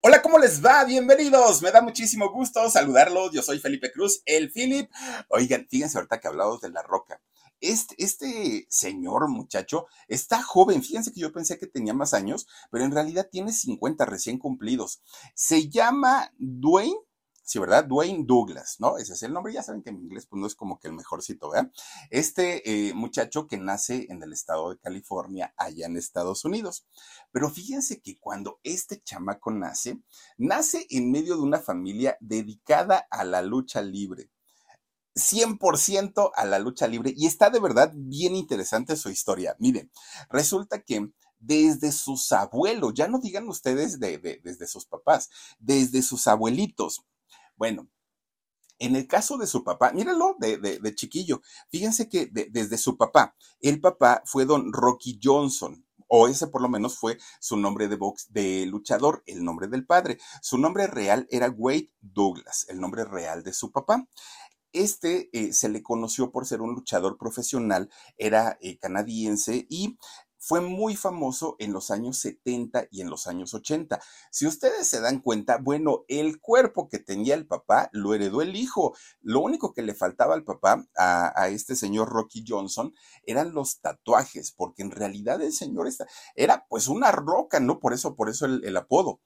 Hola, 0.00 0.22
¿cómo 0.22 0.38
les 0.38 0.64
va? 0.64 0.84
Bienvenidos. 0.84 1.60
Me 1.60 1.72
da 1.72 1.82
muchísimo 1.82 2.30
gusto 2.30 2.70
saludarlos. 2.70 3.32
Yo 3.32 3.42
soy 3.42 3.58
Felipe 3.58 3.90
Cruz, 3.90 4.22
el 4.26 4.52
Philip. 4.52 4.88
Oigan, 5.28 5.66
fíjense 5.68 5.98
ahorita 5.98 6.20
que 6.20 6.28
hablamos 6.28 6.60
de 6.60 6.70
la 6.70 6.82
roca. 6.82 7.20
Este, 7.60 7.96
este 7.98 8.68
señor 8.70 9.28
muchacho 9.28 9.86
está 10.06 10.40
joven. 10.40 10.84
Fíjense 10.84 11.12
que 11.12 11.18
yo 11.18 11.32
pensé 11.32 11.58
que 11.58 11.66
tenía 11.66 11.94
más 11.94 12.14
años, 12.14 12.46
pero 12.70 12.84
en 12.84 12.92
realidad 12.92 13.28
tiene 13.28 13.52
50 13.52 14.04
recién 14.04 14.38
cumplidos. 14.38 15.02
Se 15.34 15.68
llama 15.68 16.32
Dwayne. 16.38 16.96
Sí, 17.50 17.58
¿verdad? 17.58 17.84
Dwayne 17.86 18.24
Douglas, 18.26 18.76
¿no? 18.78 18.98
Ese 18.98 19.14
es 19.14 19.22
el 19.22 19.32
nombre. 19.32 19.54
Ya 19.54 19.62
saben 19.62 19.82
que 19.82 19.88
en 19.88 19.96
inglés 20.02 20.26
pues 20.26 20.38
no 20.38 20.46
es 20.46 20.54
como 20.54 20.78
que 20.78 20.88
el 20.88 20.92
mejorcito, 20.94 21.48
¿verdad? 21.48 21.72
Este 22.10 22.88
eh, 22.88 22.92
muchacho 22.92 23.46
que 23.46 23.56
nace 23.56 24.06
en 24.10 24.22
el 24.22 24.34
estado 24.34 24.68
de 24.68 24.78
California, 24.78 25.54
allá 25.56 25.86
en 25.86 25.96
Estados 25.96 26.44
Unidos. 26.44 26.86
Pero 27.32 27.48
fíjense 27.48 28.02
que 28.02 28.18
cuando 28.18 28.60
este 28.64 29.00
chamaco 29.02 29.50
nace, 29.50 29.98
nace 30.36 30.86
en 30.90 31.10
medio 31.10 31.36
de 31.36 31.42
una 31.42 31.58
familia 31.58 32.18
dedicada 32.20 33.06
a 33.10 33.24
la 33.24 33.40
lucha 33.40 33.80
libre. 33.80 34.30
100% 35.14 36.30
a 36.34 36.44
la 36.44 36.58
lucha 36.58 36.86
libre 36.86 37.12
y 37.16 37.26
está 37.26 37.50
de 37.50 37.60
verdad 37.60 37.92
bien 37.94 38.36
interesante 38.36 38.96
su 38.96 39.10
historia. 39.10 39.56
Miren, 39.58 39.90
resulta 40.30 40.82
que 40.82 41.10
desde 41.40 41.92
sus 41.92 42.32
abuelos, 42.32 42.94
ya 42.94 43.08
no 43.08 43.18
digan 43.20 43.48
ustedes 43.48 44.00
de, 44.00 44.18
de- 44.18 44.40
desde 44.44 44.66
sus 44.66 44.86
papás, 44.86 45.30
desde 45.58 46.02
sus 46.02 46.26
abuelitos. 46.26 47.04
Bueno, 47.58 47.88
en 48.78 48.96
el 48.96 49.06
caso 49.08 49.36
de 49.38 49.46
su 49.46 49.64
papá, 49.64 49.92
mírenlo 49.92 50.36
de, 50.38 50.58
de- 50.58 50.94
chiquillo, 50.94 51.42
fíjense 51.70 52.08
que 52.08 52.26
de- 52.26 52.48
desde 52.50 52.78
su 52.78 52.96
papá, 52.96 53.36
el 53.60 53.80
papá 53.80 54.22
fue 54.24 54.44
don 54.46 54.72
Rocky 54.72 55.18
Johnson. 55.22 55.84
O 56.10 56.26
ese 56.28 56.46
por 56.46 56.62
lo 56.62 56.70
menos 56.70 56.98
fue 56.98 57.18
su 57.40 57.56
nombre 57.58 57.86
de 57.88 57.96
box, 57.96 58.32
de 58.32 58.64
luchador, 58.66 59.22
el 59.26 59.44
nombre 59.44 59.68
del 59.68 59.84
padre. 59.84 60.18
Su 60.40 60.56
nombre 60.56 60.86
real 60.86 61.26
era 61.30 61.50
Wade 61.50 61.92
Douglas, 62.00 62.64
el 62.70 62.80
nombre 62.80 63.04
real 63.04 63.42
de 63.42 63.52
su 63.52 63.72
papá. 63.72 64.08
Este 64.72 65.30
eh, 65.32 65.52
se 65.52 65.68
le 65.68 65.82
conoció 65.82 66.30
por 66.30 66.46
ser 66.46 66.60
un 66.60 66.74
luchador 66.74 67.16
profesional, 67.18 67.90
era 68.18 68.58
eh, 68.60 68.78
canadiense 68.78 69.66
y 69.70 69.98
fue 70.38 70.60
muy 70.60 70.96
famoso 70.96 71.56
en 71.58 71.72
los 71.72 71.90
años 71.90 72.18
70 72.18 72.86
y 72.90 73.00
en 73.00 73.10
los 73.10 73.26
años 73.26 73.54
80. 73.54 74.00
Si 74.30 74.46
ustedes 74.46 74.88
se 74.88 75.00
dan 75.00 75.20
cuenta, 75.20 75.58
bueno, 75.58 76.04
el 76.08 76.40
cuerpo 76.40 76.88
que 76.88 76.98
tenía 76.98 77.34
el 77.34 77.46
papá 77.46 77.90
lo 77.92 78.14
heredó 78.14 78.42
el 78.42 78.56
hijo. 78.56 78.94
Lo 79.20 79.40
único 79.40 79.72
que 79.74 79.82
le 79.82 79.94
faltaba 79.94 80.34
al 80.34 80.44
papá, 80.44 80.86
a, 80.96 81.48
este 81.48 81.74
señor 81.76 82.08
Rocky 82.08 82.44
Johnson, 82.46 82.94
eran 83.24 83.52
los 83.52 83.80
tatuajes, 83.80 84.52
porque 84.52 84.82
en 84.82 84.90
realidad 84.90 85.40
el 85.42 85.52
señor 85.52 85.88
era 86.34 86.66
pues 86.68 86.88
una 86.88 87.12
roca, 87.12 87.60
¿no? 87.60 87.78
Por 87.80 87.92
eso, 87.92 88.14
por 88.16 88.28
eso 88.28 88.46
el- 88.46 88.76
apodo 88.76 89.20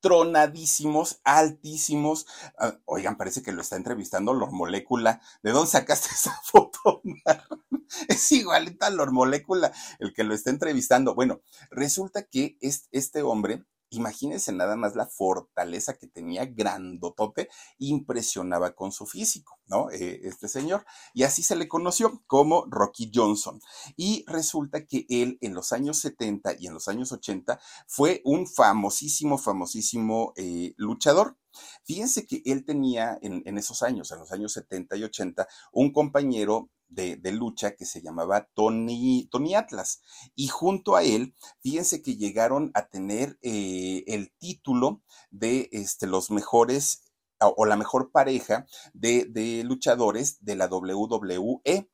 tronadísimos, 0.00 1.20
altísimos. 1.24 2.26
Ah, 2.58 2.78
oigan, 2.86 3.16
parece 3.16 3.42
que 3.42 3.52
lo 3.52 3.60
está 3.62 3.76
entrevistando 3.76 4.32
Lord 4.34 4.52
Molécula. 4.52 5.20
¿De 5.42 5.52
dónde 5.52 5.70
sacaste 5.70 6.08
esa 6.14 6.40
foto? 6.42 6.69
Es 8.08 8.30
igualita 8.32 8.86
a 8.86 8.90
Lord 8.90 9.12
Molécula 9.12 9.72
el 9.98 10.12
que 10.12 10.24
lo 10.24 10.34
está 10.34 10.50
entrevistando. 10.50 11.14
Bueno, 11.14 11.42
resulta 11.70 12.24
que 12.24 12.56
es- 12.60 12.88
este 12.92 13.22
hombre, 13.22 13.64
imagínense 13.90 14.52
nada 14.52 14.76
más 14.76 14.96
la 14.96 15.06
fortaleza 15.06 15.94
que 15.94 16.06
tenía, 16.06 16.46
grandotote, 16.46 17.48
impresionaba 17.78 18.74
con 18.74 18.92
su 18.92 19.06
físico, 19.06 19.58
¿no? 19.66 19.90
Eh, 19.90 20.20
este 20.24 20.48
señor. 20.48 20.84
Y 21.12 21.24
así 21.24 21.42
se 21.42 21.56
le 21.56 21.68
conoció 21.68 22.22
como 22.26 22.66
Rocky 22.68 23.10
Johnson. 23.12 23.60
Y 23.96 24.24
resulta 24.26 24.86
que 24.86 25.06
él 25.08 25.38
en 25.40 25.54
los 25.54 25.72
años 25.72 25.98
70 25.98 26.56
y 26.58 26.66
en 26.66 26.74
los 26.74 26.88
años 26.88 27.12
80 27.12 27.60
fue 27.86 28.22
un 28.24 28.46
famosísimo, 28.46 29.38
famosísimo 29.38 30.32
eh, 30.36 30.74
luchador. 30.76 31.36
Fíjense 31.84 32.26
que 32.26 32.42
él 32.44 32.64
tenía 32.64 33.18
en, 33.22 33.42
en 33.44 33.58
esos 33.58 33.82
años, 33.82 34.12
en 34.12 34.20
los 34.20 34.30
años 34.32 34.52
70 34.52 34.96
y 34.96 35.04
80, 35.04 35.48
un 35.72 35.92
compañero 35.92 36.70
de, 36.90 37.18
lucha 37.32 37.76
que 37.76 37.86
se 37.86 38.02
llamaba 38.02 38.48
Tony, 38.54 39.28
Tony 39.30 39.54
Atlas. 39.54 40.02
Y 40.34 40.48
junto 40.48 40.96
a 40.96 41.02
él, 41.02 41.34
fíjense 41.60 42.02
que 42.02 42.16
llegaron 42.16 42.70
a 42.74 42.88
tener 42.88 43.38
eh, 43.42 44.04
el 44.06 44.32
título 44.38 45.02
de 45.30 45.68
este, 45.72 46.06
los 46.06 46.30
mejores 46.30 47.04
o, 47.40 47.64
la 47.64 47.76
mejor 47.76 48.10
pareja 48.12 48.66
de 48.92 49.62
luchadores 49.64 50.44
de 50.44 50.56
la 50.56 50.66
WWE, 50.66 51.88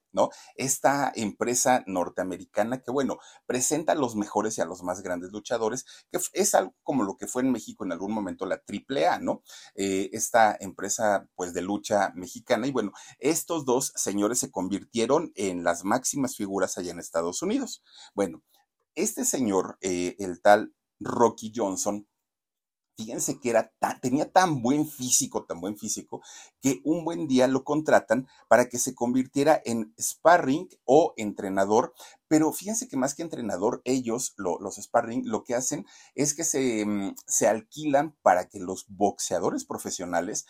Esta 0.55 1.13
empresa 1.15 1.85
norteamericana 1.87 2.83
que, 2.83 2.91
bueno, 2.91 3.19
presenta 3.47 3.93
a 3.93 3.97
los 3.97 4.17
mejores 4.17 4.59
y 4.59 4.61
a 4.61 4.65
los 4.65 4.83
más 4.83 5.03
grandes 5.03 5.33
luchadores, 5.33 5.85
que 6.11 6.19
es 6.33 6.55
algo 6.55 6.75
como 6.83 7.05
lo 7.05 7.17
que 7.17 7.27
fue 7.27 7.43
en 7.43 7.53
México 7.53 7.85
en 7.85 7.93
algún 7.93 8.13
momento 8.13 8.47
la 8.47 8.63
AAA, 8.67 9.21
¿no? 9.21 9.43
Eh, 9.75 10.11
esta 10.13 10.57
empresa, 10.59 11.29
pues, 11.35 11.53
de 11.55 11.63
lucha 11.63 12.13
mexicana. 12.15 12.67
Y 12.67 12.73
bueno, 12.73 12.93
estos 13.19 13.65
dos 13.65 13.93
señores 13.97 14.39
se 14.39 14.51
convirtieron 14.51 15.33
en 15.35 15.65
las 15.65 15.85
máximas 15.85 16.37
figuras 16.37 16.79
allá 16.79 16.93
en 16.93 16.99
Estados 16.99 17.43
Unidos. 17.43 17.83
Bueno, 18.15 18.43
este 18.95 19.25
señor, 19.25 19.79
eh, 19.81 20.17
el 20.19 20.41
tal 20.41 20.75
Rocky 20.99 21.53
Johnson, 21.55 22.09
fíjense 22.97 23.39
que 23.41 23.51
era 23.51 23.73
tan- 23.79 24.01
tenía 24.01 24.31
tan 24.33 24.63
buen 24.63 24.87
físico, 24.89 25.45
tan 25.45 25.61
buen 25.61 25.77
físico, 25.77 26.23
que 26.63 26.81
un 26.85 27.05
buen 27.05 27.29
día 27.29 27.47
lo 27.47 27.65
contratan 27.65 28.27
para 28.49 28.69
que 28.69 28.79
se 28.79 28.95
convirtiera 28.95 29.61
en 29.65 29.95
sparring 30.01 30.69
o 30.85 31.13
entrenador, 31.17 31.93
pero 32.29 32.53
fíjense 32.53 32.89
que 32.89 32.97
más 32.97 33.15
que 33.15 33.23
entrenador, 33.23 33.83
ellos, 33.85 34.35
lo- 34.37 34.59
los 34.61 34.77
sparring, 34.77 35.29
lo 35.29 35.45
que 35.45 35.55
hacen 35.55 35.87
es 36.15 36.35
que 36.35 36.45
se, 36.45 36.85
mm, 36.87 37.15
se 37.27 37.47
alquilan 37.49 38.17
para 38.23 38.49
que 38.49 38.59
los 38.61 38.87
boxeadores 38.89 39.65
profesionales 39.65 40.47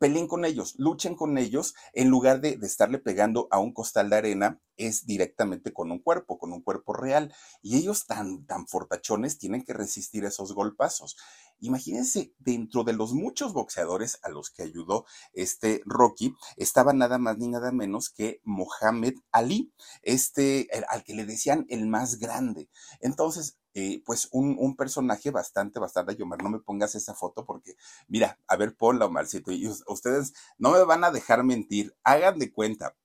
peleen 0.00 0.26
con 0.26 0.44
ellos, 0.44 0.74
luchen 0.78 1.14
con 1.14 1.38
ellos, 1.38 1.74
en 1.92 2.08
lugar 2.08 2.40
de, 2.40 2.56
de 2.56 2.66
estarle 2.66 2.98
pegando 2.98 3.46
a 3.50 3.58
un 3.60 3.72
costal 3.72 4.10
de 4.10 4.16
arena, 4.16 4.60
es 4.88 5.06
directamente 5.06 5.72
con 5.72 5.90
un 5.90 5.98
cuerpo, 6.00 6.38
con 6.38 6.52
un 6.52 6.62
cuerpo 6.62 6.92
real. 6.92 7.34
Y 7.62 7.76
ellos 7.76 8.06
tan, 8.06 8.46
tan 8.46 8.66
fortachones 8.66 9.38
tienen 9.38 9.64
que 9.64 9.74
resistir 9.74 10.24
esos 10.24 10.52
golpazos. 10.54 11.16
Imagínense, 11.62 12.32
dentro 12.38 12.84
de 12.84 12.94
los 12.94 13.12
muchos 13.12 13.52
boxeadores 13.52 14.18
a 14.22 14.30
los 14.30 14.50
que 14.50 14.62
ayudó 14.62 15.04
este 15.34 15.82
Rocky, 15.84 16.34
estaba 16.56 16.92
nada 16.94 17.18
más 17.18 17.36
ni 17.36 17.48
nada 17.48 17.70
menos 17.70 18.08
que 18.08 18.40
Mohamed 18.44 19.14
Ali, 19.30 19.72
este, 20.02 20.68
al 20.88 21.04
que 21.04 21.14
le 21.14 21.26
decían 21.26 21.66
el 21.68 21.86
más 21.86 22.18
grande. 22.18 22.70
Entonces, 23.00 23.58
eh, 23.74 24.02
pues 24.06 24.28
un, 24.32 24.56
un 24.58 24.74
personaje 24.74 25.30
bastante, 25.30 25.78
bastante, 25.78 26.20
Omar, 26.22 26.42
no 26.42 26.50
me 26.50 26.60
pongas 26.60 26.94
esa 26.94 27.14
foto 27.14 27.44
porque 27.44 27.76
Mira, 28.08 28.38
a 28.46 28.56
ver, 28.56 28.74
ponla, 28.76 29.06
Omarcito. 29.06 29.52
Y 29.52 29.66
us- 29.66 29.84
ustedes 29.86 30.32
no 30.58 30.70
me 30.72 30.82
van 30.84 31.04
a 31.04 31.10
dejar 31.10 31.44
mentir. 31.44 31.94
Hagan 32.04 32.38
de 32.38 32.52
cuenta. 32.52 32.96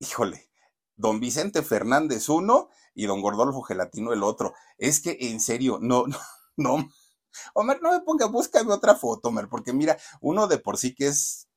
Híjole, 0.00 0.49
don 1.00 1.18
Vicente 1.18 1.62
Fernández 1.62 2.28
uno 2.28 2.68
y 2.94 3.06
don 3.06 3.22
Gordolfo 3.22 3.62
Gelatino 3.62 4.12
el 4.12 4.22
otro. 4.22 4.54
Es 4.78 5.00
que 5.00 5.16
en 5.20 5.40
serio, 5.40 5.78
no, 5.80 6.04
no, 6.06 6.18
no. 6.56 6.88
Omar, 7.54 7.80
no 7.80 7.92
me 7.92 8.00
ponga, 8.00 8.26
búscame 8.26 8.72
otra 8.72 8.94
foto, 8.94 9.28
Omar, 9.28 9.48
porque 9.48 9.72
mira, 9.72 9.96
uno 10.20 10.46
de 10.46 10.58
por 10.58 10.76
sí 10.78 10.94
que 10.94 11.08
es 11.08 11.48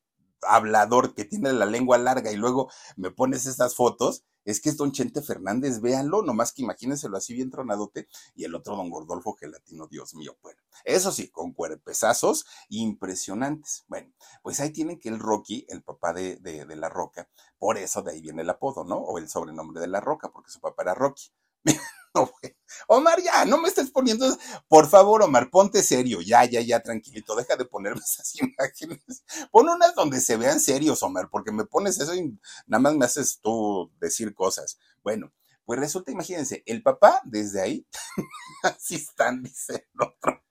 hablador, 0.48 1.13
que 1.13 1.25
tiene 1.25 1.54
la 1.54 1.66
lengua 1.66 1.98
larga 1.98 2.31
y 2.31 2.36
luego 2.36 2.69
me 2.95 3.12
pones 3.12 3.45
estas 3.45 3.75
fotos, 3.75 4.24
es 4.45 4.60
que 4.60 4.69
es 4.69 4.78
don 4.78 4.92
Chente 4.92 5.22
Fernández, 5.22 5.80
véanlo, 5.80 6.22
nomás 6.22 6.51
que 6.51 6.63
imagínenselo 6.63 7.18
así 7.18 7.34
bien 7.34 7.50
tronadote, 7.50 8.07
y 8.36 8.44
el 8.44 8.56
otro 8.56 8.75
don 8.75 8.90
Gordolfo 8.90 9.34
Gelatino, 9.34 9.88
Dios 9.88 10.16
mío, 10.16 10.38
bueno, 10.42 10.62
eso 10.84 11.12
sí, 11.12 11.30
con 11.30 11.54
cuerpezazos 11.54 12.45
impresionantes. 12.69 13.86
Bueno, 13.88 14.12
pues 14.42 14.60
ahí 14.60 14.72
tienen 14.72 15.00
que 15.00 15.10
el 15.10 15.19
Rocky, 15.19 15.66
el 15.69 15.81
papá 15.84 16.13
de, 16.13 16.38
de, 16.38 16.66
de 16.66 16.75
La 16.75 16.89
Roca, 16.89 17.30
por 17.57 17.78
eso 17.78 18.01
de 18.01 18.12
ahí 18.12 18.22
viene 18.22 18.42
el 18.42 18.50
apodo, 18.50 18.84
¿no? 18.84 18.98
O 18.98 19.18
el 19.18 19.30
sobrenombre 19.30 19.80
de 19.80 19.88
La 19.88 20.01
Roca, 20.01 20.31
porque 20.31 20.51
su 20.51 20.60
papá 20.60 20.84
era 20.84 20.94
Rocky. 20.94 21.31
Omar, 22.88 23.21
ya, 23.21 23.45
no 23.45 23.57
me 23.60 23.69
estés 23.69 23.89
poniendo. 23.92 24.25
Por 24.68 24.88
favor, 24.88 25.24
Omar, 25.24 25.50
ponte 25.50 25.81
serio. 25.83 26.21
Ya, 26.21 26.45
ya, 26.45 26.62
ya, 26.62 26.81
tranquilito. 26.81 27.36
Deja 27.36 27.56
de 27.56 27.65
ponerme 27.65 28.01
esas 28.06 28.36
imágenes. 28.36 29.24
Pon 29.51 29.69
unas 29.69 29.95
donde 29.95 30.21
se 30.21 30.38
vean 30.38 30.60
serios, 30.60 31.04
Omar, 31.04 31.30
porque 31.31 31.51
me 31.51 31.65
pones 31.65 32.00
eso 32.00 32.13
y 32.15 32.38
nada 32.68 32.81
más 32.81 32.95
me 32.95 33.06
haces 33.06 33.39
tú 33.42 33.92
decir 34.00 34.33
cosas. 34.33 34.77
Bueno, 35.04 35.31
Pues 35.65 35.80
resulta, 35.80 36.12
imagínense, 36.12 36.62
el 36.65 36.83
papá 36.83 37.21
desde 37.25 37.62
ahí, 37.62 37.88
así 38.63 38.95
están, 38.95 39.44
dice 39.44 39.88
el 39.94 40.01
otro. 40.07 40.42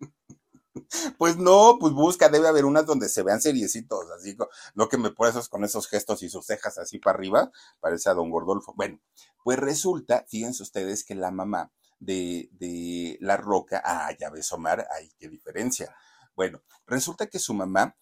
Pues 1.18 1.36
no, 1.36 1.76
pues 1.80 1.92
busca, 1.92 2.28
debe 2.28 2.48
haber 2.48 2.64
unas 2.64 2.86
donde 2.86 3.08
se 3.08 3.22
vean 3.22 3.40
seriecitos, 3.40 4.10
así, 4.10 4.36
no 4.74 4.88
que 4.88 4.98
me 4.98 5.12
esos 5.28 5.48
con 5.48 5.64
esos 5.64 5.88
gestos 5.88 6.22
y 6.22 6.28
sus 6.28 6.46
cejas 6.46 6.78
así 6.78 6.98
para 6.98 7.16
arriba, 7.16 7.50
parece 7.80 8.10
a 8.10 8.14
don 8.14 8.30
Gordolfo. 8.30 8.74
Bueno, 8.76 9.00
pues 9.44 9.58
resulta, 9.58 10.24
fíjense 10.28 10.62
ustedes 10.62 11.04
que 11.04 11.14
la 11.14 11.30
mamá 11.30 11.72
de, 12.00 12.48
de 12.52 13.16
La 13.20 13.36
Roca, 13.36 13.80
ah, 13.84 14.10
ya 14.18 14.30
ves 14.30 14.52
Omar, 14.52 14.86
ay, 14.94 15.10
qué 15.18 15.28
diferencia. 15.28 15.94
Bueno, 16.34 16.62
resulta 16.86 17.26
que 17.26 17.38
su 17.38 17.54
mamá 17.54 17.94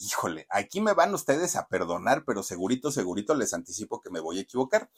híjole, 0.00 0.46
aquí 0.48 0.80
me 0.80 0.94
van 0.94 1.12
ustedes 1.14 1.56
a 1.56 1.68
perdonar, 1.68 2.24
pero 2.24 2.42
segurito, 2.42 2.90
segurito 2.90 3.34
les 3.34 3.52
anticipo 3.52 4.00
que 4.00 4.10
me 4.10 4.20
voy 4.20 4.38
a 4.38 4.42
equivocar. 4.42 4.90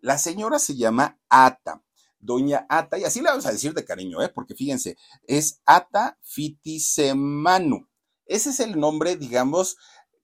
La 0.00 0.18
señora 0.18 0.58
se 0.58 0.76
llama 0.76 1.18
Ata, 1.30 1.82
doña 2.20 2.66
Ata, 2.68 2.98
y 2.98 3.04
así 3.04 3.20
le 3.20 3.30
vamos 3.30 3.46
a 3.46 3.52
decir 3.52 3.72
de 3.74 3.84
cariño, 3.84 4.22
¿eh? 4.22 4.28
porque 4.28 4.54
fíjense, 4.54 4.96
es 5.26 5.60
Ata 5.66 6.18
Fitisemanu. 6.22 7.88
Ese 8.26 8.50
es 8.50 8.60
el 8.60 8.78
nombre, 8.78 9.16
digamos, 9.16 9.76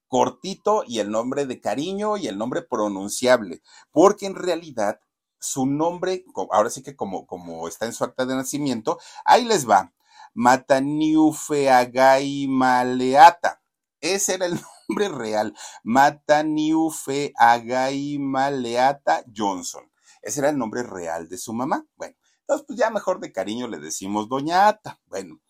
cortito 0.06 0.84
y 0.86 1.00
el 1.00 1.10
nombre 1.10 1.46
de 1.46 1.60
cariño 1.60 2.16
y 2.16 2.28
el 2.28 2.38
nombre 2.38 2.62
pronunciable, 2.62 3.62
porque 3.90 4.26
en 4.26 4.36
realidad 4.36 5.00
su 5.40 5.66
nombre, 5.66 6.24
ahora 6.50 6.70
sí 6.70 6.82
que 6.82 6.94
como, 6.96 7.26
como 7.26 7.68
está 7.68 7.84
en 7.86 7.92
su 7.92 8.04
acta 8.04 8.24
de 8.24 8.36
nacimiento, 8.36 8.98
ahí 9.24 9.44
les 9.44 9.68
va, 9.68 9.92
Mataniufeagai 10.34 12.46
Maleata 12.48 13.60
ese 14.00 14.34
era 14.34 14.46
el 14.46 14.54
nombre 14.88 15.08
real. 15.08 15.54
Mataniufe 15.82 17.32
Agaima 17.36 18.50
Leata 18.50 19.24
Johnson. 19.34 19.90
Ese 20.26 20.40
era 20.40 20.50
el 20.50 20.58
nombre 20.58 20.82
real 20.82 21.28
de 21.28 21.38
su 21.38 21.52
mamá. 21.52 21.86
Bueno, 21.94 22.16
entonces 22.40 22.66
pues 22.66 22.76
ya 22.76 22.90
mejor 22.90 23.20
de 23.20 23.30
cariño 23.30 23.68
le 23.68 23.78
decimos 23.78 24.28
Doña 24.28 24.66
Ata. 24.66 25.00
Bueno, 25.06 25.40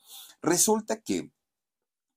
resulta 0.42 1.00
que 1.00 1.32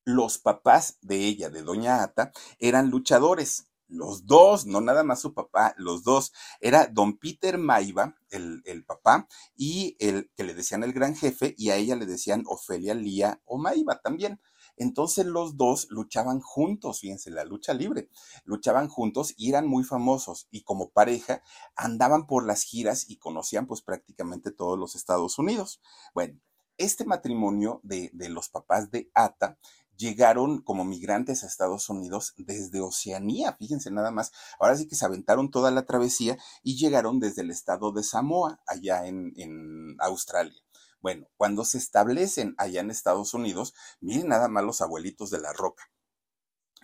los 0.03 0.39
papás 0.39 0.97
de 1.01 1.23
ella, 1.25 1.49
de 1.49 1.63
Doña 1.63 2.03
Ata, 2.03 2.33
eran 2.59 2.89
luchadores. 2.89 3.67
Los 3.87 4.25
dos, 4.25 4.65
no 4.65 4.81
nada 4.81 5.05
más 5.05 5.21
su 5.21 5.33
papá, 5.33 5.73
los 5.77 6.03
dos. 6.03 6.33
Era 6.59 6.87
don 6.87 7.17
Peter 7.17 7.57
Maiva, 7.57 8.17
el, 8.29 8.61
el, 8.65 8.83
papá, 8.83 9.29
y 9.55 9.95
el 9.99 10.29
que 10.35 10.43
le 10.43 10.53
decían 10.53 10.83
el 10.83 10.91
gran 10.91 11.15
jefe, 11.15 11.55
y 11.57 11.69
a 11.69 11.77
ella 11.77 11.95
le 11.95 12.05
decían 12.05 12.43
Ofelia 12.45 12.93
Lía 12.93 13.41
o 13.45 13.57
Maiva 13.57 14.01
también. 14.01 14.41
Entonces 14.79 15.25
los 15.25 15.57
dos 15.57 15.87
luchaban 15.89 16.39
juntos, 16.39 17.01
fíjense, 17.01 17.29
la 17.29 17.43
lucha 17.43 17.73
libre, 17.73 18.09
luchaban 18.45 18.87
juntos 18.87 19.33
y 19.37 19.49
eran 19.49 19.67
muy 19.67 19.83
famosos 19.83 20.47
y 20.51 20.63
como 20.63 20.89
pareja 20.89 21.43
andaban 21.75 22.25
por 22.25 22.45
las 22.47 22.63
giras 22.63 23.09
y 23.09 23.17
conocían 23.17 23.67
pues 23.67 23.81
prácticamente 23.81 24.51
todos 24.51 24.79
los 24.79 24.95
Estados 24.95 25.37
Unidos. 25.37 25.81
Bueno, 26.13 26.39
este 26.77 27.03
matrimonio 27.03 27.81
de, 27.83 28.09
de 28.13 28.29
los 28.29 28.47
papás 28.47 28.89
de 28.89 29.11
Ata 29.13 29.59
llegaron 29.97 30.61
como 30.61 30.85
migrantes 30.85 31.43
a 31.43 31.47
Estados 31.47 31.89
Unidos 31.89 32.33
desde 32.37 32.79
Oceanía, 32.79 33.57
fíjense 33.59 33.91
nada 33.91 34.11
más. 34.11 34.31
Ahora 34.61 34.77
sí 34.77 34.87
que 34.87 34.95
se 34.95 35.05
aventaron 35.05 35.51
toda 35.51 35.71
la 35.71 35.85
travesía 35.85 36.37
y 36.63 36.77
llegaron 36.77 37.19
desde 37.19 37.41
el 37.41 37.51
estado 37.51 37.91
de 37.91 38.03
Samoa, 38.03 38.61
allá 38.65 39.05
en, 39.05 39.33
en 39.35 39.97
Australia. 39.99 40.63
Bueno, 41.01 41.27
cuando 41.37 41.63
se 41.63 41.77
establecen 41.77 42.55
allá 42.57 42.81
en 42.81 42.91
Estados 42.91 43.33
Unidos, 43.33 43.73
miren 44.01 44.27
nada 44.27 44.47
más 44.47 44.63
los 44.63 44.81
abuelitos 44.81 45.29
de 45.29 45.39
la 45.39 45.53
roca. 45.53 45.89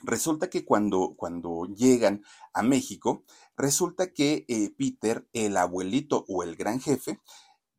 Resulta 0.03 0.49
que 0.49 0.65
cuando, 0.65 1.15
cuando 1.17 1.65
llegan 1.65 2.23
a 2.53 2.61
México, 2.63 3.23
resulta 3.57 4.13
que 4.13 4.45
eh, 4.47 4.69
Peter, 4.77 5.27
el 5.33 5.57
abuelito 5.57 6.25
o 6.27 6.43
el 6.43 6.55
gran 6.55 6.79
jefe, 6.79 7.19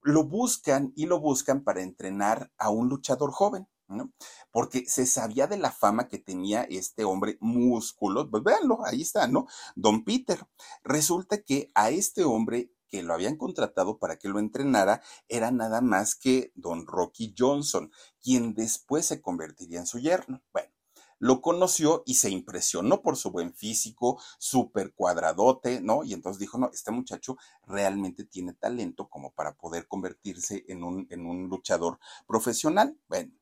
lo 0.03 0.25
buscan 0.25 0.93
y 0.97 1.07
lo 1.07 1.21
buscan 1.21 1.65
para 1.65 1.83
entrenar 1.83 2.53
a 2.59 2.71
un 2.71 2.89
luchador 2.89 3.33
joven. 3.33 3.69
¿no? 3.89 4.13
Porque 4.51 4.85
se 4.87 5.07
sabía 5.07 5.47
de 5.47 5.59
la 5.59 5.71
fama 5.71 6.09
que 6.09 6.19
tenía 6.19 6.63
este 6.65 7.05
hombre 7.05 7.39
músculos, 7.41 8.29
pues 8.31 8.43
véanlo, 8.43 8.85
ahí 8.85 9.03
está, 9.03 9.29
¿no? 9.29 9.47
Don 9.77 10.05
Peter. 10.05 10.45
Resulta 10.83 11.43
que 11.43 11.71
a 11.75 11.91
este 11.91 12.25
hombre 12.25 12.73
que 12.89 13.03
lo 13.03 13.15
habían 13.15 13.37
contratado 13.37 13.99
para 13.99 14.19
que 14.19 14.29
lo 14.29 14.39
entrenara 14.39 15.03
era 15.29 15.51
nada 15.51 15.81
más 15.81 16.15
que 16.15 16.53
don 16.55 16.87
Rocky 16.87 17.35
Johnson, 17.37 17.91
quien 18.23 18.55
después 18.55 19.07
se 19.07 19.21
convertiría 19.21 19.81
en 19.81 19.87
su 19.87 19.99
yerno. 19.99 20.43
Bueno, 20.53 20.71
lo 21.19 21.41
conoció 21.41 22.03
y 22.05 22.15
se 22.17 22.31
impresionó 22.31 23.01
por 23.03 23.17
su 23.17 23.31
buen 23.31 23.55
físico, 23.55 24.21
súper 24.39 24.93
cuadradote, 24.93 25.81
¿no? 25.81 26.05
Y 26.05 26.13
entonces 26.13 26.39
dijo, 26.39 26.59
no, 26.59 26.71
este 26.73 26.91
muchacho 26.91 27.39
realmente 27.67 28.25
tiene 28.25 28.53
talento 28.53 29.09
como 29.09 29.33
para 29.33 29.57
poder 29.57 29.89
convertirse 29.89 30.65
en 30.69 30.85
un, 30.85 31.07
en 31.11 31.27
un 31.27 31.49
luchador 31.49 31.99
profesional. 32.27 32.99
Bueno, 33.09 33.33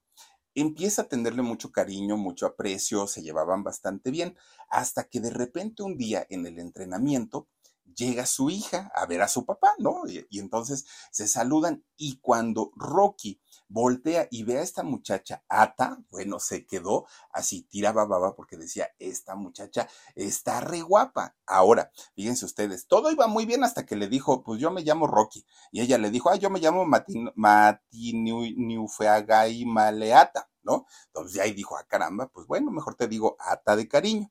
empieza 0.54 1.02
a 1.02 1.08
tenerle 1.08 1.42
mucho 1.42 1.72
cariño, 1.72 2.16
mucho 2.16 2.46
aprecio, 2.46 3.08
se 3.08 3.22
llevaban 3.22 3.64
bastante 3.64 4.10
bien, 4.10 4.36
hasta 4.68 5.04
que 5.04 5.20
de 5.20 5.30
repente 5.30 5.82
un 5.82 5.96
día 5.96 6.24
en 6.30 6.46
el 6.46 6.60
entrenamiento, 6.60 7.48
llega 7.94 8.26
su 8.26 8.50
hija 8.50 8.90
a 8.94 9.06
ver 9.06 9.22
a 9.22 9.28
su 9.28 9.44
papá, 9.44 9.72
¿no? 9.78 10.02
Y, 10.06 10.26
entonces 10.38 10.86
se 11.10 11.28
saludan 11.28 11.84
y 11.96 12.18
cuando 12.18 12.72
Rocky 12.76 13.40
voltea 13.68 14.28
y 14.30 14.44
ve 14.44 14.58
a 14.58 14.62
esta 14.62 14.82
muchacha 14.82 15.44
Ata, 15.48 15.98
bueno, 16.10 16.38
se 16.38 16.66
quedó 16.66 17.06
así, 17.32 17.62
tiraba 17.62 18.04
baba 18.04 18.34
porque 18.34 18.56
decía, 18.56 18.90
esta 18.98 19.34
muchacha 19.34 19.88
está 20.14 20.60
re 20.60 20.82
guapa. 20.82 21.36
Ahora, 21.46 21.90
fíjense 22.14 22.44
ustedes, 22.44 22.86
todo 22.86 23.10
iba 23.10 23.26
muy 23.26 23.46
bien 23.46 23.64
hasta 23.64 23.86
que 23.86 23.96
le 23.96 24.08
dijo, 24.08 24.42
pues 24.42 24.60
yo 24.60 24.70
me 24.70 24.82
llamo 24.82 25.06
Rocky. 25.06 25.44
Y 25.72 25.80
ella 25.80 25.98
le 25.98 26.10
dijo, 26.10 26.30
ah, 26.30 26.36
yo 26.36 26.50
me 26.50 26.60
llamo 26.60 26.86
Matiniufeagai 27.34 29.64
Maleata, 29.64 30.50
¿no? 30.62 30.86
Entonces 31.06 31.40
ahí 31.40 31.52
dijo, 31.52 31.76
ah, 31.76 31.84
caramba, 31.86 32.28
pues 32.28 32.46
bueno, 32.46 32.70
mejor 32.70 32.94
te 32.94 33.08
digo 33.08 33.36
Ata 33.38 33.76
de 33.76 33.88
cariño. 33.88 34.30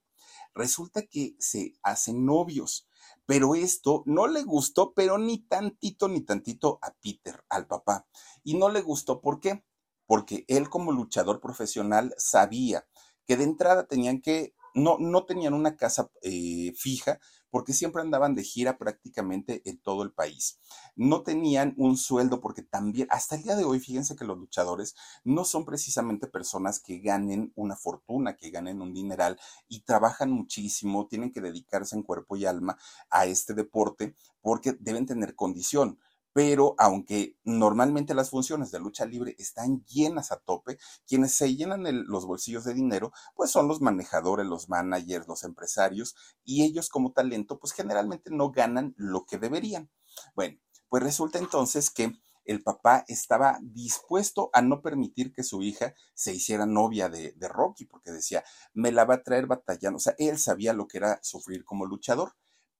Resulta 0.56 1.02
que 1.04 1.36
se 1.40 1.74
hacen 1.82 2.26
novios 2.26 2.88
pero 3.26 3.56
esto 3.56 4.04
no 4.06 4.28
le 4.28 4.44
gustó, 4.44 4.94
pero 4.94 5.18
ni 5.18 5.40
tantito, 5.40 6.08
ni 6.08 6.22
tantito 6.22 6.80
a 6.82 6.94
Peter, 7.02 7.44
al 7.50 7.68
papá. 7.68 8.08
Y 8.44 8.56
no 8.56 8.70
le 8.70 8.82
gustó, 8.82 9.22
¿por 9.22 9.40
qué? 9.40 9.64
Porque 10.06 10.46
él 10.48 10.70
como 10.70 10.92
luchador 10.92 11.40
profesional 11.40 12.14
sabía 12.18 12.86
que 13.26 13.38
de 13.38 13.46
entrada 13.46 13.88
tenían 13.88 14.22
que, 14.22 14.54
no, 14.74 14.98
no 15.00 15.26
tenían 15.26 15.54
una 15.54 15.78
casa 15.78 16.12
eh, 16.22 16.74
fija, 16.76 17.20
porque 17.54 17.72
siempre 17.72 18.02
andaban 18.02 18.34
de 18.34 18.44
gira 18.44 18.80
prácticamente 18.80 19.62
en 19.70 19.78
todo 19.78 20.02
el 20.02 20.12
país. 20.12 20.60
No 20.96 21.22
tenían 21.22 21.76
un 21.78 21.98
sueldo 21.98 22.42
porque 22.42 22.64
también, 22.64 23.08
hasta 23.12 23.36
el 23.36 23.44
día 23.44 23.56
de 23.56 23.64
hoy, 23.64 23.80
fíjense 23.80 24.16
que 24.16 24.26
los 24.26 24.40
luchadores 24.40 24.96
no 25.24 25.46
son 25.46 25.64
precisamente 25.64 26.26
personas 26.26 26.80
que 26.80 26.98
ganen 26.98 27.54
una 27.56 27.76
fortuna, 27.76 28.36
que 28.38 28.50
ganen 28.50 28.82
un 28.82 28.92
dineral 28.92 29.40
y 29.68 29.82
trabajan 29.82 30.32
muchísimo, 30.32 31.06
tienen 31.06 31.32
que 31.32 31.42
dedicarse 31.42 31.96
en 31.96 32.02
cuerpo 32.02 32.36
y 32.36 32.48
alma 32.48 32.76
a 33.12 33.28
este 33.28 33.54
deporte 33.54 34.16
porque 34.42 34.76
deben 34.80 35.06
tener 35.06 35.36
condición 35.36 36.00
pero 36.34 36.76
aunque 36.80 37.38
normalmente 37.44 38.16
las 38.16 38.32
funciones 38.32 38.72
de 38.72 38.80
lucha 38.80 39.06
libre 39.06 39.36
están 39.38 39.86
llenas 39.86 40.32
a 40.32 40.40
tope, 40.40 40.80
quienes 41.08 41.34
se 41.34 41.56
llenan 41.56 41.84
los 42.08 42.26
bolsillos 42.26 42.64
de 42.64 42.74
dinero, 42.74 43.14
pues 43.36 43.52
son 43.52 43.68
los 43.68 43.82
manejadores, 43.82 44.46
los 44.48 44.68
managers, 44.68 45.28
los 45.28 45.44
empresarios, 45.44 46.16
y 46.44 46.64
ellos 46.64 46.90
como 46.90 47.14
talento, 47.14 47.60
pues 47.60 47.74
generalmente 47.74 48.32
no 48.32 48.52
ganan 48.52 48.94
lo 48.98 49.26
que 49.26 49.38
deberían. 49.38 49.90
Bueno, 50.36 50.60
pues 50.90 51.04
resulta 51.04 51.38
entonces 51.40 51.90
que 51.92 52.14
el 52.46 52.62
papá 52.62 53.06
estaba 53.08 53.60
dispuesto 53.62 54.50
a 54.54 54.62
no 54.62 54.82
permitir 54.82 55.32
que 55.34 55.44
su 55.44 55.62
hija 55.62 55.94
se 56.14 56.34
hiciera 56.34 56.66
novia 56.66 57.08
de, 57.10 57.32
de 57.34 57.48
Rocky, 57.48 57.86
porque 57.86 58.12
decía, 58.12 58.44
me 58.74 58.92
la 58.92 59.06
va 59.06 59.16
a 59.16 59.24
traer 59.24 59.48
batallando. 59.48 59.98
O 59.98 60.02
sea, 60.02 60.16
él 60.18 60.38
sabía 60.40 60.74
lo 60.74 60.88
que 60.88 60.98
era 60.98 61.20
sufrir 61.22 61.64
como 61.64 61.86
luchador 61.86 62.34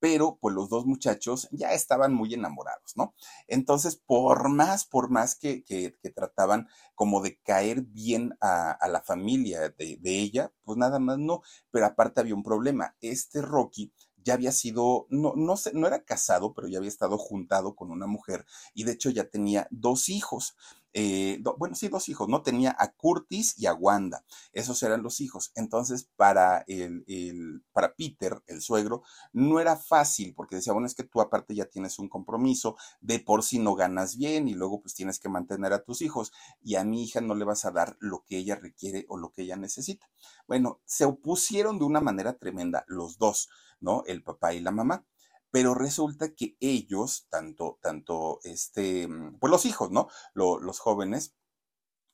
pero 0.04 0.38
pues 0.42 0.54
los 0.54 0.68
dos 0.68 0.86
muchachos 0.86 1.48
ya 1.52 1.72
estaban 1.72 2.14
muy 2.14 2.34
enamorados, 2.34 2.92
¿no? 2.98 3.16
Entonces, 3.48 3.96
por 3.96 4.50
más, 4.50 4.84
por 4.84 5.10
más 5.10 5.34
que, 5.34 5.64
que, 5.64 5.96
trataban 6.14 6.68
como 6.94 7.22
de 7.22 7.40
caer 7.40 7.84
bien 7.84 8.36
a, 8.42 8.78
la 8.90 9.02
familia 9.02 9.70
de, 9.70 9.98
de, 10.02 10.20
ella, 10.20 10.52
pues 10.66 10.78
nada 10.78 11.00
más 11.00 11.20
no, 11.20 11.42
pero 11.72 11.86
aparte 11.86 12.20
había 12.20 12.36
un 12.36 12.44
problema, 12.44 12.98
este 13.00 13.42
Rocky 13.42 13.94
ya 14.18 14.34
había 14.34 14.52
sido, 14.52 15.08
no, 15.10 15.36
no, 15.38 15.56
sé, 15.56 15.72
no 15.74 15.88
era 15.88 16.04
casado, 16.04 16.54
pero 16.54 16.68
ya 16.68 16.80
había 16.80 16.90
estado 16.90 17.18
juntado 17.18 17.74
con 17.74 17.90
una 17.90 18.06
mujer 18.06 18.46
y 18.74 18.84
de 18.84 18.92
hecho 18.92 19.10
ya 19.10 19.30
tenía 19.30 19.70
dos 19.72 20.10
hijos. 20.10 20.58
Eh, 20.96 21.42
bueno, 21.58 21.76
sí, 21.76 21.88
dos 21.88 22.08
hijos, 22.10 22.28
¿no? 22.30 22.44
Tenía 22.44 22.76
a 22.78 22.92
Curtis 22.94 23.56
y 23.58 23.66
a 23.66 23.74
Wanda, 23.74 24.24
esos 24.52 24.82
eran 24.84 25.02
los 25.02 25.22
hijos. 25.22 25.52
Entonces, 25.56 26.08
para, 26.16 26.64
el, 26.68 27.04
el, 27.08 27.64
para 27.74 27.96
Peter, 27.96 28.42
el 28.48 28.62
suegro, 28.62 29.02
no 29.32 29.60
era 29.60 29.76
fácil, 29.76 30.34
porque 30.36 30.58
decía, 30.58 30.74
bueno, 30.74 30.86
es 30.88 30.94
que 30.96 31.04
tú 31.04 31.20
aparte 31.22 31.56
ya 31.56 31.66
tienes 31.66 31.98
un 32.00 32.10
compromiso, 32.10 32.76
de 33.02 33.20
por 33.20 33.44
si 33.44 33.60
no 33.60 33.76
ganas 33.76 34.18
bien 34.18 34.48
y 34.48 34.54
luego 34.54 34.82
pues 34.82 34.94
tienes 34.94 35.20
que 35.20 35.30
mantener 35.30 35.74
a 35.74 35.84
tus 35.84 36.02
hijos 36.02 36.32
y 36.62 36.76
a 36.76 36.84
mi 36.84 37.04
hija 37.04 37.22
no 37.22 37.36
le 37.36 37.46
vas 37.46 37.66
a 37.66 37.72
dar 37.72 37.98
lo 38.00 38.24
que 38.26 38.38
ella 38.38 38.56
requiere 38.56 39.06
o 39.10 39.18
lo 39.18 39.32
que 39.32 39.44
ella 39.44 39.56
necesita. 39.56 40.10
Bueno, 40.48 40.80
se 40.86 41.06
opusieron 41.06 41.80
de 41.80 41.86
una 41.86 42.02
manera 42.02 42.38
tremenda 42.38 42.84
los 42.88 43.18
dos, 43.18 43.50
¿no? 43.80 44.04
El 44.06 44.24
papá 44.24 44.54
y 44.54 44.60
la 44.62 44.72
mamá. 44.72 45.06
Pero 45.54 45.76
resulta 45.76 46.34
que 46.34 46.58
ellos, 46.62 47.28
tanto, 47.30 47.78
tanto, 47.80 48.40
este, 48.44 49.08
mm, 49.08 49.38
pues 49.40 49.52
los 49.52 49.68
hijos, 49.68 49.92
¿no? 49.92 50.08
los 50.34 50.80
jóvenes, 50.80 51.36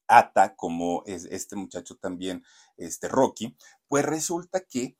Ata, 0.09 0.57
como 0.57 1.03
es 1.05 1.23
este 1.23 1.55
muchacho 1.55 1.95
también, 1.95 2.43
este 2.75 3.07
Rocky, 3.07 3.55
pues 3.87 4.03
resulta 4.03 4.59
que 4.65 4.97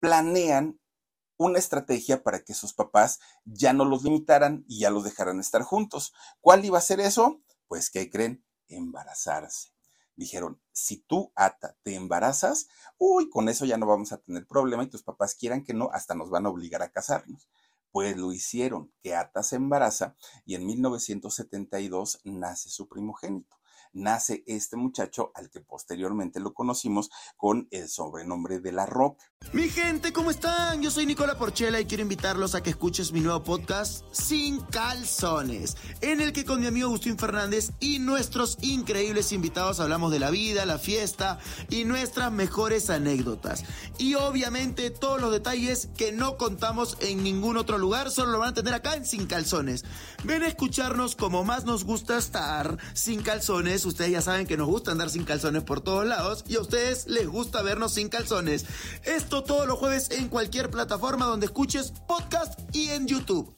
planean 0.00 0.78
una 1.38 1.58
estrategia 1.58 2.22
para 2.22 2.44
que 2.44 2.52
sus 2.52 2.74
papás 2.74 3.20
ya 3.46 3.72
no 3.72 3.86
los 3.86 4.04
limitaran 4.04 4.66
y 4.68 4.80
ya 4.80 4.90
los 4.90 5.04
dejaran 5.04 5.40
estar 5.40 5.62
juntos. 5.62 6.12
¿Cuál 6.42 6.62
iba 6.66 6.76
a 6.76 6.82
ser 6.82 7.00
eso? 7.00 7.40
Pues, 7.68 7.88
¿qué 7.90 8.10
creen? 8.10 8.44
Embarazarse. 8.68 9.75
Dijeron, 10.16 10.60
si 10.72 10.98
tú, 10.98 11.32
Ata, 11.34 11.76
te 11.82 11.94
embarazas, 11.94 12.68
uy, 12.98 13.28
con 13.28 13.48
eso 13.48 13.64
ya 13.64 13.76
no 13.76 13.86
vamos 13.86 14.12
a 14.12 14.18
tener 14.18 14.46
problema 14.46 14.82
y 14.82 14.88
tus 14.88 15.02
papás 15.02 15.34
quieran 15.34 15.62
que 15.62 15.74
no, 15.74 15.90
hasta 15.92 16.14
nos 16.14 16.30
van 16.30 16.46
a 16.46 16.48
obligar 16.48 16.82
a 16.82 16.90
casarnos. 16.90 17.48
Pues 17.92 18.16
lo 18.16 18.32
hicieron, 18.32 18.92
que 19.02 19.14
Ata 19.14 19.42
se 19.42 19.56
embaraza 19.56 20.16
y 20.44 20.54
en 20.54 20.66
1972 20.66 22.20
nace 22.24 22.68
su 22.70 22.88
primogénito 22.88 23.56
nace 23.96 24.44
este 24.46 24.76
muchacho 24.76 25.32
al 25.34 25.50
que 25.50 25.60
posteriormente 25.60 26.38
lo 26.38 26.52
conocimos 26.52 27.10
con 27.36 27.66
el 27.70 27.88
sobrenombre 27.88 28.60
de 28.60 28.72
La 28.72 28.86
Roca. 28.86 29.24
Mi 29.52 29.68
gente, 29.68 30.12
¿cómo 30.12 30.30
están? 30.30 30.82
Yo 30.82 30.90
soy 30.90 31.06
Nicola 31.06 31.38
Porchela 31.38 31.80
y 31.80 31.86
quiero 31.86 32.02
invitarlos 32.02 32.54
a 32.54 32.62
que 32.62 32.70
escuches 32.70 33.12
mi 33.12 33.20
nuevo 33.20 33.42
podcast 33.42 34.04
Sin 34.12 34.60
Calzones, 34.60 35.76
en 36.00 36.20
el 36.20 36.32
que 36.32 36.44
con 36.44 36.60
mi 36.60 36.66
amigo 36.66 36.88
Agustín 36.88 37.18
Fernández 37.18 37.70
y 37.80 37.98
nuestros 37.98 38.58
increíbles 38.60 39.32
invitados 39.32 39.80
hablamos 39.80 40.12
de 40.12 40.18
la 40.18 40.30
vida, 40.30 40.66
la 40.66 40.78
fiesta 40.78 41.38
y 41.70 41.84
nuestras 41.84 42.30
mejores 42.32 42.90
anécdotas. 42.90 43.64
Y 43.98 44.14
obviamente 44.14 44.90
todos 44.90 45.20
los 45.20 45.32
detalles 45.32 45.88
que 45.96 46.12
no 46.12 46.36
contamos 46.36 46.98
en 47.00 47.22
ningún 47.22 47.56
otro 47.56 47.78
lugar, 47.78 48.10
solo 48.10 48.32
lo 48.32 48.38
van 48.40 48.50
a 48.50 48.54
tener 48.54 48.74
acá 48.74 48.94
en 48.94 49.06
Sin 49.06 49.26
Calzones. 49.26 49.84
Ven 50.24 50.42
a 50.42 50.48
escucharnos 50.48 51.16
como 51.16 51.44
más 51.44 51.64
nos 51.64 51.84
gusta 51.84 52.18
estar 52.18 52.76
sin 52.94 53.22
calzones 53.22 53.85
ustedes 53.86 54.10
ya 54.10 54.20
saben 54.20 54.46
que 54.46 54.56
nos 54.56 54.66
gusta 54.66 54.90
andar 54.90 55.10
sin 55.10 55.24
calzones 55.24 55.62
por 55.62 55.80
todos 55.80 56.06
lados 56.06 56.44
y 56.46 56.56
a 56.56 56.60
ustedes 56.60 57.06
les 57.06 57.28
gusta 57.28 57.62
vernos 57.62 57.94
sin 57.94 58.08
calzones. 58.08 58.66
Esto 59.04 59.44
todos 59.44 59.66
los 59.66 59.78
jueves 59.78 60.10
en 60.10 60.28
cualquier 60.28 60.70
plataforma 60.70 61.26
donde 61.26 61.46
escuches 61.46 61.92
podcast 62.06 62.58
y 62.72 62.90
en 62.90 63.06
YouTube. 63.06 63.54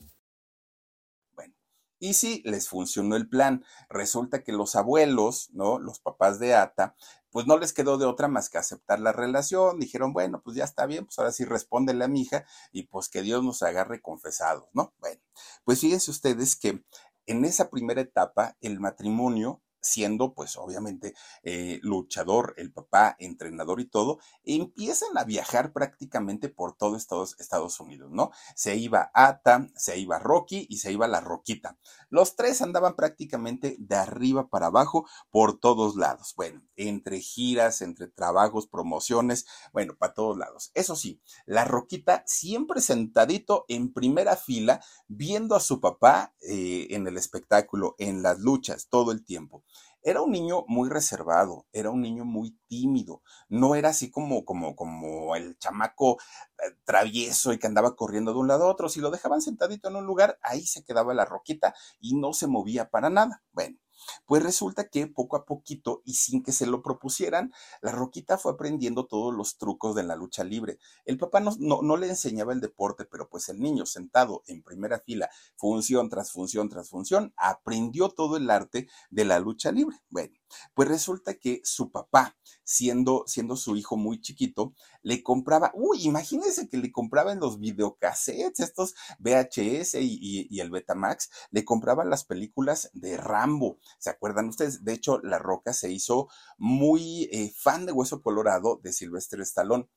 Bueno, 1.32 1.54
y 1.98 2.14
si 2.14 2.42
les 2.44 2.68
funcionó 2.68 3.16
el 3.16 3.28
plan, 3.28 3.64
resulta 3.88 4.42
que 4.42 4.52
los 4.52 4.76
abuelos, 4.76 5.50
¿no? 5.52 5.78
Los 5.78 6.00
papás 6.00 6.38
de 6.38 6.54
Ata, 6.54 6.94
pues 7.30 7.46
no 7.46 7.58
les 7.58 7.72
quedó 7.72 7.98
de 7.98 8.06
otra 8.06 8.28
más 8.28 8.48
que 8.48 8.58
aceptar 8.58 9.00
la 9.00 9.12
relación. 9.12 9.78
Dijeron, 9.78 10.12
bueno, 10.12 10.40
pues 10.42 10.56
ya 10.56 10.64
está 10.64 10.86
bien, 10.86 11.04
pues 11.06 11.18
ahora 11.18 11.32
sí 11.32 11.44
respóndele 11.44 12.04
a 12.04 12.08
mi 12.08 12.22
hija 12.22 12.44
y 12.72 12.84
pues 12.84 13.08
que 13.08 13.22
Dios 13.22 13.42
nos 13.44 13.62
agarre 13.62 14.00
confesados, 14.00 14.68
¿no? 14.72 14.94
Bueno, 14.98 15.20
pues 15.64 15.80
fíjense 15.80 16.10
ustedes 16.10 16.56
que 16.56 16.84
en 17.26 17.44
esa 17.44 17.68
primera 17.70 18.00
etapa 18.00 18.56
el 18.60 18.80
matrimonio 18.80 19.62
siendo 19.80 20.34
pues 20.34 20.56
obviamente 20.56 21.14
eh, 21.42 21.78
luchador, 21.82 22.54
el 22.56 22.72
papá, 22.72 23.16
entrenador 23.18 23.80
y 23.80 23.86
todo, 23.86 24.18
empiezan 24.44 25.16
a 25.16 25.24
viajar 25.24 25.72
prácticamente 25.72 26.48
por 26.48 26.76
todo 26.76 26.96
Estados, 26.96 27.36
Estados 27.38 27.80
Unidos, 27.80 28.10
¿no? 28.10 28.30
Se 28.54 28.76
iba 28.76 29.10
Ata, 29.14 29.68
se 29.74 29.98
iba 29.98 30.18
Rocky 30.18 30.66
y 30.68 30.78
se 30.78 30.92
iba 30.92 31.08
la 31.08 31.20
Roquita. 31.20 31.78
Los 32.10 32.36
tres 32.36 32.62
andaban 32.62 32.94
prácticamente 32.96 33.76
de 33.78 33.96
arriba 33.96 34.48
para 34.48 34.66
abajo 34.66 35.06
por 35.30 35.58
todos 35.58 35.96
lados. 35.96 36.34
Bueno, 36.36 36.62
entre 36.76 37.20
giras, 37.20 37.82
entre 37.82 38.08
trabajos, 38.08 38.66
promociones, 38.66 39.46
bueno, 39.72 39.94
para 39.98 40.14
todos 40.14 40.36
lados. 40.36 40.70
Eso 40.74 40.96
sí, 40.96 41.20
la 41.46 41.64
Roquita 41.64 42.22
siempre 42.26 42.80
sentadito 42.80 43.64
en 43.68 43.92
primera 43.92 44.36
fila 44.36 44.80
viendo 45.06 45.54
a 45.54 45.60
su 45.60 45.80
papá 45.80 46.34
eh, 46.40 46.88
en 46.90 47.06
el 47.06 47.16
espectáculo, 47.16 47.94
en 47.98 48.22
las 48.22 48.38
luchas, 48.40 48.88
todo 48.88 49.12
el 49.12 49.24
tiempo. 49.24 49.64
Era 50.08 50.22
un 50.22 50.32
niño 50.32 50.64
muy 50.68 50.88
reservado, 50.88 51.66
era 51.70 51.90
un 51.90 52.00
niño 52.00 52.24
muy 52.24 52.56
tímido, 52.66 53.20
no 53.50 53.74
era 53.74 53.90
así 53.90 54.10
como, 54.10 54.46
como, 54.46 54.74
como 54.74 55.36
el 55.36 55.58
chamaco 55.58 56.16
eh, 56.64 56.74
travieso 56.84 57.52
y 57.52 57.58
que 57.58 57.66
andaba 57.66 57.94
corriendo 57.94 58.32
de 58.32 58.38
un 58.38 58.48
lado 58.48 58.64
a 58.64 58.70
otro. 58.70 58.88
Si 58.88 59.00
lo 59.00 59.10
dejaban 59.10 59.42
sentadito 59.42 59.88
en 59.90 59.96
un 59.96 60.06
lugar, 60.06 60.38
ahí 60.40 60.64
se 60.66 60.82
quedaba 60.82 61.12
la 61.12 61.26
roquita 61.26 61.74
y 62.00 62.16
no 62.16 62.32
se 62.32 62.46
movía 62.46 62.88
para 62.88 63.10
nada. 63.10 63.42
Bueno, 63.52 63.76
pues 64.26 64.42
resulta 64.42 64.88
que 64.88 65.06
poco 65.06 65.36
a 65.36 65.44
poquito 65.44 66.02
y 66.04 66.14
sin 66.14 66.42
que 66.42 66.52
se 66.52 66.66
lo 66.66 66.82
propusieran, 66.82 67.52
la 67.82 67.92
Roquita 67.92 68.38
fue 68.38 68.52
aprendiendo 68.52 69.06
todos 69.06 69.34
los 69.34 69.56
trucos 69.56 69.94
de 69.94 70.02
la 70.02 70.16
lucha 70.16 70.44
libre. 70.44 70.78
El 71.04 71.18
papá 71.18 71.40
no, 71.40 71.56
no, 71.58 71.96
le 71.96 72.08
enseñaba 72.08 72.52
el 72.52 72.60
deporte, 72.60 73.04
pero 73.04 73.28
pues 73.28 73.48
el 73.48 73.60
niño 73.60 73.86
sentado 73.86 74.42
en 74.46 74.62
primera 74.62 75.00
fila, 75.00 75.30
función 75.56 76.08
tras 76.08 76.32
función 76.32 76.68
tras 76.68 76.88
función, 76.88 77.32
aprendió 77.36 78.08
todo 78.08 78.36
el 78.36 78.50
arte 78.50 78.88
de 79.10 79.24
la 79.24 79.38
lucha 79.38 79.72
libre. 79.72 79.96
Bueno, 80.10 80.34
pues 80.74 80.88
resulta 80.88 81.34
que 81.34 81.60
su 81.64 81.90
papá, 81.90 82.36
siendo, 82.64 83.24
siendo 83.26 83.56
su 83.56 83.76
hijo 83.76 83.96
muy 83.96 84.20
chiquito, 84.20 84.74
le 85.02 85.22
compraba, 85.22 85.70
uy, 85.74 86.02
imagínense 86.02 86.68
que 86.68 86.76
le 86.76 86.92
compraba 86.92 87.32
en 87.32 87.40
los 87.40 87.58
videocassettes, 87.58 88.60
estos 88.60 88.94
VHS 89.18 89.94
y, 90.00 90.60
el 90.60 90.70
Betamax, 90.70 91.30
le 91.50 91.64
compraban 91.64 92.10
las 92.10 92.24
películas 92.24 92.90
de 92.92 93.16
Rambo. 93.16 93.78
¿Se 93.98 94.10
acuerdan 94.10 94.48
ustedes? 94.48 94.84
De 94.84 94.92
hecho, 94.92 95.20
La 95.20 95.38
Roca 95.38 95.72
se 95.72 95.90
hizo 95.90 96.28
muy 96.56 97.28
eh, 97.32 97.52
fan 97.56 97.86
de 97.86 97.92
Hueso 97.92 98.22
Colorado 98.22 98.80
de 98.82 98.92
Sylvester 98.92 99.40
Stallone 99.40 99.88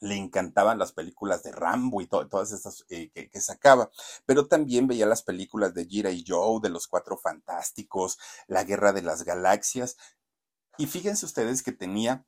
le 0.00 0.16
encantaban 0.16 0.78
las 0.78 0.92
películas 0.92 1.42
de 1.42 1.52
Rambo 1.52 2.00
y 2.00 2.06
todas 2.06 2.52
estas 2.52 2.84
eh, 2.88 3.10
que, 3.10 3.30
que, 3.30 3.40
sacaba, 3.40 3.90
pero 4.26 4.46
también 4.46 4.86
veía 4.86 5.06
las 5.06 5.22
películas 5.22 5.74
de 5.74 5.86
Gira 5.86 6.10
y 6.10 6.24
Joe, 6.26 6.60
de 6.62 6.68
los 6.68 6.86
Cuatro 6.86 7.16
Fantásticos, 7.16 8.18
La 8.46 8.64
Guerra 8.64 8.92
de 8.92 9.02
las 9.02 9.24
Galaxias, 9.24 9.96
y 10.76 10.86
fíjense 10.86 11.26
ustedes 11.26 11.62
que 11.62 11.72
tenía 11.72 12.26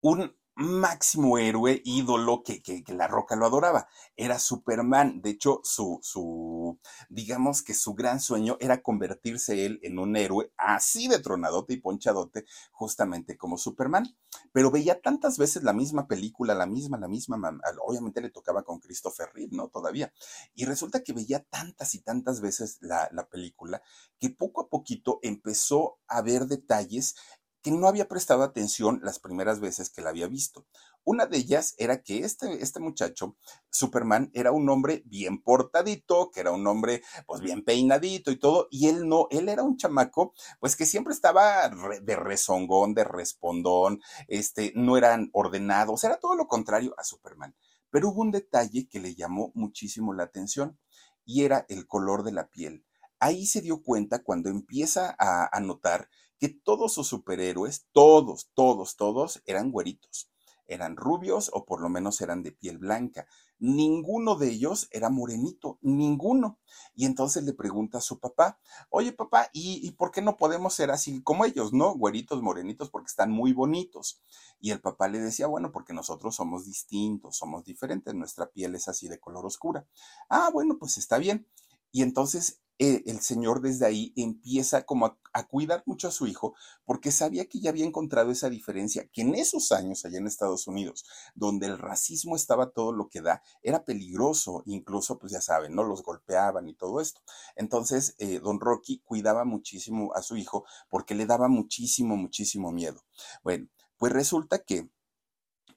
un 0.00 0.36
máximo 0.60 1.38
héroe, 1.38 1.80
ídolo, 1.84 2.42
que, 2.42 2.62
que, 2.62 2.84
la 2.88 3.08
roca 3.08 3.36
lo 3.36 3.46
adoraba. 3.46 3.88
Era 4.16 4.38
Superman. 4.38 5.20
De 5.22 5.30
hecho, 5.30 5.60
su, 5.64 5.98
su, 6.02 6.78
digamos 7.08 7.62
que 7.62 7.74
su 7.74 7.94
gran 7.94 8.20
sueño 8.20 8.56
era 8.60 8.82
convertirse 8.82 9.66
él 9.66 9.80
en 9.82 9.98
un 9.98 10.16
héroe 10.16 10.52
así 10.56 11.08
de 11.08 11.18
tronadote 11.18 11.74
y 11.74 11.80
ponchadote, 11.80 12.44
justamente 12.70 13.36
como 13.36 13.58
Superman. 13.58 14.06
Pero 14.52 14.70
veía 14.70 15.00
tantas 15.00 15.38
veces 15.38 15.62
la 15.62 15.72
misma 15.72 16.06
película, 16.06 16.54
la 16.54 16.66
misma, 16.66 16.98
la 16.98 17.08
misma, 17.08 17.38
obviamente 17.84 18.20
le 18.20 18.30
tocaba 18.30 18.62
con 18.62 18.80
Christopher 18.80 19.30
Reeve, 19.32 19.56
¿no? 19.56 19.68
Todavía. 19.68 20.12
Y 20.54 20.64
resulta 20.66 21.02
que 21.02 21.12
veía 21.12 21.42
tantas 21.50 21.94
y 21.94 22.02
tantas 22.02 22.40
veces 22.40 22.78
la, 22.80 23.08
la 23.12 23.28
película 23.28 23.82
que 24.18 24.30
poco 24.30 24.62
a 24.62 24.68
poquito 24.68 25.18
empezó 25.22 25.98
a 26.06 26.22
ver 26.22 26.46
detalles 26.46 27.16
que 27.62 27.70
no 27.70 27.88
había 27.88 28.08
prestado 28.08 28.42
atención 28.42 29.00
las 29.02 29.18
primeras 29.18 29.60
veces 29.60 29.90
que 29.90 30.02
la 30.02 30.10
había 30.10 30.26
visto. 30.28 30.66
Una 31.04 31.26
de 31.26 31.38
ellas 31.38 31.74
era 31.78 32.02
que 32.02 32.20
este, 32.20 32.62
este 32.62 32.80
muchacho, 32.80 33.36
Superman, 33.70 34.30
era 34.34 34.52
un 34.52 34.68
hombre 34.68 35.02
bien 35.06 35.42
portadito, 35.42 36.30
que 36.30 36.40
era 36.40 36.52
un 36.52 36.66
hombre 36.66 37.02
pues 37.26 37.40
bien 37.40 37.64
peinadito 37.64 38.30
y 38.30 38.38
todo, 38.38 38.68
y 38.70 38.88
él 38.88 39.08
no, 39.08 39.26
él 39.30 39.48
era 39.48 39.62
un 39.62 39.76
chamaco 39.76 40.34
pues 40.58 40.76
que 40.76 40.86
siempre 40.86 41.14
estaba 41.14 41.68
de 41.68 42.16
rezongón, 42.16 42.94
de 42.94 43.04
respondón, 43.04 44.00
este, 44.28 44.72
no 44.74 44.96
eran 44.96 45.30
ordenados, 45.32 46.04
era 46.04 46.18
todo 46.18 46.34
lo 46.34 46.46
contrario 46.46 46.94
a 46.98 47.04
Superman. 47.04 47.54
Pero 47.90 48.10
hubo 48.10 48.20
un 48.20 48.30
detalle 48.30 48.88
que 48.88 49.00
le 49.00 49.14
llamó 49.14 49.50
muchísimo 49.54 50.12
la 50.12 50.24
atención 50.24 50.78
y 51.24 51.44
era 51.44 51.66
el 51.68 51.86
color 51.86 52.22
de 52.22 52.32
la 52.32 52.48
piel. 52.48 52.84
Ahí 53.20 53.46
se 53.46 53.60
dio 53.60 53.82
cuenta 53.82 54.24
cuando 54.24 54.50
empieza 54.50 55.14
a, 55.18 55.48
a 55.56 55.60
notar 55.60 56.08
que 56.40 56.48
todos 56.48 56.94
sus 56.94 57.06
superhéroes, 57.06 57.86
todos, 57.92 58.50
todos, 58.54 58.96
todos 58.96 59.42
eran 59.44 59.70
güeritos, 59.70 60.30
eran 60.66 60.96
rubios 60.96 61.50
o 61.52 61.66
por 61.66 61.82
lo 61.82 61.90
menos 61.90 62.20
eran 62.22 62.42
de 62.42 62.52
piel 62.52 62.78
blanca. 62.78 63.26
Ninguno 63.58 64.36
de 64.36 64.48
ellos 64.48 64.88
era 64.90 65.10
morenito, 65.10 65.78
ninguno. 65.82 66.58
Y 66.94 67.04
entonces 67.04 67.44
le 67.44 67.52
pregunta 67.52 67.98
a 67.98 68.00
su 68.00 68.18
papá, 68.18 68.58
oye 68.88 69.12
papá, 69.12 69.50
¿y, 69.52 69.90
por 69.92 70.12
qué 70.12 70.22
no 70.22 70.38
podemos 70.38 70.72
ser 70.72 70.90
así 70.90 71.22
como 71.22 71.44
ellos, 71.44 71.74
no? 71.74 71.94
Güeritos, 71.94 72.40
morenitos, 72.40 72.88
porque 72.88 73.08
están 73.08 73.30
muy 73.30 73.52
bonitos. 73.52 74.22
Y 74.60 74.70
el 74.70 74.80
papá 74.80 75.08
le 75.08 75.18
decía, 75.18 75.46
bueno, 75.46 75.72
porque 75.72 75.92
nosotros 75.92 76.36
somos 76.36 76.64
distintos, 76.64 77.36
somos 77.36 77.64
diferentes, 77.64 78.14
nuestra 78.14 78.46
piel 78.46 78.74
es 78.76 78.88
así 78.88 79.08
de 79.08 79.20
color 79.20 79.44
oscura. 79.44 79.86
Ah, 80.30 80.48
bueno, 80.50 80.78
pues 80.78 80.96
está 80.96 81.18
bien. 81.18 81.46
Y 81.92 82.02
entonces 82.02 82.59
eh, 82.82 83.02
el 83.04 83.20
señor 83.20 83.60
desde 83.60 83.84
ahí 83.84 84.14
empieza 84.16 84.86
como 84.86 85.18
a, 85.34 85.46
cuidar 85.48 85.82
mucho 85.84 86.08
a 86.08 86.10
su 86.10 86.26
hijo 86.26 86.54
porque 86.86 87.12
sabía 87.12 87.44
que 87.44 87.60
ya 87.60 87.68
había 87.68 87.84
encontrado 87.84 88.30
esa 88.30 88.48
diferencia, 88.48 89.06
que 89.12 89.20
en 89.20 89.34
esos 89.34 89.70
años 89.70 90.06
allá 90.06 90.16
en 90.16 90.26
Estados 90.26 90.66
Unidos, 90.66 91.04
donde 91.34 91.66
el 91.66 91.76
racismo 91.76 92.36
estaba 92.36 92.70
todo 92.70 92.92
lo 92.92 93.10
que 93.10 93.20
da, 93.20 93.42
era 93.62 93.84
peligroso, 93.84 94.62
incluso 94.64 95.18
pues 95.18 95.30
ya 95.30 95.42
saben, 95.42 95.74
¿no? 95.74 95.84
Los 95.84 96.02
golpeaban 96.02 96.70
y 96.70 96.74
todo 96.74 97.02
esto. 97.02 97.20
Entonces, 97.54 98.14
eh, 98.16 98.40
don 98.40 98.60
Rocky 98.60 99.02
cuidaba 99.04 99.44
muchísimo 99.44 100.14
a 100.14 100.22
su 100.22 100.38
hijo 100.38 100.64
porque 100.88 101.14
le 101.14 101.26
daba 101.26 101.48
muchísimo, 101.48 102.16
muchísimo 102.16 102.72
miedo. 102.72 103.04
Bueno, 103.42 103.68
pues 103.98 104.10
resulta 104.10 104.60
que, 104.64 104.90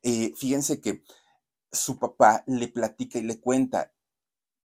eh, 0.03 0.31
fíjense 0.37 0.79
que 0.79 1.03
su 1.69 1.99
papá 1.99 2.45
le 2.47 2.69
platica 2.69 3.19
y 3.19 3.23
le 3.23 3.41
cuenta, 3.41 3.92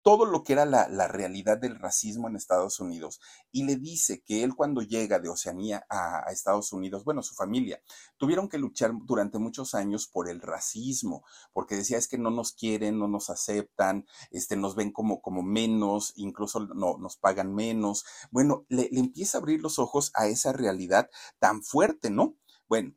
todo 0.07 0.25
lo 0.25 0.45
que 0.45 0.53
era 0.53 0.67
la, 0.67 0.87
la, 0.87 1.09
realidad 1.09 1.59
del 1.59 1.81
racismo 1.81 2.29
en 2.29 2.37
Estados 2.37 2.79
Unidos 2.79 3.21
y 3.51 3.65
le 3.65 3.75
dice 3.75 4.23
que 4.25 4.45
él 4.45 4.55
cuando 4.55 4.83
llega 4.83 5.19
de 5.19 5.29
Oceanía 5.29 5.85
a, 5.91 6.31
Estados 6.31 6.73
Unidos, 6.73 7.03
bueno, 7.03 7.25
su 7.25 7.35
familia, 7.35 7.83
tuvieron 8.17 8.49
que 8.49 8.57
luchar 8.57 8.93
durante 9.03 9.41
muchos 9.41 9.75
años 9.75 10.07
por 10.07 10.29
el 10.29 10.41
racismo, 10.41 11.25
porque 11.53 11.75
decía 11.75 11.99
es 11.99 12.07
que 12.07 12.19
no 12.19 12.31
nos 12.31 12.53
quieren, 12.53 13.01
no 13.01 13.09
nos 13.09 13.31
aceptan, 13.31 14.07
este, 14.31 14.55
nos 14.55 14.77
ven 14.77 14.93
como, 14.93 15.21
como 15.21 15.43
menos, 15.43 16.13
incluso 16.15 16.61
no, 16.61 16.99
nos 16.99 17.17
pagan 17.17 17.53
menos. 17.53 18.05
Bueno, 18.31 18.65
le, 18.69 18.89
le 18.93 19.01
empieza 19.01 19.39
a 19.39 19.41
abrir 19.41 19.61
los 19.61 19.81
ojos 19.81 20.13
a 20.15 20.29
esa 20.29 20.53
realidad 20.53 21.11
tan 21.41 21.65
fuerte, 21.65 22.11
¿no? 22.11 22.37
Bueno, 22.69 22.95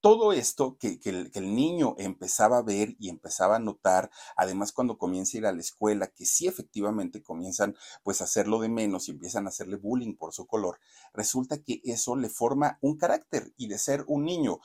todo 0.00 0.32
esto 0.32 0.76
que, 0.78 0.98
el, 1.04 1.30
el, 1.34 1.54
niño 1.54 1.94
empezaba 1.98 2.58
a 2.58 2.62
ver 2.62 2.96
y 2.98 3.08
empezaba 3.08 3.56
a 3.56 3.58
notar, 3.58 4.10
además 4.36 4.72
cuando 4.72 4.98
comienza 4.98 5.36
a 5.36 5.40
ir 5.40 5.46
a 5.46 5.52
la 5.52 5.60
escuela, 5.60 6.08
que 6.08 6.24
sí 6.26 6.46
efectivamente 6.46 7.22
comienzan 7.22 7.76
pues 8.02 8.20
a 8.20 8.24
hacerlo 8.24 8.60
de 8.60 8.68
menos 8.68 9.08
y 9.08 9.12
empiezan 9.12 9.46
a 9.46 9.50
hacerle 9.50 9.76
bullying 9.76 10.16
por 10.16 10.32
su 10.32 10.46
color, 10.46 10.78
resulta 11.12 11.62
que 11.62 11.80
eso 11.84 12.16
le 12.16 12.28
forma 12.28 12.78
un 12.80 12.96
carácter 12.96 13.52
y 13.56 13.68
de 13.68 13.78
ser 13.78 14.04
un 14.06 14.24
niño 14.24 14.60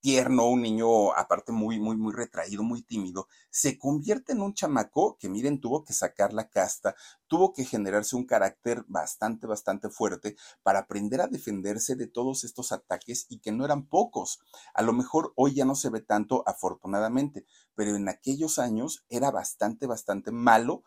tierno, 0.00 0.48
un 0.48 0.62
niño 0.62 1.12
aparte 1.12 1.52
muy, 1.52 1.78
muy, 1.80 1.96
muy 1.96 2.12
retraído, 2.12 2.62
muy 2.62 2.82
tímido, 2.82 3.28
se 3.50 3.78
convierte 3.78 4.32
en 4.32 4.40
un 4.42 4.54
chamaco 4.54 5.16
que, 5.18 5.28
miren, 5.28 5.60
tuvo 5.60 5.84
que 5.84 5.92
sacar 5.92 6.32
la 6.32 6.48
casta, 6.48 6.94
tuvo 7.26 7.52
que 7.52 7.64
generarse 7.64 8.16
un 8.16 8.26
carácter 8.26 8.84
bastante, 8.88 9.46
bastante 9.46 9.90
fuerte 9.90 10.36
para 10.62 10.80
aprender 10.80 11.20
a 11.20 11.26
defenderse 11.26 11.96
de 11.96 12.06
todos 12.06 12.44
estos 12.44 12.72
ataques 12.72 13.26
y 13.28 13.40
que 13.40 13.52
no 13.52 13.64
eran 13.64 13.86
pocos. 13.86 14.40
A 14.74 14.82
lo 14.82 14.92
mejor 14.92 15.32
hoy 15.36 15.54
ya 15.54 15.64
no 15.64 15.74
se 15.74 15.90
ve 15.90 16.00
tanto, 16.00 16.42
afortunadamente, 16.46 17.46
pero 17.74 17.96
en 17.96 18.08
aquellos 18.08 18.58
años 18.58 19.04
era 19.08 19.30
bastante, 19.30 19.86
bastante 19.86 20.30
malo 20.30 20.84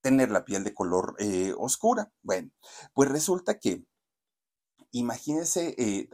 tener 0.00 0.30
la 0.30 0.44
piel 0.44 0.62
de 0.62 0.74
color 0.74 1.16
eh, 1.18 1.52
oscura. 1.58 2.12
Bueno, 2.22 2.50
pues 2.94 3.10
resulta 3.10 3.58
que 3.58 3.84
imagínense, 4.92 5.74
eh, 5.78 6.08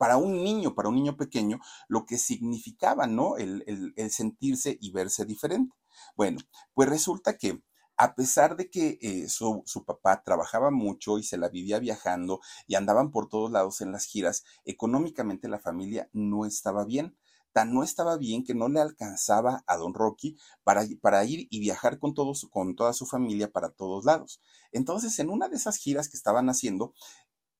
para 0.00 0.16
un 0.16 0.42
niño, 0.42 0.74
para 0.74 0.88
un 0.88 0.94
niño 0.94 1.14
pequeño, 1.14 1.60
lo 1.86 2.06
que 2.06 2.16
significaba, 2.16 3.06
¿no? 3.06 3.36
El, 3.36 3.92
sentirse 4.08 4.78
y 4.80 4.92
verse 4.92 5.26
diferente. 5.26 5.76
Bueno, 6.16 6.38
pues 6.72 6.88
resulta 6.88 7.36
que 7.36 7.62
a 7.98 8.14
pesar 8.14 8.56
de 8.56 8.70
que 8.70 8.98
eh, 9.02 9.28
su, 9.28 9.62
papá 9.84 10.22
trabajaba 10.22 10.70
mucho 10.70 11.18
y 11.18 11.22
se 11.22 11.36
la 11.36 11.50
vivía 11.50 11.78
viajando 11.80 12.40
y 12.66 12.76
andaban 12.76 13.10
por 13.10 13.28
todos 13.28 13.50
lados 13.50 13.82
en 13.82 13.92
las 13.92 14.06
giras, 14.06 14.42
económicamente 14.64 15.48
la 15.48 15.58
familia 15.58 16.08
no 16.14 16.46
estaba 16.46 16.86
bien. 16.86 17.14
Tan 17.52 17.74
no 17.74 17.82
estaba 17.82 18.16
bien 18.16 18.44
que 18.44 18.54
no 18.54 18.68
le 18.68 18.80
alcanzaba 18.80 19.64
a 19.66 19.76
don 19.76 19.92
Rocky 19.92 20.38
para, 20.62 21.24
ir 21.24 21.46
y 21.50 21.60
viajar 21.60 21.98
con 21.98 22.14
toda 22.14 22.92
su 22.94 23.06
familia 23.06 23.50
para 23.50 23.68
todos 23.68 24.06
lados. 24.06 24.40
Entonces, 24.72 25.18
en 25.18 25.28
una 25.28 25.48
de 25.48 25.56
esas 25.56 25.76
giras 25.76 26.08
que 26.08 26.16
estaban 26.16 26.48
haciendo, 26.48 26.94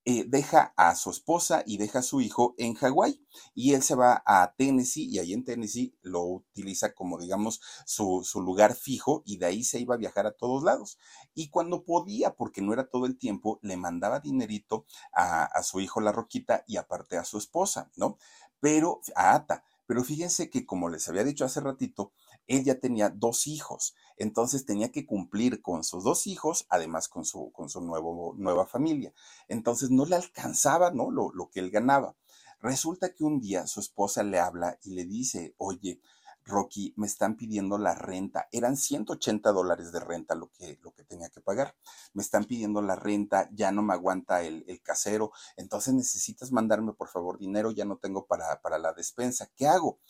eh, 0.06 0.24
deja 0.26 0.72
a 0.76 0.94
su 0.94 1.10
esposa 1.10 1.62
y 1.66 1.76
deja 1.76 1.98
a 1.98 2.02
su 2.02 2.22
hijo 2.22 2.54
en 2.56 2.74
Hawái 2.74 3.22
y 3.54 3.74
él 3.74 3.82
se 3.82 3.94
va 3.94 4.22
a 4.24 4.54
Tennessee 4.56 5.04
y 5.04 5.18
ahí 5.18 5.34
en 5.34 5.44
Tennessee 5.44 5.94
lo 6.00 6.22
utiliza 6.22 6.94
como 6.94 7.18
digamos 7.18 7.60
su, 7.84 8.22
su, 8.24 8.40
lugar 8.40 8.74
fijo 8.74 9.22
y 9.26 9.36
de 9.36 9.46
ahí 9.46 9.62
se 9.62 9.78
iba 9.78 9.94
a 9.94 9.98
viajar 9.98 10.26
a 10.26 10.32
todos 10.32 10.62
lados 10.62 10.98
y 11.34 11.50
cuando 11.50 11.84
podía 11.84 12.34
porque 12.34 12.62
no 12.62 12.72
era 12.72 12.88
todo 12.88 13.04
el 13.04 13.18
tiempo 13.18 13.58
le 13.62 13.76
mandaba 13.76 14.20
dinerito 14.20 14.86
a, 15.12 15.44
a 15.44 15.62
su 15.62 15.80
hijo 15.80 16.00
la 16.00 16.12
Roquita 16.12 16.64
y 16.66 16.78
aparte 16.78 17.18
a 17.18 17.24
su 17.24 17.36
esposa, 17.36 17.90
¿no? 17.96 18.16
Pero 18.58 19.00
a 19.14 19.34
Ata, 19.34 19.64
pero 19.90 20.04
fíjense 20.04 20.50
que 20.50 20.64
como 20.64 20.88
les 20.88 21.08
había 21.08 21.24
dicho 21.24 21.44
hace 21.44 21.60
ratito, 21.60 22.12
él 22.50 22.64
ya 22.64 22.80
tenía 22.80 23.10
dos 23.10 23.46
hijos, 23.46 23.94
entonces 24.16 24.66
tenía 24.66 24.90
que 24.90 25.06
cumplir 25.06 25.62
con 25.62 25.84
sus 25.84 26.02
dos 26.02 26.26
hijos, 26.26 26.66
además 26.68 27.08
con 27.08 27.24
su, 27.24 27.52
con 27.52 27.70
su 27.70 27.80
nuevo, 27.80 28.34
nueva 28.36 28.66
familia. 28.66 29.14
Entonces 29.46 29.90
no 29.90 30.04
le 30.04 30.16
alcanzaba, 30.16 30.90
¿no? 30.90 31.12
Lo, 31.12 31.30
lo 31.32 31.48
que 31.48 31.60
él 31.60 31.70
ganaba. 31.70 32.16
Resulta 32.60 33.14
que 33.14 33.22
un 33.22 33.40
día 33.40 33.68
su 33.68 33.78
esposa 33.78 34.24
le 34.24 34.40
habla 34.40 34.76
y 34.82 34.94
le 34.94 35.04
dice, 35.04 35.54
oye, 35.58 36.00
Rocky, 36.44 36.92
me 36.96 37.06
están 37.06 37.36
pidiendo 37.36 37.78
la 37.78 37.94
renta. 37.94 38.48
Eran 38.50 38.76
180 38.76 39.52
dólares 39.52 39.92
de 39.92 40.00
renta 40.00 40.34
lo 40.34 40.50
que, 40.50 40.76
lo 40.82 40.92
que 40.92 41.04
tenía 41.04 41.28
que 41.28 41.40
pagar. 41.40 41.76
Me 42.14 42.22
están 42.22 42.46
pidiendo 42.46 42.82
la 42.82 42.96
renta, 42.96 43.48
ya 43.52 43.70
no 43.70 43.82
me 43.82 43.94
aguanta 43.94 44.42
el, 44.42 44.64
el 44.66 44.82
casero. 44.82 45.30
Entonces 45.56 45.94
necesitas 45.94 46.50
mandarme 46.50 46.94
por 46.94 47.08
favor 47.08 47.38
dinero, 47.38 47.70
ya 47.70 47.84
no 47.84 47.98
tengo 47.98 48.26
para, 48.26 48.60
para 48.60 48.78
la 48.78 48.92
despensa. 48.92 49.48
¿Qué 49.54 49.68
hago? 49.68 50.00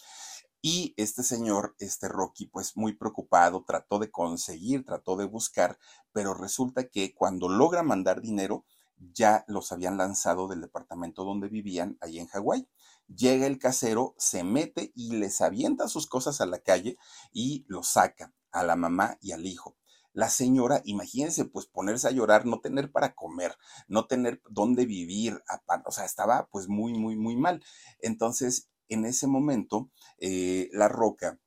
Y 0.63 0.93
este 0.99 1.23
señor, 1.23 1.75
este 1.79 2.09
Rocky, 2.09 2.47
pues 2.47 2.77
muy 2.77 2.93
preocupado, 2.95 3.65
trató 3.67 3.99
de 3.99 4.11
conseguir, 4.11 4.85
trató 4.85 5.17
de 5.17 5.25
buscar, 5.25 5.79
pero 6.13 6.35
resulta 6.35 6.89
que 6.89 7.15
cuando 7.15 7.49
logra 7.49 7.83
mandar 7.83 8.21
dinero, 8.21 8.65
ya 8.99 9.45
los 9.49 9.73
habían 9.73 9.97
lanzado 9.97 10.49
del 10.49 10.61
departamento 10.61 11.25
donde 11.25 11.49
vivían, 11.49 11.97
ahí 12.03 12.19
en 12.19 12.27
Hawái. 12.27 12.69
Llega 13.09 13.47
el 13.47 13.59
casero, 13.59 14.15
se 14.19 14.45
mete 14.45 14.93
y 14.95 15.17
les 15.17 15.41
avienta 15.41 15.89
sus 15.89 16.07
cosas 16.07 16.41
a 16.43 16.47
la 16.47 16.59
calle 16.59 16.99
y 17.33 17.65
los 17.67 17.89
saca 17.89 18.35
a 18.53 18.63
la 18.63 18.77
mamá 18.77 19.17
y 19.23 19.33
al 19.33 19.47
hijo. 19.47 19.77
La 20.13 20.29
señora, 20.29 20.83
imagínense, 20.85 21.45
pues 21.45 21.67
ponerse 21.67 22.09
a 22.09 22.11
llorar, 22.11 22.45
no 22.45 22.61
tener 22.61 22.91
para 22.91 23.15
comer, 23.15 23.57
no 23.87 24.07
tener 24.07 24.43
dónde 24.51 24.85
vivir, 24.85 25.41
o 25.87 25.93
sea, 25.93 26.05
estaba 26.05 26.49
pues 26.51 26.69
muy, 26.69 26.93
muy, 26.95 27.17
muy 27.17 27.37
mal. 27.37 27.63
Entonces, 28.01 28.70
en 28.91 29.07
ese 29.07 29.27
momento, 29.27 29.91
eh, 30.19 30.69
La 30.73 30.89
Roca 30.89 31.41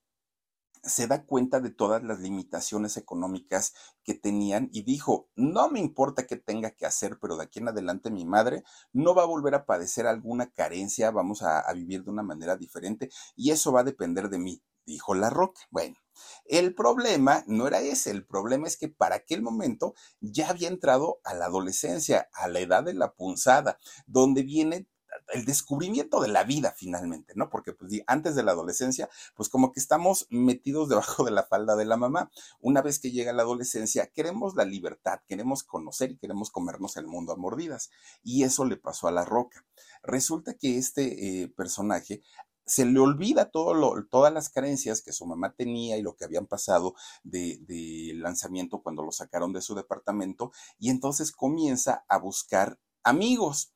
se 0.83 1.07
da 1.07 1.25
cuenta 1.25 1.61
de 1.61 1.69
todas 1.69 2.03
las 2.03 2.19
limitaciones 2.19 2.97
económicas 2.97 3.73
que 4.03 4.13
tenían 4.13 4.69
y 4.73 4.83
dijo, 4.83 5.29
no 5.35 5.69
me 5.69 5.79
importa 5.79 6.27
qué 6.27 6.35
tenga 6.35 6.71
que 6.71 6.85
hacer, 6.85 7.19
pero 7.21 7.37
de 7.37 7.45
aquí 7.45 7.59
en 7.59 7.69
adelante 7.69 8.11
mi 8.11 8.25
madre 8.25 8.63
no 8.91 9.15
va 9.15 9.23
a 9.23 9.27
volver 9.27 9.55
a 9.55 9.65
padecer 9.65 10.07
alguna 10.07 10.51
carencia, 10.51 11.09
vamos 11.11 11.41
a, 11.41 11.59
a 11.59 11.73
vivir 11.73 12.03
de 12.03 12.11
una 12.11 12.23
manera 12.23 12.57
diferente 12.57 13.09
y 13.35 13.51
eso 13.51 13.71
va 13.71 13.79
a 13.81 13.85
depender 13.85 14.29
de 14.29 14.39
mí, 14.39 14.61
dijo 14.85 15.15
La 15.15 15.29
Roca. 15.29 15.61
Bueno, 15.69 15.95
el 16.45 16.75
problema 16.75 17.45
no 17.47 17.65
era 17.65 17.79
ese, 17.79 18.11
el 18.11 18.25
problema 18.25 18.67
es 18.67 18.75
que 18.75 18.89
para 18.89 19.15
aquel 19.15 19.41
momento 19.41 19.93
ya 20.19 20.49
había 20.49 20.67
entrado 20.67 21.19
a 21.23 21.33
la 21.33 21.45
adolescencia, 21.45 22.29
a 22.33 22.49
la 22.49 22.59
edad 22.59 22.83
de 22.83 22.93
la 22.93 23.13
punzada, 23.13 23.79
donde 24.05 24.43
viene 24.43 24.87
el 25.33 25.45
descubrimiento 25.45 26.21
de 26.21 26.27
la 26.27 26.43
vida 26.43 26.73
finalmente, 26.75 27.33
¿no? 27.35 27.49
Porque 27.49 27.73
pues 27.73 27.91
antes 28.07 28.35
de 28.35 28.43
la 28.43 28.51
adolescencia, 28.51 29.09
pues 29.35 29.49
como 29.49 29.71
que 29.71 29.79
estamos 29.79 30.27
metidos 30.29 30.89
debajo 30.89 31.23
de 31.23 31.31
la 31.31 31.43
falda 31.43 31.75
de 31.75 31.85
la 31.85 31.97
mamá. 31.97 32.31
Una 32.59 32.81
vez 32.81 32.99
que 32.99 33.11
llega 33.11 33.33
la 33.33 33.43
adolescencia, 33.43 34.07
queremos 34.07 34.55
la 34.55 34.65
libertad, 34.65 35.19
queremos 35.27 35.63
conocer 35.63 36.11
y 36.11 36.17
queremos 36.17 36.51
comernos 36.51 36.97
el 36.97 37.07
mundo 37.07 37.33
a 37.33 37.37
mordidas. 37.37 37.91
Y 38.23 38.43
eso 38.43 38.65
le 38.65 38.77
pasó 38.77 39.07
a 39.07 39.11
la 39.11 39.25
roca. 39.25 39.65
Resulta 40.03 40.53
que 40.55 40.77
este 40.77 41.43
eh, 41.43 41.47
personaje 41.49 42.21
se 42.65 42.85
le 42.85 42.99
olvida 42.99 43.51
todo 43.51 44.05
todas 44.09 44.33
las 44.33 44.49
carencias 44.49 45.01
que 45.01 45.11
su 45.11 45.25
mamá 45.25 45.53
tenía 45.53 45.97
y 45.97 46.01
lo 46.01 46.15
que 46.15 46.23
habían 46.23 46.47
pasado 46.47 46.95
de, 47.23 47.59
de 47.67 48.13
lanzamiento 48.15 48.81
cuando 48.81 49.03
lo 49.03 49.11
sacaron 49.11 49.51
de 49.51 49.61
su 49.61 49.75
departamento 49.75 50.51
y 50.79 50.89
entonces 50.89 51.31
comienza 51.31 52.05
a 52.07 52.17
buscar 52.17 52.79
amigos 53.03 53.72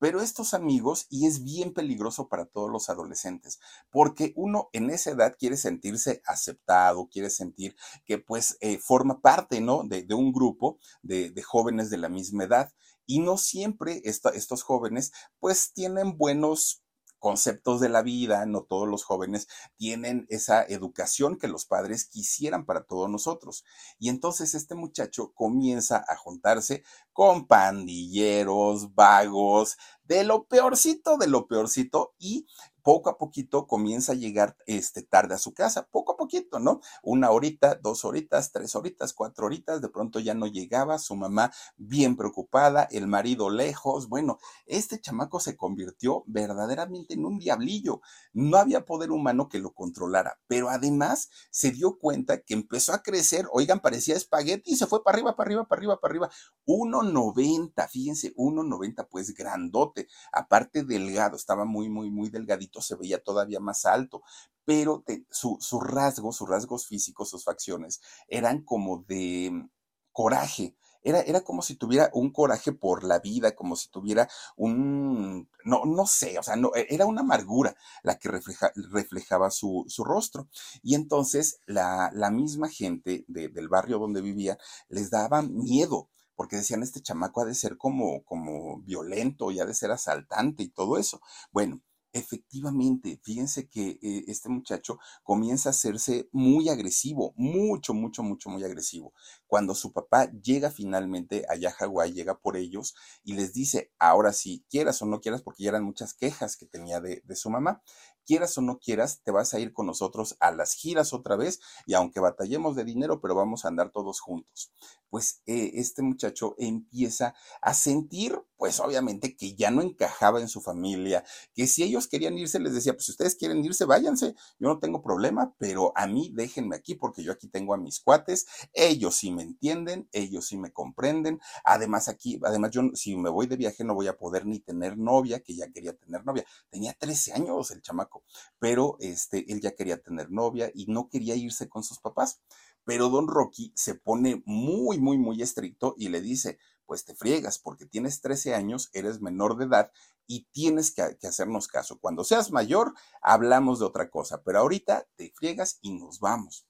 pero 0.00 0.22
estos 0.22 0.54
amigos, 0.54 1.06
y 1.10 1.26
es 1.26 1.44
bien 1.44 1.74
peligroso 1.74 2.28
para 2.28 2.46
todos 2.46 2.70
los 2.70 2.88
adolescentes, 2.88 3.60
porque 3.90 4.32
uno 4.34 4.70
en 4.72 4.88
esa 4.88 5.10
edad 5.10 5.36
quiere 5.38 5.58
sentirse 5.58 6.22
aceptado, 6.24 7.08
quiere 7.12 7.28
sentir 7.28 7.76
que 8.06 8.18
pues 8.18 8.56
eh, 8.62 8.78
forma 8.78 9.20
parte, 9.20 9.60
¿no? 9.60 9.84
De, 9.84 10.06
un 10.14 10.32
grupo 10.32 10.78
de, 11.02 11.32
jóvenes 11.42 11.90
de 11.90 11.98
la 11.98 12.08
misma 12.08 12.44
edad. 12.44 12.72
Y 13.06 13.20
no 13.20 13.36
siempre 13.36 14.00
estos 14.04 14.62
jóvenes 14.62 15.12
pues 15.38 15.72
tienen 15.74 16.16
buenos 16.16 16.82
conceptos 17.20 17.80
de 17.80 17.88
la 17.88 18.02
vida, 18.02 18.44
no 18.46 18.62
todos 18.62 18.88
los 18.88 19.04
jóvenes 19.04 19.46
tienen 19.76 20.26
esa 20.28 20.64
educación 20.64 21.38
que 21.38 21.46
los 21.46 21.66
padres 21.66 22.06
quisieran 22.06 22.66
para 22.66 22.82
todos 22.82 23.08
nosotros. 23.08 23.64
Y 24.00 24.08
entonces 24.08 24.56
este 24.56 24.74
muchacho 24.74 25.32
comienza 25.32 26.04
a 26.08 26.16
juntarse 26.16 26.82
con 27.12 27.46
pandilleros, 27.46 28.94
vagos, 28.94 29.76
de 30.02 30.24
lo 30.24 30.46
peorcito, 30.46 31.18
de 31.18 31.28
lo 31.28 31.46
peorcito, 31.46 32.14
y 32.18 32.46
poco 32.82 33.10
a 33.10 33.18
poquito 33.18 33.66
comienza 33.66 34.12
a 34.12 34.16
llegar 34.16 34.56
este, 34.66 35.02
tarde 35.02 35.34
a 35.34 35.38
su 35.38 35.52
casa, 35.52 35.88
poco 35.90 36.12
a 36.12 36.16
poquito, 36.16 36.58
¿no? 36.58 36.80
Una 37.02 37.30
horita, 37.30 37.74
dos 37.76 38.04
horitas, 38.04 38.52
tres 38.52 38.74
horitas, 38.74 39.12
cuatro 39.12 39.46
horitas, 39.46 39.80
de 39.80 39.88
pronto 39.88 40.20
ya 40.20 40.34
no 40.34 40.46
llegaba, 40.46 40.98
su 40.98 41.16
mamá 41.16 41.52
bien 41.76 42.16
preocupada, 42.16 42.84
el 42.90 43.06
marido 43.06 43.50
lejos, 43.50 44.08
bueno, 44.08 44.38
este 44.66 45.00
chamaco 45.00 45.40
se 45.40 45.56
convirtió 45.56 46.24
verdaderamente 46.26 47.14
en 47.14 47.24
un 47.24 47.38
diablillo, 47.38 48.00
no 48.32 48.56
había 48.56 48.84
poder 48.84 49.10
humano 49.10 49.48
que 49.48 49.58
lo 49.58 49.72
controlara, 49.72 50.38
pero 50.46 50.70
además 50.70 51.30
se 51.50 51.70
dio 51.70 51.98
cuenta 51.98 52.40
que 52.42 52.54
empezó 52.54 52.92
a 52.92 53.02
crecer, 53.02 53.46
oigan, 53.52 53.80
parecía 53.80 54.16
espagueti 54.16 54.72
y 54.72 54.76
se 54.76 54.86
fue 54.86 55.02
para 55.02 55.16
arriba, 55.16 55.36
para 55.36 55.48
arriba, 55.48 55.68
para 55.68 55.78
arriba, 55.78 56.00
para 56.00 56.12
arriba, 56.12 56.30
1,90, 56.66 57.88
fíjense, 57.88 58.34
1,90, 58.34 59.08
pues 59.10 59.34
grandote, 59.34 60.08
aparte 60.32 60.84
delgado, 60.84 61.36
estaba 61.36 61.64
muy, 61.64 61.88
muy, 61.88 62.10
muy 62.10 62.30
delgadito 62.30 62.69
se 62.80 62.96
veía 62.96 63.22
todavía 63.22 63.60
más 63.60 63.84
alto, 63.84 64.22
pero 64.64 65.04
su, 65.30 65.80
rasgo, 65.80 66.32
sus 66.32 66.48
rasgos 66.48 66.86
físicos, 66.86 67.30
sus 67.30 67.44
facciones, 67.44 68.00
eran 68.28 68.62
como 68.62 69.04
de 69.08 69.68
coraje, 70.12 70.76
era, 71.02 71.20
era 71.22 71.40
como 71.40 71.62
si 71.62 71.76
tuviera 71.76 72.10
un 72.12 72.30
coraje 72.30 72.72
por 72.72 73.04
la 73.04 73.20
vida, 73.20 73.56
como 73.56 73.74
si 73.74 73.88
tuviera 73.88 74.28
un, 74.56 75.48
no, 75.64 75.84
no 75.86 76.06
sé, 76.06 76.38
o 76.38 76.42
sea, 76.42 76.56
no, 76.56 76.72
e, 76.76 76.86
era 76.90 77.06
una 77.06 77.22
amargura 77.22 77.74
la 78.02 78.18
que 78.18 78.28
reflejaba 78.28 79.50
su, 79.50 79.84
su, 79.88 80.04
rostro. 80.04 80.48
Y 80.82 80.94
entonces 80.94 81.60
la, 81.66 82.10
la 82.12 82.30
misma 82.30 82.68
gente 82.68 83.24
del 83.28 83.68
barrio 83.68 83.98
donde 83.98 84.20
vivía 84.20 84.58
les 84.88 85.10
daba 85.10 85.42
miedo 85.42 86.10
porque 86.40 86.56
decían, 86.56 86.82
este 86.82 87.02
chamaco 87.02 87.42
ha 87.42 87.44
de 87.44 87.54
ser 87.54 87.76
como, 87.76 88.24
como 88.24 88.80
violento 88.80 89.50
y 89.50 89.60
ha 89.60 89.66
de 89.66 89.74
ser 89.74 89.90
asaltante 89.90 90.62
y 90.62 90.70
todo 90.70 90.96
eso. 90.96 91.20
Bueno, 91.52 91.82
Efectivamente, 92.12 93.20
fíjense 93.22 93.68
que 93.68 94.00
eh, 94.02 94.24
este 94.26 94.48
muchacho 94.48 94.98
comienza 95.22 95.68
a 95.68 95.70
hacerse 95.70 96.28
muy 96.32 96.68
agresivo, 96.68 97.34
mucho, 97.36 97.94
mucho, 97.94 98.24
mucho, 98.24 98.50
muy 98.50 98.64
agresivo. 98.64 99.12
Cuando 99.46 99.76
su 99.76 99.92
papá 99.92 100.28
llega 100.42 100.72
finalmente 100.72 101.44
allá 101.48 101.68
a 101.68 101.72
Hawái, 101.72 102.12
llega 102.12 102.36
por 102.40 102.56
ellos 102.56 102.96
y 103.22 103.34
les 103.34 103.52
dice, 103.52 103.92
ahora 104.00 104.32
sí, 104.32 104.64
quieras 104.68 105.00
o 105.02 105.06
no 105.06 105.20
quieras, 105.20 105.42
porque 105.42 105.62
ya 105.62 105.70
eran 105.70 105.84
muchas 105.84 106.12
quejas 106.12 106.56
que 106.56 106.66
tenía 106.66 107.00
de, 107.00 107.22
su 107.36 107.48
mamá, 107.48 107.80
quieras 108.26 108.58
o 108.58 108.60
no 108.60 108.80
quieras, 108.80 109.22
te 109.22 109.30
vas 109.30 109.54
a 109.54 109.60
ir 109.60 109.72
con 109.72 109.86
nosotros 109.86 110.36
a 110.40 110.50
las 110.50 110.74
giras 110.74 111.12
otra 111.12 111.36
vez 111.36 111.60
y 111.86 111.94
aunque 111.94 112.18
batallemos 112.18 112.74
de 112.74 112.84
dinero, 112.84 113.20
pero 113.20 113.36
vamos 113.36 113.64
a 113.64 113.68
andar 113.68 113.92
todos 113.92 114.18
juntos. 114.18 114.72
Pues 115.10 115.42
eh, 115.46 115.70
este 115.74 116.02
muchacho 116.02 116.56
empieza 116.58 117.36
a 117.62 117.72
sentir 117.72 118.36
pues 118.60 118.78
obviamente 118.78 119.34
que 119.36 119.54
ya 119.54 119.70
no 119.70 119.80
encajaba 119.80 120.38
en 120.38 120.46
su 120.46 120.60
familia, 120.60 121.24
que 121.54 121.66
si 121.66 121.82
ellos 121.82 122.06
querían 122.06 122.36
irse, 122.36 122.60
les 122.60 122.74
decía, 122.74 122.92
pues 122.92 123.06
si 123.06 123.12
ustedes 123.12 123.34
quieren 123.34 123.64
irse, 123.64 123.86
váyanse, 123.86 124.34
yo 124.58 124.68
no 124.68 124.78
tengo 124.78 125.00
problema, 125.00 125.54
pero 125.56 125.94
a 125.96 126.06
mí 126.06 126.30
déjenme 126.34 126.76
aquí 126.76 126.94
porque 126.94 127.22
yo 127.22 127.32
aquí 127.32 127.48
tengo 127.48 127.72
a 127.72 127.78
mis 127.78 128.00
cuates, 128.00 128.44
ellos 128.74 129.14
sí 129.14 129.32
me 129.32 129.44
entienden, 129.44 130.10
ellos 130.12 130.46
sí 130.46 130.58
me 130.58 130.72
comprenden, 130.72 131.40
además 131.64 132.08
aquí, 132.08 132.38
además 132.44 132.72
yo 132.72 132.82
si 132.92 133.16
me 133.16 133.30
voy 133.30 133.46
de 133.46 133.56
viaje 133.56 133.82
no 133.82 133.94
voy 133.94 134.08
a 134.08 134.18
poder 134.18 134.44
ni 134.44 134.60
tener 134.60 134.98
novia, 134.98 135.40
que 135.40 135.56
ya 135.56 135.72
quería 135.72 135.94
tener 135.96 136.26
novia, 136.26 136.44
tenía 136.68 136.92
13 136.92 137.32
años 137.32 137.70
el 137.70 137.80
chamaco, 137.80 138.24
pero 138.58 138.98
este, 139.00 139.50
él 139.50 139.62
ya 139.62 139.70
quería 139.74 140.02
tener 140.02 140.30
novia 140.30 140.70
y 140.74 140.84
no 140.84 141.08
quería 141.08 141.34
irse 141.34 141.66
con 141.70 141.82
sus 141.82 141.98
papás. 141.98 142.42
Pero 142.84 143.10
don 143.10 143.28
Rocky 143.28 143.72
se 143.76 143.94
pone 143.94 144.42
muy, 144.46 144.98
muy, 144.98 145.18
muy 145.18 145.42
estricto 145.42 145.94
y 145.98 146.08
le 146.08 146.20
dice, 146.20 146.58
pues 146.90 147.04
te 147.04 147.14
friegas 147.14 147.60
porque 147.60 147.86
tienes 147.86 148.20
13 148.20 148.52
años, 148.56 148.90
eres 148.92 149.20
menor 149.20 149.56
de 149.56 149.66
edad 149.66 149.92
y 150.26 150.48
tienes 150.50 150.90
que, 150.90 151.02
hacernos 151.24 151.68
caso. 151.68 152.00
Cuando 152.00 152.24
seas 152.24 152.50
mayor, 152.50 152.94
hablamos 153.22 153.78
de 153.78 153.84
otra 153.84 154.10
cosa, 154.10 154.42
pero 154.42 154.58
ahorita 154.58 155.06
te 155.14 155.30
friegas 155.36 155.78
y 155.82 155.92
nos 155.92 156.18
vamos. 156.18 156.66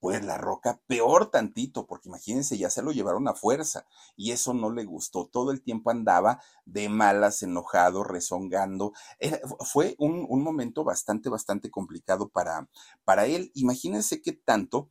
Pues 0.00 0.24
la 0.24 0.38
roca, 0.38 0.80
peor 0.88 1.30
tantito, 1.30 1.86
porque 1.86 2.08
imagínense, 2.08 2.58
ya 2.58 2.68
se 2.68 2.82
lo 2.82 2.90
llevaron 2.90 3.28
a 3.28 3.34
fuerza 3.34 3.86
y 4.16 4.32
eso 4.32 4.54
no 4.54 4.72
le 4.72 4.84
gustó. 4.84 5.28
Todo 5.28 5.52
el 5.52 5.62
tiempo 5.62 5.92
andaba 5.92 6.42
de 6.64 6.88
malas, 6.88 7.40
enojado, 7.44 8.02
rezongando. 8.02 8.92
fue 9.60 9.94
un, 10.00 10.26
un, 10.28 10.42
momento 10.42 10.82
bastante, 10.82 11.28
bastante 11.28 11.70
complicado 11.70 12.28
para, 12.28 12.68
para 13.04 13.26
él. 13.26 13.52
Imagínense 13.54 14.20
qué 14.20 14.32
tanto 14.32 14.90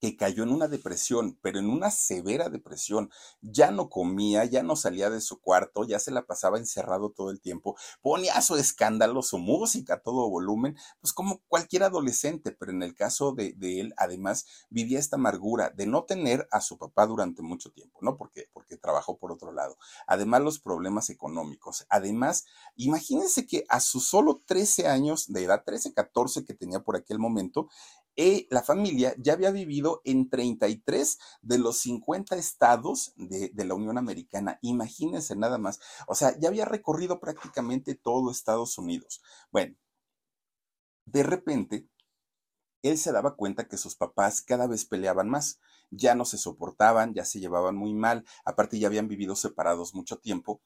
que 0.00 0.16
cayó 0.16 0.42
en 0.42 0.50
una 0.50 0.68
depresión, 0.68 1.38
pero 1.42 1.58
en 1.58 1.70
una 1.70 1.90
severa 1.90 2.48
depresión. 2.48 3.10
Ya 3.40 3.70
no 3.70 3.88
comía, 3.88 4.44
ya 4.44 4.62
no 4.62 4.76
salía 4.76 5.10
de 5.10 5.20
su 5.20 5.40
cuarto, 5.40 5.84
ya 5.84 5.98
se 5.98 6.10
la 6.10 6.26
pasaba 6.26 6.58
encerrado 6.58 7.10
todo 7.10 7.30
el 7.30 7.40
tiempo, 7.40 7.76
ponía 8.02 8.40
su 8.40 8.56
escándalo, 8.56 9.22
su 9.22 9.38
música 9.38 9.94
a 9.94 10.00
todo 10.00 10.28
volumen, 10.28 10.76
pues 11.00 11.12
como 11.12 11.40
cualquier 11.48 11.84
adolescente, 11.84 12.52
pero 12.52 12.72
en 12.72 12.82
el 12.82 12.94
caso 12.94 13.32
de, 13.32 13.52
de, 13.54 13.80
él, 13.80 13.94
además, 13.96 14.46
vivía 14.70 14.98
esta 14.98 15.16
amargura 15.16 15.70
de 15.70 15.86
no 15.86 16.04
tener 16.04 16.48
a 16.50 16.60
su 16.60 16.78
papá 16.78 17.06
durante 17.06 17.42
mucho 17.42 17.70
tiempo, 17.70 17.98
¿no? 18.02 18.16
Porque, 18.16 18.48
porque 18.52 18.76
trabajó 18.76 19.18
por 19.18 19.32
otro 19.32 19.52
lado. 19.52 19.78
Además, 20.06 20.42
los 20.42 20.58
problemas 20.58 21.10
económicos. 21.10 21.86
Además, 21.88 22.44
imagínense 22.76 23.46
que 23.46 23.64
a 23.68 23.80
sus 23.80 24.06
solo 24.06 24.42
13 24.46 24.88
años 24.88 25.32
de 25.32 25.44
edad, 25.44 25.62
13, 25.64 25.92
14 25.92 26.44
que 26.44 26.54
tenía 26.54 26.80
por 26.80 26.96
aquel 26.96 27.18
momento, 27.18 27.68
eh, 28.16 28.46
la 28.50 28.62
familia 28.62 29.14
ya 29.18 29.34
había 29.34 29.50
vivido 29.50 30.00
en 30.04 30.30
33 30.30 31.18
de 31.42 31.58
los 31.58 31.78
50 31.78 32.36
estados 32.36 33.12
de, 33.16 33.50
de, 33.50 33.64
la 33.64 33.74
Unión 33.74 33.98
Americana. 33.98 34.58
Imagínense 34.62 35.36
nada 35.36 35.58
más. 35.58 35.80
O 36.06 36.14
sea, 36.14 36.38
ya 36.38 36.48
había 36.48 36.64
recorrido 36.64 37.20
prácticamente 37.20 37.94
todo 37.94 38.30
Estados 38.30 38.78
Unidos. 38.78 39.22
Bueno, 39.50 39.76
de 41.04 41.22
repente, 41.22 41.88
él 42.82 42.98
se 42.98 43.12
daba 43.12 43.36
cuenta 43.36 43.68
que 43.68 43.76
sus 43.76 43.96
papás 43.96 44.42
cada 44.42 44.66
vez 44.66 44.84
peleaban 44.84 45.28
más. 45.28 45.60
Ya 45.90 46.14
no 46.14 46.24
se 46.24 46.38
soportaban, 46.38 47.14
ya 47.14 47.24
se 47.24 47.40
llevaban 47.40 47.76
muy 47.76 47.94
mal. 47.94 48.24
Aparte, 48.44 48.78
ya 48.78 48.88
habían 48.88 49.08
vivido 49.08 49.36
separados 49.36 49.94
mucho 49.94 50.18
tiempo 50.18 50.62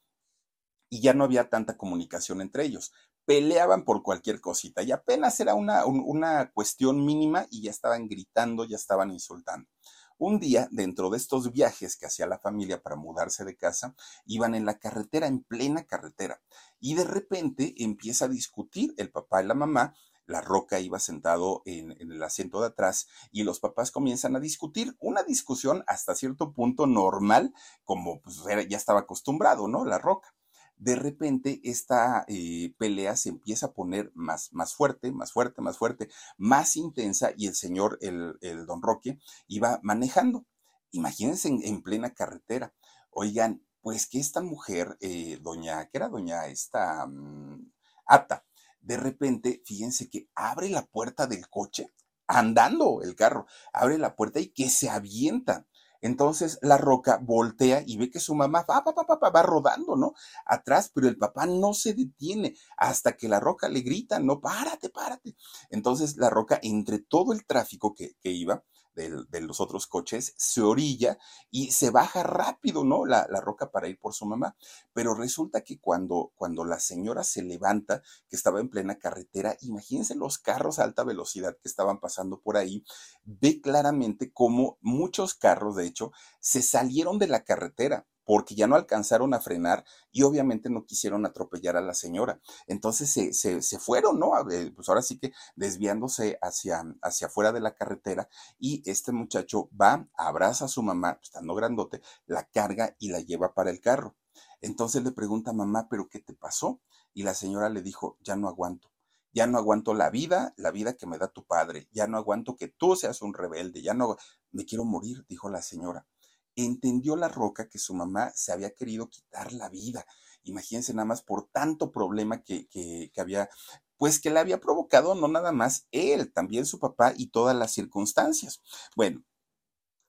y 0.89 1.01
ya 1.01 1.13
no 1.13 1.23
había 1.23 1.49
tanta 1.49 1.77
comunicación 1.77 2.41
entre 2.41 2.65
ellos 2.65 2.91
peleaban 3.31 3.85
por 3.85 4.03
cualquier 4.03 4.41
cosita 4.41 4.83
y 4.83 4.91
apenas 4.91 5.39
era 5.39 5.55
una, 5.55 5.85
una 5.85 6.51
cuestión 6.51 7.05
mínima 7.05 7.47
y 7.49 7.61
ya 7.61 7.71
estaban 7.71 8.09
gritando, 8.09 8.65
ya 8.65 8.75
estaban 8.75 9.09
insultando. 9.09 9.69
Un 10.17 10.37
día, 10.37 10.67
dentro 10.69 11.09
de 11.09 11.15
estos 11.15 11.53
viajes 11.53 11.95
que 11.95 12.05
hacía 12.05 12.27
la 12.27 12.39
familia 12.39 12.83
para 12.83 12.97
mudarse 12.97 13.45
de 13.45 13.55
casa, 13.55 13.95
iban 14.25 14.53
en 14.53 14.65
la 14.65 14.79
carretera, 14.79 15.27
en 15.27 15.43
plena 15.43 15.85
carretera, 15.85 16.41
y 16.81 16.95
de 16.95 17.05
repente 17.05 17.73
empieza 17.77 18.25
a 18.25 18.27
discutir 18.27 18.93
el 18.97 19.09
papá 19.09 19.41
y 19.41 19.47
la 19.47 19.53
mamá. 19.53 19.95
La 20.25 20.41
roca 20.41 20.81
iba 20.81 20.99
sentado 20.99 21.61
en, 21.63 21.91
el 21.99 22.21
asiento 22.21 22.59
de 22.59 22.67
atrás 22.67 23.07
y 23.31 23.43
los 23.43 23.61
papás 23.61 23.91
comienzan 23.91 24.35
a 24.35 24.41
discutir 24.41 24.97
una 24.99 25.23
discusión 25.23 25.85
hasta 25.87 26.15
cierto 26.15 26.51
punto 26.51 26.85
normal, 26.85 27.53
como 27.85 28.19
pues, 28.19 28.41
ya 28.67 28.77
estaba 28.77 28.99
acostumbrado, 28.99 29.69
¿no? 29.69 29.85
La 29.85 29.99
roca 29.99 30.35
de 30.81 30.95
repente 30.95 31.61
esta 31.63 32.25
eh, 32.27 32.73
pelea 32.79 33.15
se 33.15 33.29
empieza 33.29 33.67
a 33.67 33.73
poner 33.73 34.11
más, 34.15 34.51
más 34.51 34.73
fuerte, 34.73 35.11
más 35.11 35.31
fuerte, 35.31 35.61
más 35.61 35.77
fuerte, 35.77 36.09
más 36.37 36.75
intensa 36.75 37.33
y 37.37 37.45
el 37.45 37.53
señor, 37.53 37.99
el, 38.01 38.35
el 38.41 38.65
don 38.65 38.81
Roque, 38.81 39.19
iba 39.47 39.79
manejando. 39.83 40.47
Imagínense 40.89 41.49
en, 41.49 41.83
plena 41.83 42.15
carretera. 42.15 42.73
Oigan, 43.11 43.63
pues 43.81 44.07
que 44.07 44.19
esta 44.19 44.41
mujer, 44.41 44.97
eh, 45.01 45.37
doña, 45.39 45.85
que 45.85 45.97
era 45.99 46.09
doña 46.09 46.47
esta 46.47 47.05
mm, 47.05 47.71
Ata, 48.07 48.43
de 48.81 48.97
repente, 48.97 49.61
fíjense 49.63 50.09
que 50.09 50.29
abre 50.33 50.69
la 50.69 50.87
puerta 50.87 51.27
del 51.27 51.47
coche, 51.47 51.91
andando 52.25 53.03
el 53.03 53.15
carro, 53.15 53.45
abre 53.71 53.99
la 53.99 54.15
puerta 54.15 54.39
y 54.39 54.47
que 54.47 54.67
se 54.69 54.89
avienta 54.89 55.67
entonces 56.01 56.59
la 56.61 56.77
roca 56.77 57.19
voltea 57.21 57.83
y 57.85 57.97
ve 57.97 58.09
que 58.09 58.19
su 58.19 58.35
mamá 58.35 58.65
va, 58.69 58.81
va, 58.81 58.93
va, 58.93 59.29
va, 59.29 59.43
rodando, 59.43 59.95
¿no? 59.95 60.13
Atrás, 60.45 60.91
pero 60.93 61.07
el 61.07 61.17
papá 61.17 61.45
no 61.45 61.73
se 61.73 61.93
detiene 61.93 62.55
hasta 62.77 63.15
que 63.15 63.27
la 63.27 63.39
roca 63.39 63.69
le 63.69 63.81
grita, 63.81 64.19
no, 64.19 64.41
párate, 64.41 64.89
párate. 64.89 65.35
Entonces 65.69 66.17
la 66.17 66.29
roca, 66.29 66.59
entre 66.63 66.99
todo 66.99 67.33
el 67.33 67.45
tráfico 67.45 67.93
que, 67.93 68.15
que 68.19 68.31
iba, 68.31 68.63
de, 68.95 69.41
los 69.41 69.59
otros 69.59 69.87
coches, 69.87 70.33
se 70.37 70.61
orilla 70.61 71.17
y 71.49 71.71
se 71.71 71.89
baja 71.89 72.23
rápido, 72.23 72.83
¿no? 72.83 73.05
La, 73.05 73.27
la, 73.29 73.41
roca 73.41 73.71
para 73.71 73.87
ir 73.87 73.99
por 73.99 74.13
su 74.13 74.25
mamá. 74.25 74.55
Pero 74.93 75.13
resulta 75.13 75.61
que 75.61 75.79
cuando, 75.79 76.31
cuando 76.35 76.65
la 76.65 76.79
señora 76.79 77.23
se 77.23 77.41
levanta, 77.41 78.01
que 78.29 78.35
estaba 78.35 78.59
en 78.59 78.69
plena 78.69 78.97
carretera, 78.97 79.57
imagínense 79.61 80.15
los 80.15 80.37
carros 80.37 80.79
a 80.79 80.83
alta 80.83 81.03
velocidad 81.03 81.57
que 81.61 81.67
estaban 81.67 81.99
pasando 81.99 82.41
por 82.41 82.57
ahí, 82.57 82.83
ve 83.23 83.61
claramente 83.61 84.31
cómo 84.31 84.77
muchos 84.81 85.33
carros, 85.33 85.75
de 85.75 85.87
hecho, 85.87 86.11
se 86.39 86.61
salieron 86.61 87.19
de 87.19 87.27
la 87.27 87.43
carretera 87.43 88.07
porque 88.31 88.55
ya 88.55 88.65
no 88.65 88.77
alcanzaron 88.77 89.33
a 89.33 89.41
frenar 89.41 89.83
y 90.09 90.23
obviamente 90.23 90.69
no 90.69 90.85
quisieron 90.85 91.25
atropellar 91.25 91.75
a 91.75 91.81
la 91.81 91.93
señora. 91.93 92.39
Entonces 92.65 93.09
se, 93.09 93.33
se, 93.33 93.77
fueron, 93.77 94.19
¿no? 94.19 94.31
Pues 94.73 94.87
ahora 94.87 95.01
sí 95.01 95.19
que 95.19 95.33
desviándose 95.57 96.39
hacia, 96.41 96.81
hacia 97.01 97.27
afuera 97.27 97.51
de 97.51 97.59
la 97.59 97.75
carretera 97.75 98.29
y 98.57 98.89
este 98.89 99.11
muchacho 99.11 99.69
va, 99.75 100.07
abraza 100.13 100.63
a 100.63 100.69
su 100.69 100.81
mamá, 100.81 101.19
estando 101.21 101.53
grandote, 101.55 102.01
la 102.25 102.47
carga 102.47 102.95
y 102.99 103.09
la 103.09 103.19
lleva 103.19 103.53
para 103.53 103.69
el 103.69 103.81
carro. 103.81 104.15
Entonces 104.61 105.03
le 105.03 105.11
pregunta, 105.11 105.51
mamá, 105.51 105.89
¿pero 105.89 106.07
qué 106.07 106.19
te 106.19 106.33
pasó? 106.33 106.79
Y 107.13 107.23
la 107.23 107.33
señora 107.33 107.67
le 107.67 107.81
dijo, 107.81 108.17
ya 108.21 108.37
no 108.37 108.47
aguanto. 108.47 108.93
Ya 109.33 109.45
no 109.45 109.57
aguanto 109.57 109.93
la 109.93 110.09
vida, 110.09 110.53
la 110.55 110.71
vida 110.71 110.93
que 110.93 111.05
me 111.05 111.17
da 111.17 111.27
tu 111.27 111.45
padre. 111.45 111.89
Ya 111.91 112.07
no 112.07 112.15
aguanto 112.15 112.55
que 112.55 112.69
tú 112.69 112.95
seas 112.95 113.21
un 113.21 113.33
rebelde. 113.33 113.81
Ya 113.81 113.93
no, 113.93 114.15
me 114.53 114.63
quiero 114.63 114.85
morir, 114.85 115.25
dijo 115.27 115.49
la 115.49 115.61
señora. 115.61 116.07
Entendió 116.55 117.15
la 117.15 117.27
roca 117.27 117.69
que 117.69 117.79
su 117.79 117.93
mamá 117.93 118.31
se 118.35 118.51
había 118.51 118.71
querido 118.71 119.09
quitar 119.09 119.53
la 119.53 119.69
vida. 119.69 120.05
Imagínense 120.43 120.93
nada 120.93 121.05
más 121.05 121.21
por 121.21 121.47
tanto 121.51 121.91
problema 121.91 122.43
que, 122.43 122.67
que, 122.67 123.11
que 123.13 123.21
había 123.21 123.49
pues 123.97 124.19
que 124.19 124.31
le 124.31 124.39
había 124.39 124.59
provocado 124.59 125.13
no 125.13 125.27
nada 125.27 125.51
más 125.51 125.85
él, 125.91 126.33
también 126.33 126.65
su 126.65 126.79
papá 126.79 127.13
y 127.15 127.27
todas 127.27 127.55
las 127.55 127.71
circunstancias. 127.71 128.59
Bueno, 128.95 129.23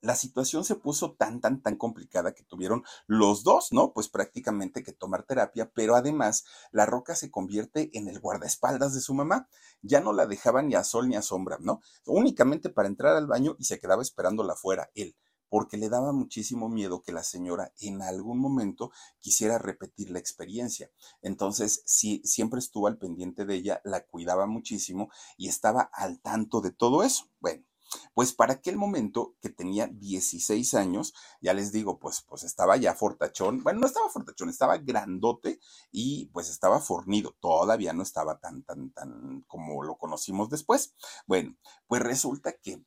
la 0.01 0.17
situación 0.17 0.65
se 0.65 0.77
puso 0.77 1.13
tan, 1.13 1.41
tan, 1.41 1.63
tan 1.63 1.77
complicada 1.77 2.33
que 2.33 2.43
tuvieron 2.43 2.85
los 3.07 3.45
dos, 3.45 3.69
¿no? 3.71 3.93
Pues 3.93 4.09
prácticamente 4.09 4.83
que 4.83 4.93
tomar 4.93 5.25
terapia, 5.25 5.71
pero 5.75 5.95
además 5.95 6.45
la 6.73 6.87
roca 6.87 7.15
se 7.15 7.31
convierte 7.31 7.91
en 7.93 8.09
el 8.09 8.19
guardaespaldas 8.19 8.95
de 8.95 9.01
su 9.01 9.15
mamá. 9.15 9.47
Ya 9.83 10.01
no 10.01 10.13
la 10.13 10.27
dejaba 10.27 10.63
ni 10.63 10.75
a 10.75 10.85
sol 10.85 11.09
ni 11.09 11.17
a 11.17 11.23
sombra, 11.23 11.59
¿no? 11.61 11.83
Únicamente 12.07 12.71
para 12.71 12.89
entrar 12.89 13.15
al 13.15 13.27
baño 13.27 13.57
y 13.59 13.65
se 13.65 13.79
quedaba 13.79 14.03
esperándola 14.03 14.55
afuera, 14.55 14.91
él 14.95 15.15
porque 15.53 15.77
le 15.77 15.91
daba 15.91 16.13
muchísimo 16.15 16.71
miedo 16.71 17.03
que 17.03 17.13
la 17.13 17.23
señora 17.23 17.75
en 17.79 18.01
algún 18.01 18.39
momento 18.39 18.91
quisiera 19.21 19.59
repetir 19.59 20.09
la 20.09 20.19
experiencia. 20.19 20.91
Entonces, 21.21 21.83
sí, 21.85 22.23
siempre 22.25 22.59
estuvo 22.59 22.87
al 22.87 22.97
pendiente 22.97 23.45
de 23.45 23.57
ella, 23.57 23.83
la 23.85 24.07
cuidaba 24.07 24.47
muchísimo 24.47 25.11
y 25.37 25.49
estaba 25.49 25.83
al 25.93 26.23
tanto 26.23 26.63
de 26.63 26.73
todo 26.73 27.03
eso. 27.03 27.27
Bueno, 27.39 27.67
pues 28.15 28.33
para 28.33 28.55
aquel 28.55 28.79
momento 28.79 29.35
que 29.43 29.51
tenía 29.51 29.89
16 29.89 30.73
años, 30.73 31.13
ya 31.43 31.53
les 31.53 31.71
digo, 31.71 31.99
pues, 31.99 32.25
pues 32.27 32.45
estaba 32.45 32.79
ya 32.79 32.95
fortachón, 32.95 33.63
bueno, 33.63 33.81
no 33.81 33.87
estaba 33.87 34.09
fortachón, 34.09 34.49
estaba 34.49 34.79
grandote 34.79 35.61
y 35.91 36.31
pues 36.33 36.49
estaba 36.49 36.81
fornido, 36.81 37.37
todavía 37.41 37.93
no 37.93 38.03
estaba 38.03 38.39
tan, 38.39 38.63
tan, 38.63 38.91
tan 38.93 39.45
como 39.47 39.83
lo 39.83 39.99
conocimos 39.99 40.49
después. 40.49 40.95
Bueno, 41.27 41.59
pues 41.89 42.01
resulta 42.01 42.53
que 42.53 42.83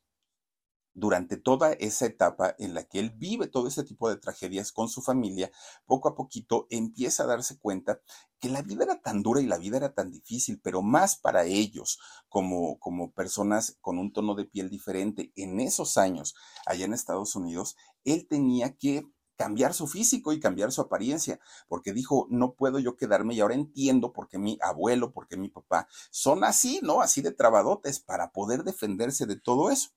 durante 0.96 1.38
toda 1.38 1.74
esa 1.74 2.08
etapa 2.08 2.56
en 2.58 2.74
la 2.74 2.84
que 2.86 3.00
él 3.00 3.12
vive 3.12 3.48
todo 3.48 3.68
ese 3.68 3.84
tipo 3.84 4.10
de 4.10 4.16
tragedias 4.16 4.72
con 4.72 4.90
su 4.90 5.02
familia, 5.02 5.52
poco 5.86 6.10
a 6.10 6.16
poquito 6.16 6.66
empieza 6.72 7.24
a 7.24 7.28
darse 7.28 7.60
cuenta 7.60 8.00
que 8.40 8.50
la 8.50 8.62
vida 8.62 8.86
era 8.86 9.02
tan 9.02 9.22
dura 9.22 9.42
y 9.42 9.46
la 9.46 9.58
vida 9.58 9.78
era 9.78 9.94
tan 9.94 10.10
difícil, 10.10 10.60
pero 10.64 10.82
más 10.82 11.18
para 11.18 11.46
ellos 11.46 12.00
como, 12.30 12.80
como 12.80 13.12
personas 13.12 13.78
con 13.82 14.00
un 14.00 14.14
tono 14.14 14.36
de 14.36 14.46
piel 14.46 14.70
diferente 14.70 15.32
en 15.36 15.60
esos 15.60 15.98
años 15.98 16.34
allá 16.66 16.86
en 16.86 16.94
Estados 16.94 17.36
Unidos, 17.36 17.76
él 18.06 18.26
tenía 18.28 18.76
que 18.76 19.06
cambiar 19.38 19.74
su 19.74 19.88
físico 19.88 20.34
y 20.34 20.40
cambiar 20.40 20.72
su 20.72 20.82
apariencia, 20.82 21.40
porque 21.68 21.94
dijo, 21.94 22.28
no 22.30 22.54
puedo 22.54 22.80
yo 22.80 22.96
quedarme 22.96 23.34
y 23.34 23.42
ahora 23.42 23.56
entiendo 23.56 24.14
por 24.14 24.28
qué 24.28 24.38
mi 24.38 24.58
abuelo, 24.62 25.12
por 25.12 25.28
qué 25.28 25.38
mi 25.38 25.50
papá 25.50 25.88
son 26.10 26.44
así, 26.44 26.80
¿no? 26.82 27.02
Así 27.02 27.22
de 27.22 27.32
trabadotes 27.32 28.00
para 28.00 28.32
poder 28.32 28.64
defenderse 28.64 29.26
de 29.26 29.36
todo 29.36 29.70
eso. 29.72 29.90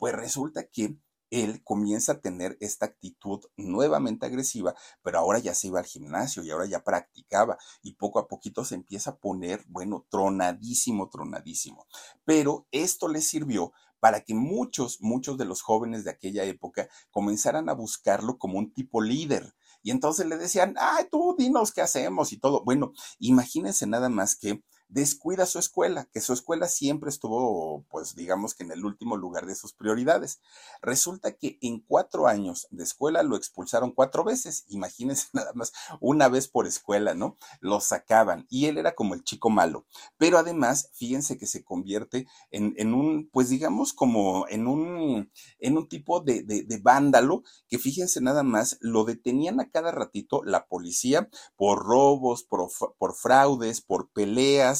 Pues 0.00 0.14
resulta 0.14 0.66
que 0.66 0.96
él 1.28 1.62
comienza 1.62 2.12
a 2.12 2.20
tener 2.22 2.56
esta 2.60 2.86
actitud 2.86 3.40
nuevamente 3.58 4.24
agresiva, 4.24 4.74
pero 5.02 5.18
ahora 5.18 5.38
ya 5.40 5.54
se 5.54 5.66
iba 5.66 5.78
al 5.78 5.84
gimnasio 5.84 6.42
y 6.42 6.50
ahora 6.50 6.64
ya 6.64 6.82
practicaba 6.82 7.58
y 7.82 7.96
poco 7.96 8.18
a 8.18 8.26
poquito 8.26 8.64
se 8.64 8.76
empieza 8.76 9.10
a 9.10 9.16
poner, 9.18 9.62
bueno, 9.68 10.06
tronadísimo, 10.08 11.10
tronadísimo. 11.10 11.86
Pero 12.24 12.66
esto 12.70 13.08
le 13.08 13.20
sirvió 13.20 13.74
para 14.00 14.22
que 14.22 14.32
muchos, 14.34 15.02
muchos 15.02 15.36
de 15.36 15.44
los 15.44 15.60
jóvenes 15.60 16.04
de 16.04 16.12
aquella 16.12 16.44
época 16.44 16.88
comenzaran 17.10 17.68
a 17.68 17.74
buscarlo 17.74 18.38
como 18.38 18.58
un 18.58 18.72
tipo 18.72 19.02
líder. 19.02 19.54
Y 19.82 19.90
entonces 19.90 20.24
le 20.24 20.38
decían, 20.38 20.76
ay, 20.78 21.08
tú 21.10 21.34
dinos 21.36 21.72
qué 21.72 21.82
hacemos 21.82 22.32
y 22.32 22.38
todo. 22.38 22.64
Bueno, 22.64 22.92
imagínense 23.18 23.86
nada 23.86 24.08
más 24.08 24.34
que 24.34 24.64
descuida 24.90 25.46
su 25.46 25.58
escuela, 25.58 26.08
que 26.12 26.20
su 26.20 26.32
escuela 26.32 26.68
siempre 26.68 27.10
estuvo, 27.10 27.84
pues 27.88 28.14
digamos 28.14 28.54
que 28.54 28.64
en 28.64 28.72
el 28.72 28.84
último 28.84 29.16
lugar 29.16 29.46
de 29.46 29.54
sus 29.54 29.72
prioridades. 29.72 30.40
Resulta 30.82 31.32
que 31.32 31.58
en 31.62 31.80
cuatro 31.80 32.26
años 32.26 32.66
de 32.70 32.82
escuela 32.82 33.22
lo 33.22 33.36
expulsaron 33.36 33.92
cuatro 33.92 34.24
veces, 34.24 34.64
imagínense 34.68 35.28
nada 35.32 35.52
más, 35.54 35.72
una 36.00 36.28
vez 36.28 36.48
por 36.48 36.66
escuela, 36.66 37.14
¿no? 37.14 37.36
Lo 37.60 37.80
sacaban 37.80 38.46
y 38.50 38.66
él 38.66 38.78
era 38.78 38.94
como 38.94 39.14
el 39.14 39.22
chico 39.22 39.48
malo. 39.48 39.86
Pero 40.18 40.38
además, 40.38 40.90
fíjense 40.92 41.38
que 41.38 41.46
se 41.46 41.64
convierte 41.64 42.26
en, 42.50 42.74
en 42.76 42.92
un, 42.92 43.28
pues 43.32 43.48
digamos 43.48 43.92
como 43.92 44.46
en 44.48 44.66
un, 44.66 45.30
en 45.58 45.76
un 45.76 45.88
tipo 45.88 46.20
de, 46.20 46.42
de, 46.42 46.80
vándalo, 46.82 47.42
que 47.68 47.78
fíjense 47.78 48.20
nada 48.20 48.42
más, 48.42 48.78
lo 48.80 49.04
detenían 49.04 49.60
a 49.60 49.70
cada 49.70 49.92
ratito 49.92 50.42
la 50.44 50.66
policía 50.66 51.28
por 51.56 51.84
robos, 51.84 52.42
por, 52.42 52.68
por 52.98 53.14
fraudes, 53.14 53.80
por 53.80 54.10
peleas, 54.10 54.79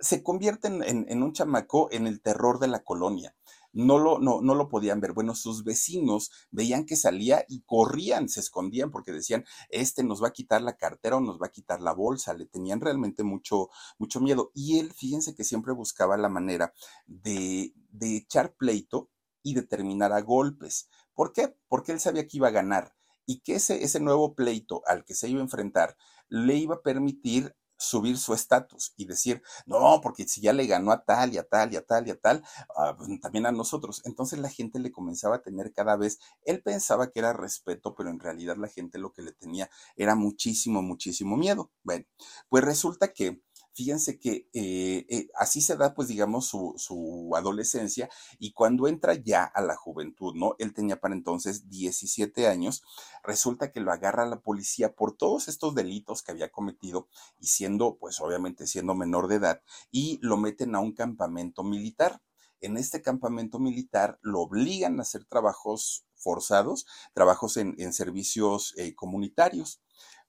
se 0.00 0.22
convierte 0.22 0.68
en, 0.68 1.22
un 1.22 1.32
chamaco 1.32 1.88
en 1.92 2.06
el 2.06 2.20
terror 2.20 2.58
de 2.58 2.68
la 2.68 2.82
colonia. 2.82 3.36
No 3.72 3.98
lo, 3.98 4.18
no, 4.18 4.40
no 4.40 4.54
lo 4.54 4.68
podían 4.68 5.00
ver. 5.00 5.12
Bueno, 5.12 5.34
sus 5.34 5.62
vecinos 5.62 6.30
veían 6.50 6.86
que 6.86 6.96
salía 6.96 7.44
y 7.48 7.62
corrían, 7.62 8.28
se 8.28 8.40
escondían 8.40 8.90
porque 8.90 9.12
decían, 9.12 9.44
este 9.68 10.02
nos 10.02 10.22
va 10.22 10.28
a 10.28 10.32
quitar 10.32 10.62
la 10.62 10.76
cartera 10.76 11.16
o 11.16 11.20
nos 11.20 11.40
va 11.40 11.46
a 11.46 11.52
quitar 11.52 11.80
la 11.80 11.92
bolsa. 11.92 12.34
Le 12.34 12.46
tenían 12.46 12.80
realmente 12.80 13.22
mucho, 13.22 13.68
mucho 13.98 14.20
miedo. 14.20 14.50
Y 14.54 14.78
él, 14.78 14.92
fíjense 14.92 15.34
que 15.34 15.44
siempre 15.44 15.72
buscaba 15.72 16.16
la 16.16 16.28
manera 16.28 16.72
de, 17.06 17.72
de 17.90 18.16
echar 18.16 18.54
pleito 18.54 19.10
y 19.42 19.54
de 19.54 19.62
terminar 19.62 20.12
a 20.12 20.20
golpes. 20.22 20.88
¿Por 21.14 21.32
qué? 21.32 21.54
Porque 21.68 21.92
él 21.92 22.00
sabía 22.00 22.26
que 22.26 22.38
iba 22.38 22.48
a 22.48 22.52
ganar 22.52 22.94
y 23.26 23.40
que 23.40 23.54
ese, 23.54 23.84
ese 23.84 24.00
nuevo 24.00 24.34
pleito 24.34 24.82
al 24.86 25.04
que 25.04 25.14
se 25.14 25.28
iba 25.28 25.40
a 25.40 25.44
enfrentar 25.44 25.96
le 26.28 26.56
iba 26.56 26.76
a 26.76 26.82
permitir 26.82 27.54
subir 27.80 28.18
su 28.18 28.34
estatus 28.34 28.92
y 28.96 29.06
decir, 29.06 29.42
no, 29.66 30.00
porque 30.02 30.28
si 30.28 30.40
ya 30.42 30.52
le 30.52 30.66
ganó 30.66 30.92
a 30.92 31.04
tal 31.04 31.32
y 31.34 31.38
a 31.38 31.44
tal 31.44 31.72
y 31.72 31.76
a 31.76 31.84
tal 31.84 32.06
y 32.06 32.10
a 32.10 32.20
tal, 32.20 32.44
ah, 32.76 32.94
pues, 32.96 33.08
también 33.20 33.46
a 33.46 33.52
nosotros. 33.52 34.02
Entonces 34.04 34.38
la 34.38 34.50
gente 34.50 34.78
le 34.78 34.92
comenzaba 34.92 35.36
a 35.36 35.42
tener 35.42 35.72
cada 35.72 35.96
vez, 35.96 36.18
él 36.44 36.62
pensaba 36.62 37.10
que 37.10 37.20
era 37.20 37.32
respeto, 37.32 37.94
pero 37.94 38.10
en 38.10 38.20
realidad 38.20 38.56
la 38.56 38.68
gente 38.68 38.98
lo 38.98 39.12
que 39.12 39.22
le 39.22 39.32
tenía 39.32 39.70
era 39.96 40.14
muchísimo, 40.14 40.82
muchísimo 40.82 41.36
miedo. 41.36 41.70
Bueno, 41.82 42.04
pues 42.48 42.64
resulta 42.64 43.12
que 43.12 43.42
fíjense 43.74 44.18
que 44.18 44.48
eh, 44.52 45.06
eh, 45.08 45.28
así 45.36 45.60
se 45.60 45.76
da, 45.76 45.94
pues 45.94 46.08
digamos, 46.08 46.46
su, 46.46 46.74
su, 46.76 47.30
adolescencia 47.36 48.08
y 48.38 48.52
cuando 48.52 48.88
entra 48.88 49.14
ya 49.14 49.44
a 49.44 49.62
la 49.62 49.76
juventud, 49.76 50.34
¿no? 50.34 50.54
Él 50.58 50.74
tenía 50.74 51.00
para 51.00 51.14
entonces 51.14 51.68
17 51.68 52.46
años, 52.48 52.82
resulta 53.22 53.70
que 53.72 53.80
lo 53.80 53.92
agarra 53.92 54.26
la 54.26 54.40
policía 54.40 54.94
por 54.94 55.16
todos 55.16 55.48
estos 55.48 55.74
delitos 55.74 56.22
que 56.22 56.32
había 56.32 56.50
cometido 56.50 57.08
y 57.38 57.46
siendo, 57.46 57.96
pues 57.96 58.20
obviamente 58.20 58.66
siendo 58.66 58.94
menor 58.94 59.28
de 59.28 59.36
edad, 59.36 59.62
y 59.90 60.18
lo 60.22 60.36
meten 60.36 60.74
a 60.74 60.80
un 60.80 60.92
campamento 60.92 61.62
militar. 61.62 62.20
En 62.60 62.76
este 62.76 63.00
campamento 63.00 63.58
militar 63.58 64.18
lo 64.20 64.40
obligan 64.42 64.98
a 64.98 65.02
hacer 65.02 65.24
trabajos 65.24 66.04
forzados, 66.14 66.86
trabajos 67.14 67.56
en, 67.56 67.74
en 67.78 67.92
servicios 67.94 68.74
eh, 68.76 68.94
comunitarios. 68.94 69.80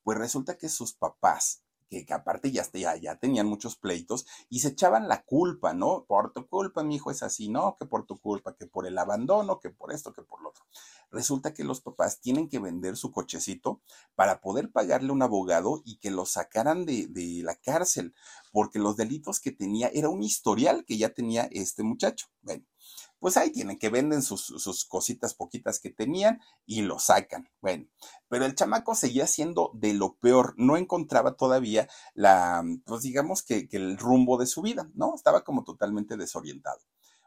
Pues 0.03 0.17
resulta 0.17 0.57
que 0.57 0.69
sus 0.69 0.93
papás 0.93 1.63
que, 1.91 2.13
aparte 2.13 2.51
ya, 2.51 2.65
ya, 2.71 2.95
ya, 2.95 3.17
tenían 3.17 3.47
muchos 3.47 3.75
pleitos 3.75 4.25
y 4.49 4.59
se 4.59 4.69
echaban 4.69 5.09
la 5.09 5.23
culpa, 5.23 5.73
¿no? 5.73 6.05
Por 6.07 6.31
tu 6.31 6.47
culpa, 6.47 6.83
mi 6.83 6.95
hijo 6.95 7.11
es 7.11 7.21
así, 7.21 7.49
no, 7.49 7.75
que 7.77 7.85
por 7.85 8.05
tu 8.05 8.17
culpa, 8.17 8.55
que 8.55 8.65
por 8.65 8.87
el 8.87 8.97
abandono, 8.97 9.59
que 9.59 9.69
por 9.69 9.91
esto, 9.91 10.13
que 10.13 10.21
por 10.21 10.41
lo 10.41 10.49
otro. 10.49 10.63
Resulta 11.11 11.53
que 11.53 11.65
los 11.65 11.81
papás 11.81 12.21
tienen 12.21 12.47
que 12.47 12.59
vender 12.59 12.95
su 12.95 13.11
cochecito 13.11 13.81
para 14.15 14.39
poder 14.39 14.71
pagarle 14.71 15.11
un 15.11 15.21
abogado 15.21 15.81
y 15.83 15.97
que 15.97 16.11
lo 16.11 16.25
sacaran 16.25 16.85
de, 16.85 17.07
de 17.07 17.41
la 17.43 17.55
cárcel, 17.55 18.13
porque 18.53 18.79
los 18.79 18.95
delitos 18.95 19.41
que 19.41 19.51
tenía 19.51 19.89
era 19.89 20.07
un 20.07 20.23
historial 20.23 20.85
que 20.85 20.97
ya 20.97 21.09
tenía 21.09 21.49
este 21.51 21.83
muchacho. 21.83 22.27
Bueno, 22.41 22.63
pues 23.21 23.37
ahí 23.37 23.51
tienen 23.51 23.77
que 23.77 23.89
venden 23.89 24.23
sus, 24.23 24.41
sus, 24.43 24.83
cositas 24.83 25.35
poquitas 25.35 25.79
que 25.79 25.91
tenían 25.91 26.41
y 26.65 26.81
lo 26.81 26.97
sacan. 26.97 27.47
Bueno, 27.61 27.85
pero 28.27 28.45
el 28.45 28.55
chamaco 28.55 28.95
seguía 28.95 29.27
siendo 29.27 29.69
de 29.75 29.93
lo 29.93 30.15
peor, 30.15 30.55
no 30.57 30.75
encontraba 30.75 31.35
todavía 31.35 31.87
la, 32.15 32.63
pues 32.83 33.03
digamos 33.03 33.43
que, 33.43 33.69
que 33.69 33.77
el 33.77 33.99
rumbo 33.99 34.39
de 34.39 34.47
su 34.47 34.63
vida, 34.63 34.89
¿no? 34.95 35.13
Estaba 35.13 35.43
como 35.43 35.63
totalmente 35.63 36.17
desorientado. 36.17 36.79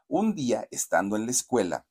Un 0.09 0.35
día, 0.35 0.67
estando 0.69 1.15
en 1.15 1.27
la 1.27 1.31
escuela, 1.31 1.87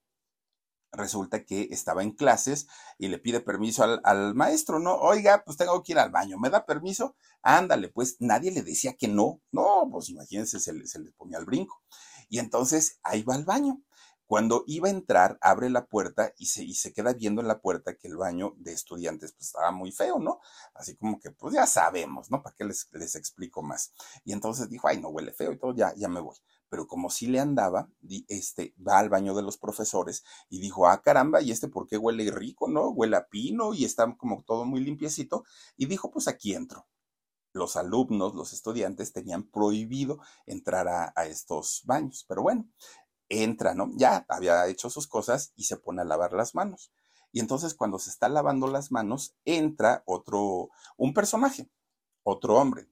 resulta 0.92 1.46
que 1.46 1.68
estaba 1.70 2.02
en 2.02 2.12
clases 2.12 2.66
y 2.98 3.08
le 3.08 3.18
pide 3.18 3.40
permiso 3.40 3.84
al, 3.84 4.02
al, 4.04 4.34
maestro, 4.34 4.80
¿no? 4.80 4.96
Oiga, 4.96 5.44
pues 5.46 5.56
tengo 5.56 5.82
que 5.82 5.92
ir 5.92 5.98
al 5.98 6.10
baño, 6.10 6.36
¿me 6.38 6.50
da 6.50 6.66
permiso? 6.66 7.16
Ándale, 7.40 7.88
pues 7.88 8.16
nadie 8.20 8.50
le 8.50 8.62
decía 8.62 8.96
que 8.98 9.08
no, 9.08 9.40
no, 9.50 9.88
pues 9.90 10.10
imagínense, 10.10 10.60
se 10.60 10.74
le, 10.74 10.86
se 10.86 10.98
le 10.98 11.10
ponía 11.12 11.38
al 11.38 11.46
brinco. 11.46 11.80
Y 12.28 12.38
entonces 12.38 12.98
ahí 13.02 13.22
va 13.22 13.34
al 13.34 13.46
baño 13.46 13.82
Cuando 14.26 14.64
iba 14.66 14.88
a 14.88 14.90
entrar, 14.90 15.38
abre 15.40 15.68
la 15.68 15.87
puerta 15.87 16.32
y 16.38 16.46
se, 16.46 16.64
y 16.64 16.74
se 16.74 16.92
queda 16.92 17.12
viendo 17.12 17.42
en 17.42 17.48
la 17.48 17.60
puerta 17.60 17.96
que 17.96 18.08
el 18.08 18.16
baño 18.16 18.54
de 18.56 18.72
estudiantes 18.72 19.32
pues 19.32 19.48
estaba 19.48 19.70
muy 19.70 19.92
feo, 19.92 20.18
¿no? 20.18 20.40
Así 20.74 20.96
como 20.96 21.20
que, 21.20 21.30
pues 21.30 21.54
ya 21.54 21.66
sabemos, 21.66 22.30
¿no? 22.30 22.42
¿Para 22.42 22.54
qué 22.56 22.64
les, 22.64 22.88
les 22.92 23.14
explico 23.16 23.62
más? 23.62 23.92
Y 24.24 24.32
entonces 24.32 24.70
dijo, 24.70 24.88
ay, 24.88 25.00
no 25.00 25.08
huele 25.08 25.32
feo 25.32 25.52
y 25.52 25.58
todo, 25.58 25.74
ya, 25.74 25.94
ya 25.96 26.08
me 26.08 26.20
voy. 26.20 26.37
Pero 26.68 26.88
como 26.88 27.10
sí 27.10 27.26
le 27.26 27.38
andaba, 27.38 27.88
este, 28.28 28.74
va 28.84 28.98
al 28.98 29.08
baño 29.08 29.34
de 29.34 29.42
los 29.42 29.58
profesores 29.58 30.24
y 30.48 30.60
dijo, 30.60 30.88
ah, 30.88 31.02
caramba, 31.02 31.40
¿y 31.42 31.50
este 31.52 31.68
por 31.68 31.87
qué 31.87 31.98
huele 31.98 32.30
rico, 32.30 32.68
no? 32.68 32.88
Huele 32.88 33.16
a 33.16 33.28
pino 33.28 33.74
y 33.74 33.84
está 33.84 34.12
como 34.16 34.42
todo 34.42 34.64
muy 34.64 34.80
limpiecito. 34.80 35.44
Y 35.76 35.87
dijo, 35.87 36.10
pues 36.10 36.28
aquí 36.28 36.54
entro 36.54 36.87
los 37.54 37.76
alumnos, 37.76 38.34
los 38.34 38.52
estudiantes 38.52 39.12
tenían 39.12 39.44
prohibido 39.44 40.18
entrar 40.44 40.88
a, 40.88 41.12
a, 41.14 41.26
estos 41.26 41.82
baños. 41.84 42.24
Pero 42.28 42.42
bueno, 42.42 42.68
entra, 43.28 43.74
¿no? 43.74 43.90
Ya 43.96 44.24
había 44.28 44.66
hecho 44.68 44.90
sus 44.90 45.06
cosas 45.06 45.52
y 45.56 45.64
se 45.64 45.76
pone 45.76 46.02
a 46.02 46.04
lavar 46.04 46.32
las 46.32 46.54
manos. 46.54 46.92
Y 47.32 47.40
entonces 47.40 47.74
cuando 47.74 47.98
se 47.98 48.10
está 48.10 48.28
lavando 48.28 48.68
las 48.68 48.92
manos, 48.92 49.34
entra 49.44 50.02
otro, 50.06 50.70
un 50.96 51.14
personaje, 51.14 51.68
otro 52.22 52.56
hombre. 52.56 52.88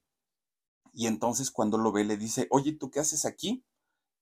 Y 0.93 1.07
entonces 1.07 1.51
cuando 1.51 1.79
lo 1.79 1.93
ve 1.93 2.05
le 2.05 2.17
dice, 2.17 2.49
oye, 2.51 2.73
¿tú 2.73 2.91
qué 2.91 3.01
haces 3.01 3.25
aquí? 3.25 3.65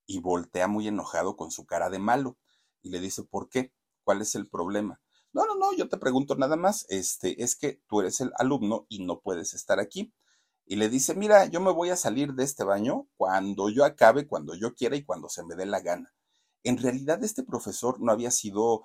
Y 0.06 0.20
voltea 0.20 0.68
muy 0.68 0.88
enojado 0.88 1.36
con 1.36 1.50
su 1.50 1.64
cara 1.64 1.88
de 1.88 1.98
malo. 1.98 2.36
Y 2.82 2.90
le 2.90 3.00
dice, 3.00 3.22
¿por 3.22 3.48
qué? 3.48 3.72
¿Cuál 4.04 4.20
es 4.22 4.34
el 4.34 4.48
problema? 4.48 5.00
No, 5.32 5.46
no, 5.46 5.54
no, 5.54 5.72
yo 5.72 5.88
te 5.88 5.96
pregunto 5.96 6.34
nada 6.34 6.56
más, 6.56 6.86
este, 6.88 7.42
es 7.42 7.56
que 7.56 7.80
tú 7.88 8.00
eres 8.00 8.20
el 8.20 8.32
alumno 8.36 8.86
y 8.88 9.04
no 9.04 9.20
puedes 9.20 9.54
estar 9.54 9.78
aquí 9.78 10.12
y 10.70 10.76
le 10.76 10.88
dice, 10.88 11.16
mira, 11.16 11.46
yo 11.46 11.60
me 11.60 11.72
voy 11.72 11.90
a 11.90 11.96
salir 11.96 12.32
de 12.34 12.44
este 12.44 12.62
baño 12.62 13.08
cuando 13.16 13.70
yo 13.70 13.84
acabe, 13.84 14.28
cuando 14.28 14.54
yo 14.54 14.72
quiera 14.76 14.94
y 14.94 15.02
cuando 15.02 15.28
se 15.28 15.42
me 15.42 15.56
dé 15.56 15.66
la 15.66 15.80
gana. 15.80 16.14
En 16.62 16.78
realidad 16.78 17.24
este 17.24 17.42
profesor 17.42 18.00
no 18.00 18.12
había 18.12 18.30
sido 18.30 18.84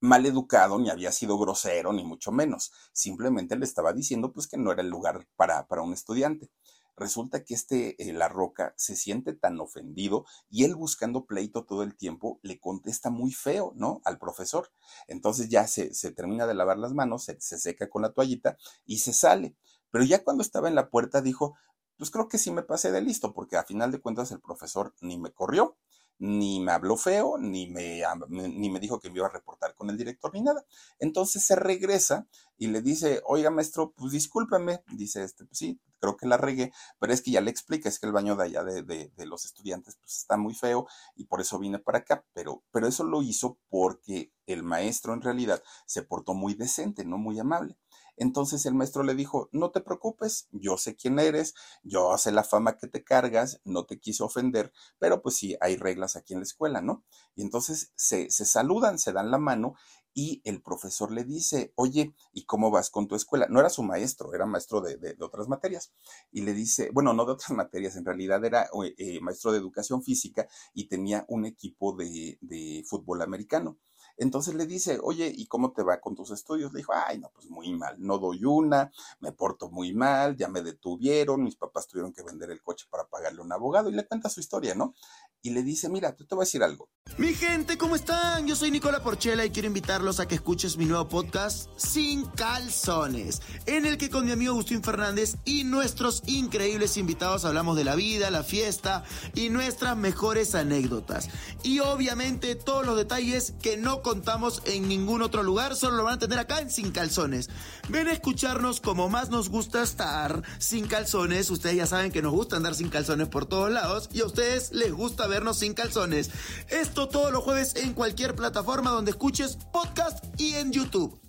mal 0.00 0.26
educado, 0.26 0.80
ni 0.80 0.90
había 0.90 1.12
sido 1.12 1.38
grosero, 1.38 1.92
ni 1.92 2.02
mucho 2.02 2.32
menos. 2.32 2.72
Simplemente 2.92 3.54
le 3.54 3.64
estaba 3.66 3.92
diciendo 3.92 4.32
pues 4.32 4.48
que 4.48 4.56
no 4.56 4.72
era 4.72 4.82
el 4.82 4.88
lugar 4.88 5.28
para, 5.36 5.68
para 5.68 5.82
un 5.82 5.92
estudiante. 5.92 6.50
Resulta 6.96 7.44
que 7.44 7.54
este 7.54 8.02
eh, 8.02 8.12
La 8.12 8.28
Roca 8.28 8.74
se 8.76 8.96
siente 8.96 9.32
tan 9.32 9.60
ofendido 9.60 10.24
y 10.50 10.64
él 10.64 10.74
buscando 10.74 11.24
pleito 11.24 11.64
todo 11.64 11.84
el 11.84 11.94
tiempo 11.94 12.40
le 12.42 12.58
contesta 12.58 13.10
muy 13.10 13.32
feo, 13.32 13.72
¿no? 13.76 14.00
Al 14.04 14.18
profesor. 14.18 14.70
Entonces 15.06 15.50
ya 15.50 15.68
se, 15.68 15.94
se 15.94 16.10
termina 16.10 16.48
de 16.48 16.54
lavar 16.54 16.78
las 16.78 16.94
manos, 16.94 17.24
se, 17.24 17.40
se 17.40 17.58
seca 17.58 17.88
con 17.88 18.02
la 18.02 18.12
toallita 18.12 18.56
y 18.86 18.98
se 18.98 19.12
sale. 19.12 19.54
Pero 19.90 20.04
ya 20.04 20.22
cuando 20.24 20.42
estaba 20.42 20.68
en 20.68 20.74
la 20.74 20.90
puerta 20.90 21.20
dijo, 21.20 21.56
pues 21.96 22.10
creo 22.10 22.28
que 22.28 22.38
sí 22.38 22.50
me 22.50 22.62
pasé 22.62 22.92
de 22.92 23.00
listo, 23.00 23.32
porque 23.32 23.56
a 23.56 23.64
final 23.64 23.90
de 23.90 24.00
cuentas 24.00 24.30
el 24.30 24.40
profesor 24.40 24.94
ni 25.00 25.18
me 25.18 25.32
corrió, 25.32 25.76
ni 26.18 26.60
me 26.60 26.72
habló 26.72 26.96
feo, 26.96 27.36
ni 27.38 27.66
me, 27.66 28.02
ni 28.28 28.70
me 28.70 28.80
dijo 28.80 28.98
que 29.00 29.10
me 29.10 29.16
iba 29.16 29.26
a 29.26 29.30
reportar 29.30 29.74
con 29.74 29.90
el 29.90 29.98
director, 29.98 30.32
ni 30.32 30.40
nada. 30.40 30.64
Entonces 30.98 31.44
se 31.44 31.56
regresa 31.56 32.26
y 32.56 32.68
le 32.68 32.80
dice, 32.80 33.22
oiga 33.26 33.50
maestro, 33.50 33.92
pues 33.94 34.12
discúlpeme, 34.12 34.82
dice 34.92 35.22
este, 35.22 35.44
pues 35.44 35.58
sí, 35.58 35.78
creo 36.00 36.16
que 36.16 36.26
la 36.26 36.38
regué, 36.38 36.72
pero 36.98 37.12
es 37.12 37.20
que 37.20 37.32
ya 37.32 37.40
le 37.40 37.50
explica, 37.50 37.88
es 37.88 37.98
que 37.98 38.06
el 38.06 38.12
baño 38.12 38.36
de 38.36 38.44
allá 38.44 38.64
de, 38.64 38.82
de, 38.82 39.12
de, 39.14 39.26
los 39.26 39.44
estudiantes 39.44 39.96
pues 39.96 40.16
está 40.16 40.36
muy 40.36 40.54
feo 40.54 40.86
y 41.14 41.24
por 41.24 41.40
eso 41.40 41.58
vine 41.58 41.78
para 41.78 41.98
acá, 41.98 42.24
pero, 42.32 42.62
pero 42.70 42.86
eso 42.86 43.04
lo 43.04 43.22
hizo 43.22 43.58
porque 43.68 44.32
el 44.46 44.62
maestro 44.62 45.12
en 45.12 45.22
realidad 45.22 45.62
se 45.86 46.02
portó 46.02 46.34
muy 46.34 46.54
decente, 46.54 47.04
no 47.04 47.18
muy 47.18 47.38
amable. 47.38 47.76
Entonces 48.16 48.66
el 48.66 48.74
maestro 48.74 49.02
le 49.02 49.14
dijo, 49.14 49.48
no 49.52 49.70
te 49.70 49.80
preocupes, 49.80 50.48
yo 50.52 50.76
sé 50.78 50.96
quién 50.96 51.18
eres, 51.18 51.54
yo 51.82 52.16
sé 52.18 52.32
la 52.32 52.44
fama 52.44 52.76
que 52.76 52.86
te 52.86 53.04
cargas, 53.04 53.60
no 53.64 53.84
te 53.86 53.98
quise 53.98 54.22
ofender, 54.22 54.72
pero 54.98 55.22
pues 55.22 55.36
sí, 55.36 55.56
hay 55.60 55.76
reglas 55.76 56.16
aquí 56.16 56.32
en 56.34 56.40
la 56.40 56.44
escuela, 56.44 56.80
¿no? 56.80 57.04
Y 57.34 57.42
entonces 57.42 57.92
se, 57.94 58.30
se 58.30 58.44
saludan, 58.44 58.98
se 58.98 59.12
dan 59.12 59.30
la 59.30 59.38
mano 59.38 59.74
y 60.18 60.40
el 60.44 60.62
profesor 60.62 61.12
le 61.12 61.24
dice, 61.24 61.74
oye, 61.76 62.14
¿y 62.32 62.46
cómo 62.46 62.70
vas 62.70 62.88
con 62.88 63.06
tu 63.06 63.14
escuela? 63.16 63.48
No 63.50 63.60
era 63.60 63.68
su 63.68 63.82
maestro, 63.82 64.32
era 64.32 64.46
maestro 64.46 64.80
de, 64.80 64.96
de, 64.96 65.14
otras 65.20 65.46
materias. 65.46 65.92
Y 66.32 66.40
le 66.40 66.54
dice, 66.54 66.88
bueno, 66.90 67.12
no 67.12 67.26
de 67.26 67.32
otras 67.32 67.50
materias, 67.54 67.96
en 67.96 68.06
realidad 68.06 68.42
era 68.42 68.70
eh, 68.96 69.20
maestro 69.20 69.52
de 69.52 69.58
educación 69.58 70.02
física 70.02 70.48
y 70.72 70.88
tenía 70.88 71.26
un 71.28 71.44
equipo 71.44 71.94
de, 71.94 72.38
de 72.40 72.82
fútbol 72.88 73.20
americano. 73.20 73.78
Entonces 74.16 74.54
le 74.54 74.66
dice, 74.66 74.98
oye, 75.02 75.32
¿y 75.34 75.46
cómo 75.46 75.72
te 75.72 75.82
va 75.82 76.00
con 76.00 76.14
tus 76.14 76.30
estudios? 76.30 76.72
Le 76.72 76.78
dijo, 76.78 76.92
ay, 76.94 77.18
no, 77.18 77.30
pues 77.34 77.48
muy 77.48 77.72
mal, 77.74 77.96
no 77.98 78.18
doy 78.18 78.44
una, 78.44 78.90
me 79.20 79.32
porto 79.32 79.68
muy 79.70 79.92
mal, 79.92 80.36
ya 80.36 80.48
me 80.48 80.62
detuvieron, 80.62 81.42
mis 81.42 81.56
papás 81.56 81.86
tuvieron 81.86 82.12
que 82.12 82.22
vender 82.22 82.50
el 82.50 82.62
coche 82.62 82.86
para 82.90 83.06
pagarle 83.06 83.40
a 83.40 83.44
un 83.44 83.52
abogado 83.52 83.90
y 83.90 83.94
le 83.94 84.06
cuenta 84.06 84.28
su 84.28 84.40
historia, 84.40 84.74
¿no? 84.74 84.94
Y 85.42 85.50
le 85.50 85.62
dice, 85.62 85.88
mira, 85.88 86.14
te 86.16 86.24
voy 86.30 86.42
a 86.42 86.46
decir 86.46 86.62
algo. 86.62 86.88
Mi 87.18 87.32
gente, 87.34 87.78
¿cómo 87.78 87.94
están? 87.94 88.46
Yo 88.46 88.56
soy 88.56 88.70
Nicola 88.70 89.02
Porchela 89.02 89.44
y 89.44 89.50
quiero 89.50 89.68
invitarlos 89.68 90.18
a 90.18 90.26
que 90.26 90.34
escuches 90.34 90.76
mi 90.76 90.86
nuevo 90.86 91.08
podcast 91.08 91.70
Sin 91.76 92.26
Calzones, 92.26 93.40
en 93.66 93.86
el 93.86 93.96
que 93.96 94.10
con 94.10 94.24
mi 94.26 94.32
amigo 94.32 94.52
Agustín 94.52 94.82
Fernández 94.82 95.36
y 95.44 95.64
nuestros 95.64 96.22
increíbles 96.26 96.96
invitados 96.96 97.44
hablamos 97.44 97.76
de 97.76 97.84
la 97.84 97.94
vida, 97.94 98.30
la 98.30 98.42
fiesta 98.42 99.04
y 99.34 99.50
nuestras 99.50 99.96
mejores 99.96 100.54
anécdotas. 100.54 101.28
Y 101.62 101.78
obviamente 101.78 102.56
todos 102.56 102.84
los 102.84 102.96
detalles 102.96 103.54
que 103.62 103.76
no 103.76 104.02
contamos 104.06 104.62
en 104.66 104.86
ningún 104.86 105.20
otro 105.20 105.42
lugar, 105.42 105.74
solo 105.74 105.96
lo 105.96 106.04
van 106.04 106.14
a 106.14 106.18
tener 106.20 106.38
acá 106.38 106.60
en 106.60 106.70
Sin 106.70 106.92
Calzones. 106.92 107.50
Ven 107.88 108.06
a 108.06 108.12
escucharnos 108.12 108.80
como 108.80 109.08
más 109.08 109.30
nos 109.30 109.48
gusta 109.48 109.82
estar 109.82 110.44
sin 110.60 110.86
calzones. 110.86 111.50
Ustedes 111.50 111.74
ya 111.74 111.86
saben 111.86 112.12
que 112.12 112.22
nos 112.22 112.30
gusta 112.32 112.54
andar 112.54 112.76
sin 112.76 112.88
calzones 112.88 113.26
por 113.26 113.46
todos 113.46 113.68
lados 113.68 114.08
y 114.12 114.20
a 114.20 114.26
ustedes 114.26 114.70
les 114.70 114.92
gusta 114.92 115.26
vernos 115.26 115.58
sin 115.58 115.74
calzones. 115.74 116.30
Esto 116.68 117.08
todos 117.08 117.32
los 117.32 117.42
jueves 117.42 117.74
en 117.74 117.94
cualquier 117.94 118.36
plataforma 118.36 118.90
donde 118.90 119.10
escuches 119.10 119.56
podcast 119.72 120.24
y 120.40 120.54
en 120.54 120.70
YouTube. 120.70 121.20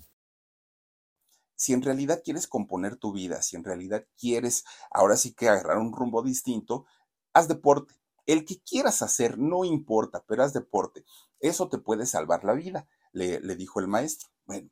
Si 1.56 1.74
en 1.74 1.82
realidad 1.82 2.22
quieres 2.24 2.46
componer 2.46 2.96
tu 2.96 3.12
vida, 3.12 3.42
si 3.42 3.56
en 3.56 3.63
realidad 3.63 4.06
quieres 4.20 4.66
ahora 4.92 5.18
sí 5.18 5.34
que 5.34 5.50
agarrar 5.50 5.80
un 5.80 5.94
rumbo 5.94 6.22
distinto, 6.22 6.86
haz 7.34 7.48
deporte. 7.48 7.96
El 8.28 8.46
que 8.46 8.60
quieras 8.60 9.02
hacer, 9.02 9.40
no 9.40 9.66
importa, 9.66 10.24
pero 10.28 10.44
haz 10.44 10.54
deporte. 10.54 11.06
Eso 11.40 11.70
te 11.70 11.80
puede 11.80 12.06
salvar 12.06 12.44
la 12.44 12.54
vida, 12.54 12.88
le, 13.13 13.40
dijo 13.56 13.80
el 13.80 13.88
maestro. 13.88 14.30
Bueno, 14.46 14.70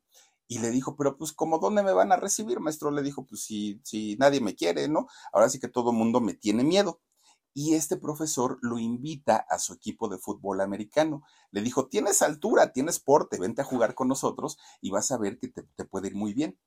y 0.48 0.60
le 0.60 0.70
dijo, 0.70 0.96
pero 0.96 1.18
pues, 1.18 1.32
¿cómo 1.32 1.58
dónde 1.58 1.82
me 1.82 1.94
van 1.94 2.12
a 2.12 2.18
recibir, 2.18 2.60
maestro? 2.60 2.92
Le 2.92 3.02
dijo, 3.02 3.26
pues 3.26 3.42
si, 3.44 3.80
si 3.84 4.18
nadie 4.18 4.42
me 4.42 4.56
quiere, 4.56 4.88
¿no? 4.90 5.08
Ahora 5.34 5.50
sí 5.50 5.60
que 5.60 5.70
todo 5.70 5.92
el 5.92 5.98
mundo 5.98 6.22
me 6.22 6.34
tiene 6.34 6.64
miedo. 6.64 7.02
Y 7.54 7.76
este 7.76 7.96
profesor 7.96 8.60
lo 8.62 8.78
invita 8.78 9.38
a 9.50 9.58
su 9.60 9.74
equipo 9.74 10.10
de 10.10 10.18
fútbol 10.18 10.60
americano. 10.60 11.24
Le 11.52 11.62
dijo, 11.62 11.88
tienes 11.88 12.22
altura, 12.22 12.74
tienes 12.74 13.00
porte, 13.00 13.40
vente 13.40 13.62
a 13.62 13.66
jugar 13.66 13.96
con 13.96 14.10
nosotros 14.10 14.58
y 14.82 14.92
vas 14.92 15.12
a 15.12 15.18
ver 15.18 15.40
que 15.40 15.48
te, 15.48 15.64
te 15.64 15.86
puede 15.86 16.10
ir 16.10 16.16
muy 16.16 16.34
bien 16.34 16.60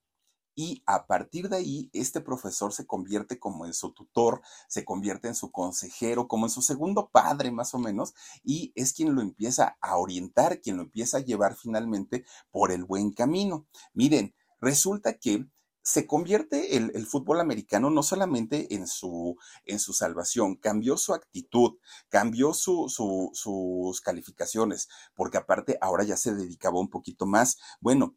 y 0.58 0.82
a 0.86 1.06
partir 1.06 1.48
de 1.48 1.58
ahí 1.58 1.88
este 1.92 2.20
profesor 2.20 2.72
se 2.72 2.84
convierte 2.84 3.38
como 3.38 3.64
en 3.64 3.72
su 3.72 3.92
tutor, 3.92 4.42
se 4.66 4.84
convierte 4.84 5.28
en 5.28 5.36
su 5.36 5.52
consejero, 5.52 6.26
como 6.26 6.46
en 6.46 6.50
su 6.50 6.62
segundo 6.62 7.10
padre 7.12 7.52
más 7.52 7.74
o 7.74 7.78
menos, 7.78 8.12
y 8.42 8.72
es 8.74 8.92
quien 8.92 9.14
lo 9.14 9.22
empieza 9.22 9.78
a 9.80 9.96
orientar, 9.98 10.60
quien 10.60 10.78
lo 10.78 10.82
empieza 10.82 11.18
a 11.18 11.24
llevar 11.24 11.54
finalmente 11.54 12.24
por 12.50 12.72
el 12.72 12.82
buen 12.82 13.12
camino. 13.12 13.68
Miren, 13.94 14.34
resulta 14.60 15.16
que 15.16 15.46
se 15.80 16.08
convierte 16.08 16.76
el, 16.76 16.90
el, 16.92 17.06
fútbol 17.06 17.38
americano 17.38 17.88
no 17.88 18.02
solamente 18.02 18.74
en 18.74 18.88
su, 18.88 19.36
en 19.64 19.78
su 19.78 19.92
salvación, 19.92 20.56
cambió 20.56 20.96
su 20.96 21.14
actitud, 21.14 21.78
cambió 22.08 22.52
su, 22.52 22.88
su, 22.88 23.30
sus 23.32 24.00
calificaciones, 24.00 24.88
porque 25.14 25.38
aparte 25.38 25.78
ahora 25.80 26.02
ya 26.02 26.16
se 26.16 26.34
dedicaba 26.34 26.80
un 26.80 26.90
poquito 26.90 27.26
más, 27.26 27.58
bueno, 27.80 28.16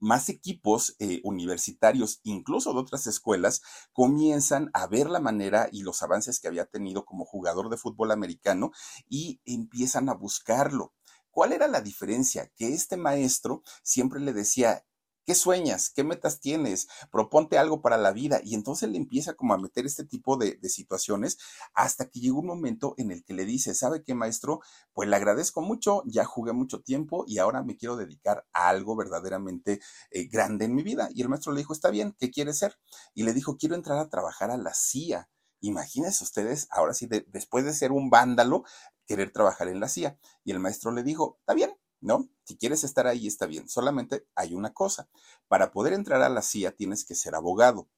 más 0.00 0.28
equipos 0.28 0.96
eh, 0.98 1.20
universitarios, 1.24 2.20
incluso 2.22 2.72
de 2.72 2.80
otras 2.80 3.06
escuelas, 3.06 3.62
comienzan 3.92 4.70
a 4.74 4.86
ver 4.86 5.08
la 5.10 5.20
manera 5.20 5.68
y 5.72 5.82
los 5.82 6.02
avances 6.02 6.40
que 6.40 6.48
había 6.48 6.66
tenido 6.66 7.04
como 7.04 7.24
jugador 7.24 7.70
de 7.70 7.76
fútbol 7.76 8.10
americano 8.10 8.72
y 9.08 9.40
empiezan 9.44 10.08
a 10.08 10.14
buscarlo. 10.14 10.92
¿Cuál 11.30 11.52
era 11.52 11.68
la 11.68 11.80
diferencia? 11.80 12.50
Que 12.56 12.72
este 12.72 12.96
maestro 12.96 13.62
siempre 13.82 14.20
le 14.20 14.32
decía, 14.32 14.84
¿Qué 15.28 15.34
sueñas? 15.34 15.90
¿Qué 15.90 16.04
metas 16.04 16.40
tienes? 16.40 16.88
Proponte 17.12 17.58
algo 17.58 17.82
para 17.82 17.98
la 17.98 18.12
vida. 18.12 18.40
Y 18.42 18.54
entonces 18.54 18.88
le 18.88 18.96
empieza 18.96 19.34
como 19.34 19.52
a 19.52 19.58
meter 19.58 19.84
este 19.84 20.04
tipo 20.04 20.38
de, 20.38 20.58
situaciones 20.70 21.36
hasta 21.74 22.08
que 22.08 22.20
llega 22.20 22.38
un 22.38 22.46
momento 22.46 22.94
en 22.96 23.10
el 23.10 23.22
que 23.22 23.34
le 23.34 23.44
dice, 23.44 23.74
¿sabe 23.74 24.02
qué, 24.02 24.14
maestro? 24.14 24.60
Pues 24.94 25.06
le 25.06 25.16
agradezco 25.16 25.60
mucho, 25.60 26.02
ya 26.06 26.24
jugué 26.24 26.54
mucho 26.54 26.80
tiempo 26.80 27.24
y 27.26 27.36
ahora 27.36 27.62
me 27.62 27.76
quiero 27.76 27.96
dedicar 27.98 28.46
a 28.54 28.70
algo 28.70 28.96
verdaderamente 28.96 29.80
eh, 30.12 30.28
grande 30.28 30.64
en 30.64 30.74
mi 30.74 30.82
vida. 30.82 31.10
Y 31.12 31.20
el 31.20 31.28
maestro 31.28 31.52
le 31.52 31.58
dijo, 31.58 31.74
está 31.74 31.90
bien, 31.90 32.16
¿qué 32.18 32.30
quiere 32.30 32.54
ser? 32.54 32.78
Y 33.12 33.24
le 33.24 33.34
dijo, 33.34 33.58
quiero 33.58 33.74
entrar 33.74 33.98
a 33.98 34.08
trabajar 34.08 34.50
a 34.50 34.56
la 34.56 34.72
CIA. 34.72 35.28
Imagínense 35.60 36.24
ustedes, 36.24 36.68
ahora 36.70 36.94
sí, 36.94 37.06
de, 37.06 37.26
después 37.28 37.66
de 37.66 37.74
ser 37.74 37.92
un 37.92 38.08
vándalo, 38.08 38.64
querer 39.06 39.30
trabajar 39.30 39.68
en 39.68 39.80
la 39.80 39.90
CIA. 39.90 40.18
Y 40.42 40.52
el 40.52 40.58
maestro 40.58 40.90
le 40.90 41.02
dijo, 41.02 41.36
está 41.40 41.52
bien, 41.52 41.77
¿no? 42.00 42.28
Si 42.44 42.56
quieres 42.56 42.84
estar 42.84 43.06
ahí 43.06 43.26
está 43.26 43.46
bien, 43.46 43.68
solamente 43.68 44.26
hay 44.34 44.54
una 44.54 44.72
cosa, 44.72 45.08
para 45.48 45.70
poder 45.72 45.92
entrar 45.92 46.22
a 46.22 46.28
la 46.28 46.42
CIA 46.42 46.72
tienes 46.72 47.04
que 47.04 47.14
ser 47.14 47.34
abogado. 47.34 47.88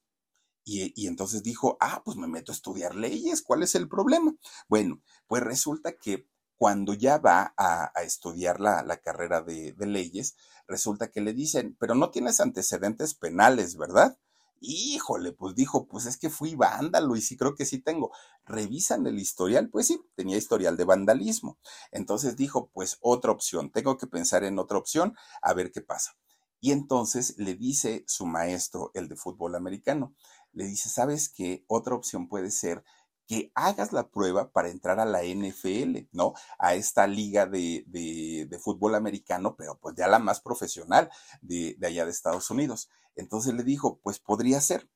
Y, 0.65 1.07
entonces 1.09 1.43
dijo, 1.43 1.77
ah, 1.81 2.03
pues 2.05 2.17
me 2.17 2.29
meto 2.29 2.53
a 2.53 2.55
estudiar 2.55 2.95
leyes, 2.95 3.43
¿cuál 3.43 3.63
es 3.63 3.75
el 3.75 3.89
problema? 3.89 4.37
Bueno, 4.69 5.03
pues 5.27 5.43
resulta 5.43 5.97
que 5.97 6.29
cuando 6.57 6.95
ya 6.95 7.19
va 7.19 7.55
a, 7.57 7.91
estudiar 8.03 8.61
la, 8.61 8.85
carrera 8.99 9.43
de, 9.43 9.73
de 9.73 9.87
leyes, 9.87 10.37
resulta 10.69 11.11
que 11.11 11.23
le 11.23 11.33
dicen, 11.33 11.77
pero 11.81 11.95
no 11.95 12.11
tienes 12.11 12.41
antecedentes 12.41 13.15
penales, 13.15 13.77
¿verdad? 13.77 14.19
Híjole, 14.63 15.33
pues 15.33 15.55
dijo, 15.55 15.87
pues 15.87 16.05
es 16.05 16.19
que 16.19 16.29
fui 16.29 16.55
vándalo 16.55 17.17
y 17.17 17.23
sí 17.23 17.37
creo 17.37 17.55
que 17.55 17.65
sí 17.65 17.79
tengo. 17.79 18.13
Revisan 18.45 19.07
el 19.07 19.19
historial, 19.19 19.71
pues 19.71 19.87
sí, 19.87 20.01
tenía 20.17 20.37
historial 20.37 20.77
de 20.77 20.85
vandalismo. 20.85 21.59
Entonces 21.93 22.37
dijo, 22.37 22.71
pues 22.75 22.99
otra 23.01 23.33
opción, 23.33 23.71
tengo 23.73 23.97
que 23.97 24.07
pensar 24.07 24.45
en 24.45 24.59
otra 24.59 24.77
opción, 24.79 25.15
a 25.41 25.55
ver 25.55 25.73
qué 25.73 25.81
pasa. 25.81 26.13
Y 26.61 26.73
entonces 26.73 27.37
le 27.39 27.55
dice 27.55 28.05
su 28.07 28.27
maestro, 28.27 28.91
el 28.93 29.09
de 29.09 29.17
fútbol 29.17 29.55
americano, 29.55 30.15
le 30.53 30.67
dice, 30.67 30.91
¿sabes 30.91 31.31
qué? 31.31 31.65
Otra 31.67 31.95
opción 31.95 32.29
puede 32.29 32.51
ser 32.51 32.85
que 33.31 33.53
hagas 33.55 33.93
la 33.93 34.09
prueba 34.11 34.51
para 34.51 34.71
entrar 34.71 34.99
a 34.99 35.05
la 35.05 35.23
NFL, 35.23 36.09
¿no? 36.11 36.33
A 36.59 36.75
esta 36.75 37.07
liga 37.07 37.47
de, 37.47 37.85
de, 37.87 38.59
fútbol 38.59 38.97
americano, 38.97 39.55
pero 39.55 39.79
pues 39.79 39.95
ya 39.95 40.09
la 40.09 40.19
más 40.19 40.41
profesional 40.41 41.09
de, 41.41 41.77
de 41.79 41.87
allá 41.87 42.05
de 42.05 42.11
Estados 42.11 42.51
Unidos. 42.51 42.91
Entonces 43.15 43.55
le 43.55 43.63
dijo, 43.63 44.01
pues 44.03 44.19
podría 44.19 44.61
ser. 44.61 44.91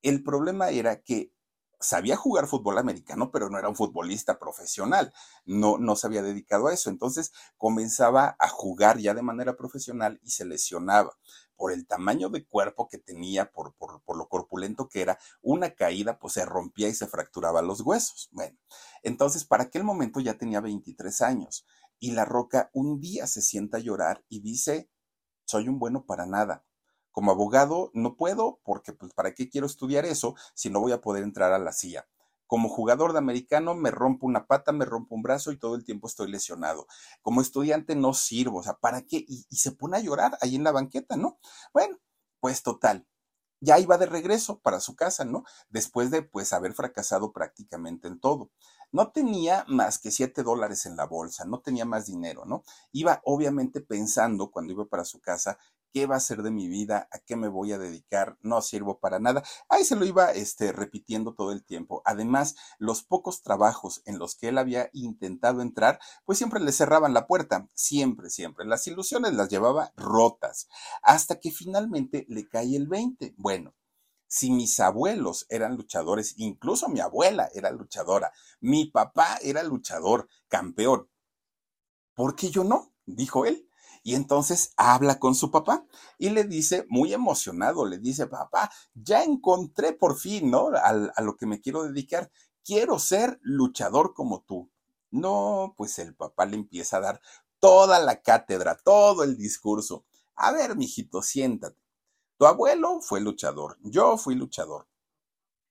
El 0.00 0.22
problema 0.22 0.70
era 0.70 1.02
que 1.02 1.34
sabía 1.78 2.16
jugar 2.16 2.46
fútbol 2.46 2.78
americano, 2.78 3.30
pero 3.30 3.50
no 3.50 3.58
era 3.58 3.68
un 3.68 3.76
futbolista 3.76 4.38
profesional, 4.38 5.12
no, 5.44 5.76
no 5.76 5.94
se 5.94 6.06
había 6.06 6.22
dedicado 6.22 6.68
a 6.68 6.72
eso. 6.72 6.88
Entonces 6.88 7.32
comenzaba 7.58 8.34
a 8.38 8.48
jugar 8.48 8.96
ya 8.96 9.12
de 9.12 9.20
manera 9.20 9.58
profesional 9.58 10.18
y 10.22 10.30
se 10.30 10.46
lesionaba 10.46 11.18
por 11.56 11.72
el 11.72 11.86
tamaño 11.86 12.28
de 12.28 12.46
cuerpo 12.46 12.88
que 12.88 12.98
tenía, 12.98 13.50
por, 13.50 13.74
por, 13.74 14.16
lo 14.16 14.28
corpulento 14.28 14.88
que 14.88 15.02
era, 15.02 15.18
una 15.42 15.74
caída 15.74 16.18
pues 16.18 16.34
se 16.34 16.44
rompía 16.44 16.88
y 16.88 16.94
se 16.94 17.06
fracturaba 17.06 17.62
los 17.62 17.80
huesos. 17.80 18.28
Bueno, 18.32 18.58
entonces 19.02 19.44
para 19.44 19.64
aquel 19.64 19.84
momento 19.84 20.20
ya 20.20 20.38
tenía 20.38 20.60
23 20.60 21.20
años 21.22 21.66
y 21.98 22.12
La 22.12 22.24
Roca 22.24 22.70
un 22.72 23.00
día 23.00 23.26
se 23.26 23.42
sienta 23.42 23.78
a 23.78 23.80
llorar 23.80 24.24
y 24.28 24.40
dice, 24.40 24.90
soy 25.44 25.68
un 25.68 25.78
bueno 25.78 26.04
para 26.06 26.26
nada. 26.26 26.64
Como 27.10 27.30
abogado 27.30 27.90
no 27.94 28.16
puedo 28.16 28.60
porque 28.64 28.92
pues 28.92 29.12
para 29.14 29.34
qué 29.34 29.48
quiero 29.48 29.66
estudiar 29.66 30.04
eso 30.04 30.34
si 30.54 30.70
no 30.70 30.80
voy 30.80 30.92
a 30.92 31.00
poder 31.00 31.22
entrar 31.22 31.52
a 31.52 31.58
la 31.58 31.72
CIA 31.72 32.06
como 32.54 32.68
jugador 32.68 33.12
de 33.12 33.18
americano 33.18 33.74
me 33.74 33.90
rompo 33.90 34.28
una 34.28 34.46
pata, 34.46 34.70
me 34.70 34.84
rompo 34.84 35.16
un 35.16 35.22
brazo 35.22 35.50
y 35.50 35.58
todo 35.58 35.74
el 35.74 35.82
tiempo 35.82 36.06
estoy 36.06 36.30
lesionado. 36.30 36.86
Como 37.20 37.40
estudiante 37.40 37.96
no 37.96 38.14
sirvo, 38.14 38.58
o 38.58 38.62
sea, 38.62 38.74
¿para 38.74 39.02
qué? 39.02 39.24
Y, 39.26 39.44
se 39.56 39.72
pone 39.72 39.96
a 39.96 40.00
llorar 40.00 40.38
ahí 40.40 40.54
en 40.54 40.62
la 40.62 40.70
banqueta, 40.70 41.16
¿no? 41.16 41.40
Bueno, 41.72 41.98
pues 42.38 42.62
total, 42.62 43.08
ya 43.58 43.80
iba 43.80 43.98
de 43.98 44.06
regreso 44.06 44.60
para 44.60 44.78
su 44.78 44.94
casa, 44.94 45.24
¿no? 45.24 45.42
Después 45.68 46.12
de 46.12 46.22
pues 46.22 46.52
haber 46.52 46.74
fracasado 46.74 47.32
prácticamente 47.32 48.06
en 48.06 48.20
todo. 48.20 48.52
No 48.92 49.10
tenía 49.10 49.64
más 49.66 49.98
que 49.98 50.12
siete 50.12 50.44
dólares 50.44 50.86
en 50.86 50.94
la 50.94 51.06
bolsa, 51.06 51.44
no 51.46 51.58
tenía 51.58 51.84
más 51.84 52.06
dinero, 52.06 52.44
¿no? 52.44 52.62
Iba 52.92 53.20
obviamente 53.24 53.80
pensando 53.80 54.52
cuando 54.52 54.72
iba 54.72 54.84
para 54.84 55.04
su 55.04 55.20
casa 55.20 55.58
¿Qué 55.94 56.06
va 56.06 56.16
a 56.16 56.20
ser 56.20 56.42
de 56.42 56.50
mi 56.50 56.66
vida? 56.66 57.08
¿A 57.12 57.20
qué 57.20 57.36
me 57.36 57.46
voy 57.46 57.70
a 57.70 57.78
dedicar? 57.78 58.36
No 58.42 58.60
sirvo 58.62 58.98
para 58.98 59.20
nada. 59.20 59.44
Ahí 59.68 59.84
se 59.84 59.94
lo 59.94 60.04
iba 60.04 60.32
este, 60.32 60.72
repitiendo 60.72 61.34
todo 61.34 61.52
el 61.52 61.64
tiempo. 61.64 62.02
Además, 62.04 62.56
los 62.78 63.04
pocos 63.04 63.42
trabajos 63.42 64.02
en 64.04 64.18
los 64.18 64.34
que 64.34 64.48
él 64.48 64.58
había 64.58 64.90
intentado 64.92 65.62
entrar, 65.62 66.00
pues 66.24 66.36
siempre 66.36 66.58
le 66.58 66.72
cerraban 66.72 67.14
la 67.14 67.28
puerta. 67.28 67.68
Siempre, 67.74 68.28
siempre. 68.28 68.66
Las 68.66 68.84
ilusiones 68.88 69.34
las 69.34 69.48
llevaba 69.48 69.92
rotas. 69.94 70.66
Hasta 71.00 71.38
que 71.38 71.52
finalmente 71.52 72.26
le 72.28 72.48
cae 72.48 72.74
el 72.74 72.88
20. 72.88 73.36
Bueno, 73.36 73.72
si 74.26 74.50
mis 74.50 74.80
abuelos 74.80 75.46
eran 75.48 75.76
luchadores, 75.76 76.34
incluso 76.38 76.88
mi 76.88 76.98
abuela 76.98 77.48
era 77.54 77.70
luchadora, 77.70 78.32
mi 78.58 78.86
papá 78.86 79.38
era 79.42 79.62
luchador, 79.62 80.28
campeón, 80.48 81.08
¿por 82.14 82.34
qué 82.34 82.50
yo 82.50 82.64
no? 82.64 82.92
dijo 83.06 83.44
él. 83.44 83.68
Y 84.06 84.14
entonces 84.16 84.74
habla 84.76 85.18
con 85.18 85.34
su 85.34 85.50
papá 85.50 85.86
y 86.18 86.28
le 86.28 86.44
dice, 86.44 86.84
muy 86.90 87.14
emocionado, 87.14 87.86
le 87.86 87.98
dice, 87.98 88.26
papá, 88.26 88.70
ya 88.92 89.24
encontré 89.24 89.94
por 89.94 90.18
fin, 90.18 90.50
¿no? 90.50 90.68
A, 90.74 91.22
lo 91.22 91.36
que 91.38 91.46
me 91.46 91.62
quiero 91.62 91.84
dedicar. 91.84 92.30
Quiero 92.62 92.98
ser 92.98 93.38
luchador 93.40 94.12
como 94.12 94.42
tú. 94.42 94.70
No, 95.10 95.74
pues 95.78 95.98
el 95.98 96.14
papá 96.14 96.44
le 96.44 96.56
empieza 96.56 96.98
a 96.98 97.00
dar 97.00 97.20
toda 97.58 97.98
la 97.98 98.20
cátedra, 98.20 98.76
todo 98.76 99.24
el 99.24 99.38
discurso. 99.38 100.04
A 100.34 100.52
ver, 100.52 100.76
mijito, 100.76 101.22
siéntate. 101.22 101.80
Tu 102.36 102.44
abuelo 102.44 103.00
fue 103.00 103.22
luchador, 103.22 103.78
yo 103.80 104.18
fui 104.18 104.34
luchador. 104.34 104.86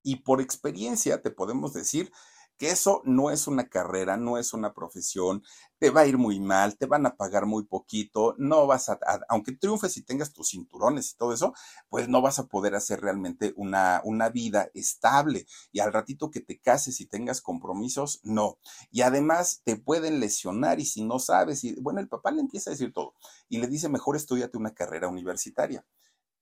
Y 0.01 0.17
por 0.17 0.41
experiencia 0.41 1.21
te 1.21 1.29
podemos 1.29 1.73
decir 1.73 2.11
que 2.57 2.69
eso 2.69 3.01
no 3.05 3.31
es 3.31 3.47
una 3.47 3.67
carrera, 3.67 4.17
no 4.17 4.37
es 4.37 4.53
una 4.53 4.73
profesión, 4.73 5.43
te 5.79 5.89
va 5.89 6.01
a 6.01 6.07
ir 6.07 6.17
muy 6.17 6.39
mal, 6.39 6.77
te 6.77 6.85
van 6.85 7.05
a 7.05 7.15
pagar 7.15 7.45
muy 7.45 7.65
poquito, 7.65 8.35
no 8.37 8.67
vas 8.67 8.89
a, 8.89 8.99
aunque 9.27 9.51
triunfes 9.51 9.97
y 9.97 10.03
tengas 10.03 10.31
tus 10.31 10.49
cinturones 10.51 11.11
y 11.11 11.17
todo 11.17 11.33
eso, 11.33 11.53
pues 11.89 12.07
no 12.07 12.21
vas 12.21 12.39
a 12.39 12.47
poder 12.47 12.75
hacer 12.75 13.01
realmente 13.01 13.53
una, 13.57 14.01
una 14.05 14.29
vida 14.29 14.69
estable. 14.73 15.45
Y 15.71 15.79
al 15.79 15.91
ratito 15.91 16.31
que 16.31 16.39
te 16.39 16.59
cases 16.59 17.01
y 17.01 17.05
tengas 17.05 17.41
compromisos, 17.41 18.21
no. 18.23 18.57
Y 18.91 19.01
además 19.01 19.61
te 19.65 19.75
pueden 19.75 20.19
lesionar 20.19 20.79
y 20.79 20.85
si 20.85 21.03
no 21.03 21.19
sabes, 21.19 21.63
y 21.63 21.75
bueno, 21.81 21.99
el 21.99 22.07
papá 22.07 22.31
le 22.31 22.41
empieza 22.41 22.69
a 22.69 22.73
decir 22.73 22.93
todo 22.93 23.13
y 23.49 23.57
le 23.57 23.67
dice, 23.67 23.89
mejor 23.89 24.15
estudiate 24.15 24.57
una 24.57 24.73
carrera 24.73 25.07
universitaria. 25.07 25.85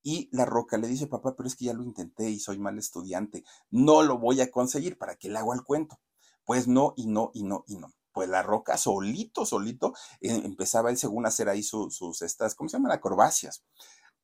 Y 0.04 0.30
la 0.32 0.46
roca 0.46 0.78
le 0.78 0.88
dice, 0.88 1.08
papá, 1.08 1.36
pero 1.36 1.48
es 1.48 1.56
que 1.56 1.66
ya 1.66 1.74
lo 1.74 1.84
intenté 1.84 2.30
y 2.30 2.40
soy 2.40 2.58
mal 2.58 2.78
estudiante, 2.80 3.44
no 3.70 4.02
lo 4.02 4.18
voy 4.18 4.42
a 4.42 4.50
conseguir, 4.50 4.98
¿para 4.98 5.16
qué 5.16 5.30
le 5.30 5.38
hago 5.38 5.54
el 5.54 5.64
cuento? 5.64 6.00
Pues 6.44 6.68
no, 6.68 6.94
y 6.96 7.08
no, 7.08 7.32
y 7.34 7.44
no, 7.44 7.64
y 7.68 7.78
no. 7.78 7.94
Pues 8.12 8.28
la 8.28 8.44
roca 8.44 8.78
solito, 8.78 9.46
solito, 9.46 9.94
eh, 10.20 10.42
empezaba 10.44 10.90
él 10.90 10.98
según 10.98 11.26
hacer 11.26 11.50
ahí 11.50 11.64
sus, 11.64 12.22
estas, 12.22 12.56
¿cómo 12.56 12.70
se 12.70 12.78
llaman? 12.78 12.92
Acrobacias. 12.92 13.64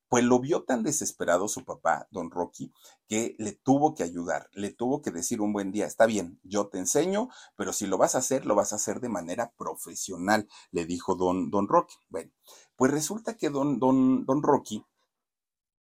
Pues 0.10 0.24
lo 0.24 0.40
vio 0.40 0.64
tan 0.64 0.84
desesperado 0.84 1.48
su 1.50 1.66
papá, 1.66 2.08
don 2.12 2.32
Rocky, 2.32 2.72
que 3.08 3.36
le 3.40 3.52
tuvo 3.52 3.94
que 3.94 4.04
ayudar, 4.04 4.50
le 4.54 4.72
tuvo 4.72 5.02
que 5.02 5.12
decir 5.12 5.42
un 5.42 5.52
buen 5.52 5.72
día, 5.72 5.86
está 5.86 6.06
bien, 6.06 6.40
yo 6.44 6.70
te 6.70 6.80
enseño, 6.80 7.28
pero 7.58 7.74
si 7.74 7.88
lo 7.88 7.98
vas 7.98 8.16
a 8.16 8.20
hacer, 8.20 8.46
lo 8.46 8.56
vas 8.56 8.72
a 8.72 8.78
hacer 8.78 9.02
de 9.02 9.10
manera 9.10 9.54
profesional, 9.58 10.48
le 10.72 10.86
dijo 10.86 11.16
don, 11.16 11.52
don 11.52 11.68
Rocky. 11.68 11.96
Bueno, 12.10 12.32
pues 12.78 12.92
resulta 12.92 13.36
que 13.36 13.50
don, 13.50 13.80
don, 13.80 14.26
don 14.26 14.42
Rocky 14.42 14.86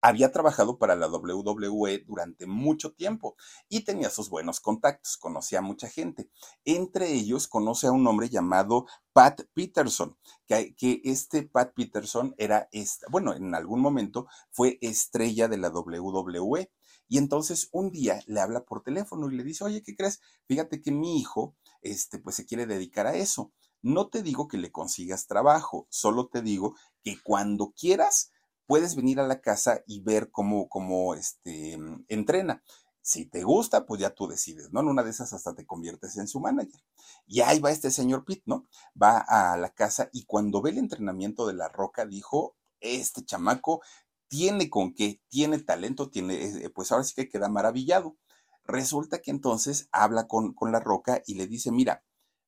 había 0.04 0.34
trabajado 0.34 0.78
para 0.78 0.98
la 0.98 1.08
WWE 1.08 2.04
durante 2.06 2.46
mucho 2.46 2.92
tiempo 2.92 3.38
y 3.70 3.86
tenía 3.86 4.10
sus 4.10 4.30
buenos 4.30 4.60
contactos, 4.60 5.16
conocía 5.16 5.60
a 5.60 5.62
mucha 5.62 5.88
gente. 5.88 6.30
Entre 6.66 7.14
ellos 7.14 7.48
conoce 7.48 7.88
a 7.88 7.94
un 7.94 8.06
hombre 8.06 8.28
llamado 8.28 8.86
Pat 9.14 9.44
Peterson, 9.54 10.18
que, 10.46 10.76
este 11.06 11.44
Pat 11.44 11.74
Peterson 11.74 12.36
era, 12.38 12.68
bueno, 13.10 13.34
en 13.34 13.56
algún 13.56 13.80
momento 13.80 14.28
fue 14.52 14.78
estrella 14.82 15.48
de 15.48 15.58
la 15.58 15.70
WWE. 15.70 16.70
Y 17.08 17.18
entonces 17.18 17.70
un 17.72 17.90
día 17.90 18.20
le 18.28 18.42
habla 18.42 18.66
por 18.66 18.84
teléfono 18.84 19.32
y 19.32 19.38
le 19.38 19.44
dice, 19.46 19.64
oye, 19.64 19.84
¿qué 19.84 19.96
crees? 19.96 20.20
Fíjate 20.50 20.82
que 20.82 20.92
mi 20.92 21.18
hijo, 21.18 21.56
este, 21.82 22.20
pues 22.20 22.36
se 22.36 22.46
quiere 22.46 22.66
dedicar 22.66 23.08
a 23.08 23.16
eso. 23.16 23.54
No 23.82 24.10
te 24.10 24.22
digo 24.22 24.50
que 24.50 24.58
le 24.58 24.70
consigas 24.70 25.28
trabajo, 25.28 25.88
solo 25.90 26.28
te 26.28 26.42
digo 26.42 26.76
que 27.04 27.22
cuando 27.24 27.74
quieras, 27.78 28.33
puedes 28.66 28.96
venir 28.96 29.20
a 29.20 29.28
la 29.28 29.42
casa 29.42 29.84
y 29.88 30.02
ver 30.02 30.32
cómo, 30.32 30.68
cómo 30.70 31.16
este, 31.16 31.78
entrena. 32.08 32.64
Si 33.02 33.26
te 33.26 33.44
gusta, 33.44 33.86
pues 33.86 34.00
ya 34.00 34.12
tú 34.12 34.28
decides, 34.28 34.72
¿no? 34.72 34.80
En 34.80 34.88
una 34.88 35.04
de 35.04 35.10
esas 35.10 35.34
hasta 35.34 35.54
te 35.54 35.66
conviertes 35.66 36.16
en 36.18 36.28
su 36.28 36.40
manager. 36.40 36.82
Y 37.28 37.42
ahí 37.42 37.60
va 37.60 37.72
este 37.72 37.92
señor 37.92 38.24
Pitt, 38.24 38.44
¿no? 38.46 38.66
Va 39.02 39.18
a 39.18 39.58
la 39.58 39.70
casa 39.70 40.10
y 40.14 40.24
cuando 40.24 40.62
ve 40.62 40.70
el 40.70 40.78
entrenamiento 40.78 41.46
de 41.46 41.54
la 41.54 41.68
roca, 41.68 42.06
dijo, 42.06 42.56
este 42.80 43.26
chamaco 43.26 43.82
tiene 44.30 44.70
con 44.70 44.94
qué, 44.94 45.22
tiene 45.30 45.60
talento, 45.60 46.10
tiene, 46.10 46.44
eh, 46.44 46.70
pues 46.70 46.92
ahora 46.92 47.04
sí 47.04 47.14
que 47.14 47.30
queda 47.30 47.50
maravillado. 47.50 48.18
Resulta 48.64 49.22
que 49.22 49.32
entonces 49.32 49.90
habla 49.92 50.28
con, 50.28 50.54
con 50.54 50.72
la 50.72 50.80
roca 50.80 51.22
y 51.26 51.36
le 51.36 51.48
dice, 51.48 51.72
mira, 51.72 52.04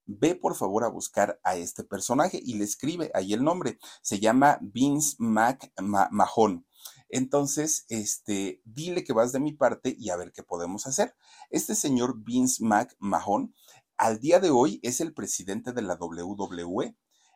ve 0.05 0.35
por 0.35 0.55
favor 0.55 0.83
a 0.83 0.89
buscar 0.89 1.39
a 1.43 1.55
este 1.55 1.83
personaje 1.83 2.39
y 2.43 2.55
le 2.55 2.63
escribe 2.63 3.11
ahí 3.13 3.33
el 3.33 3.43
nombre. 3.43 3.77
Se 4.01 4.19
llama 4.19 4.59
Vince 4.61 5.15
McMahon. 5.19 6.65
Entonces, 7.09 7.85
este, 7.89 8.61
dile 8.65 9.03
que 9.03 9.13
vas 9.13 9.31
de 9.31 9.39
mi 9.39 9.53
parte 9.53 9.95
y 9.97 10.09
a 10.09 10.17
ver 10.17 10.31
qué 10.31 10.43
podemos 10.43 10.87
hacer. 10.87 11.15
Este 11.49 11.75
señor 11.75 12.23
Vince 12.23 12.63
McMahon, 12.63 13.53
al 13.97 14.19
día 14.19 14.39
de 14.39 14.49
hoy 14.49 14.79
es 14.83 15.01
el 15.01 15.13
presidente 15.13 15.71
de 15.71 15.81
la 15.81 15.95
WWE. 15.95 16.95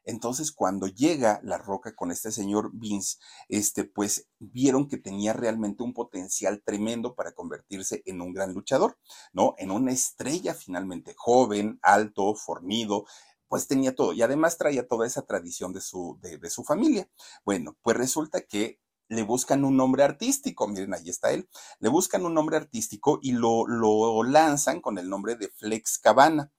Entonces, 0.10 0.52
cuando 0.52 0.88
llega 0.88 1.40
La 1.44 1.60
Roca 1.60 1.96
con 1.96 2.10
este 2.10 2.32
señor 2.32 2.72
Vince, 2.74 3.20
este, 3.48 3.84
pues 3.84 4.28
vieron 4.40 4.88
que 4.88 4.98
tenía 4.98 5.34
realmente 5.34 5.84
un 5.84 5.94
potencial 5.94 6.64
tremendo 6.66 7.14
para 7.14 7.34
convertirse 7.34 8.02
en 8.08 8.20
un 8.22 8.34
gran 8.34 8.54
luchador, 8.54 8.98
¿no? 9.34 9.54
En 9.60 9.70
una 9.70 9.92
estrella 9.92 10.56
finalmente, 10.56 11.14
joven, 11.16 11.78
alto, 11.84 12.34
fornido, 12.34 13.06
pues 13.48 13.68
tenía 13.68 13.94
todo 13.94 14.14
y 14.14 14.24
además 14.24 14.58
traía 14.58 14.88
toda 14.88 15.06
esa 15.06 15.28
tradición 15.28 15.74
de 15.74 15.82
su, 15.82 16.18
de, 16.22 16.50
su 16.50 16.64
familia. 16.64 17.08
Bueno, 17.46 17.78
pues 17.84 17.96
resulta 17.96 18.42
que 18.42 18.80
le 19.10 19.22
buscan 19.22 19.64
un 19.64 19.78
nombre 19.78 20.02
artístico, 20.02 20.68
miren, 20.68 20.96
ahí 20.96 21.10
está 21.10 21.32
él, 21.32 21.48
le 21.80 21.90
buscan 21.90 22.26
un 22.26 22.34
nombre 22.34 22.58
artístico 22.58 23.20
y 23.22 23.34
lo, 23.34 23.68
lo 23.68 24.24
lanzan 24.24 24.82
con 24.82 24.98
el 24.98 25.08
nombre 25.08 25.36
de 25.36 25.50
Flex 25.50 26.00
Cabana. 26.00 26.52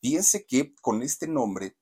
Fíjense 0.00 0.46
que 0.46 0.72
con 0.80 1.02
este 1.02 1.26
nombre 1.26 1.76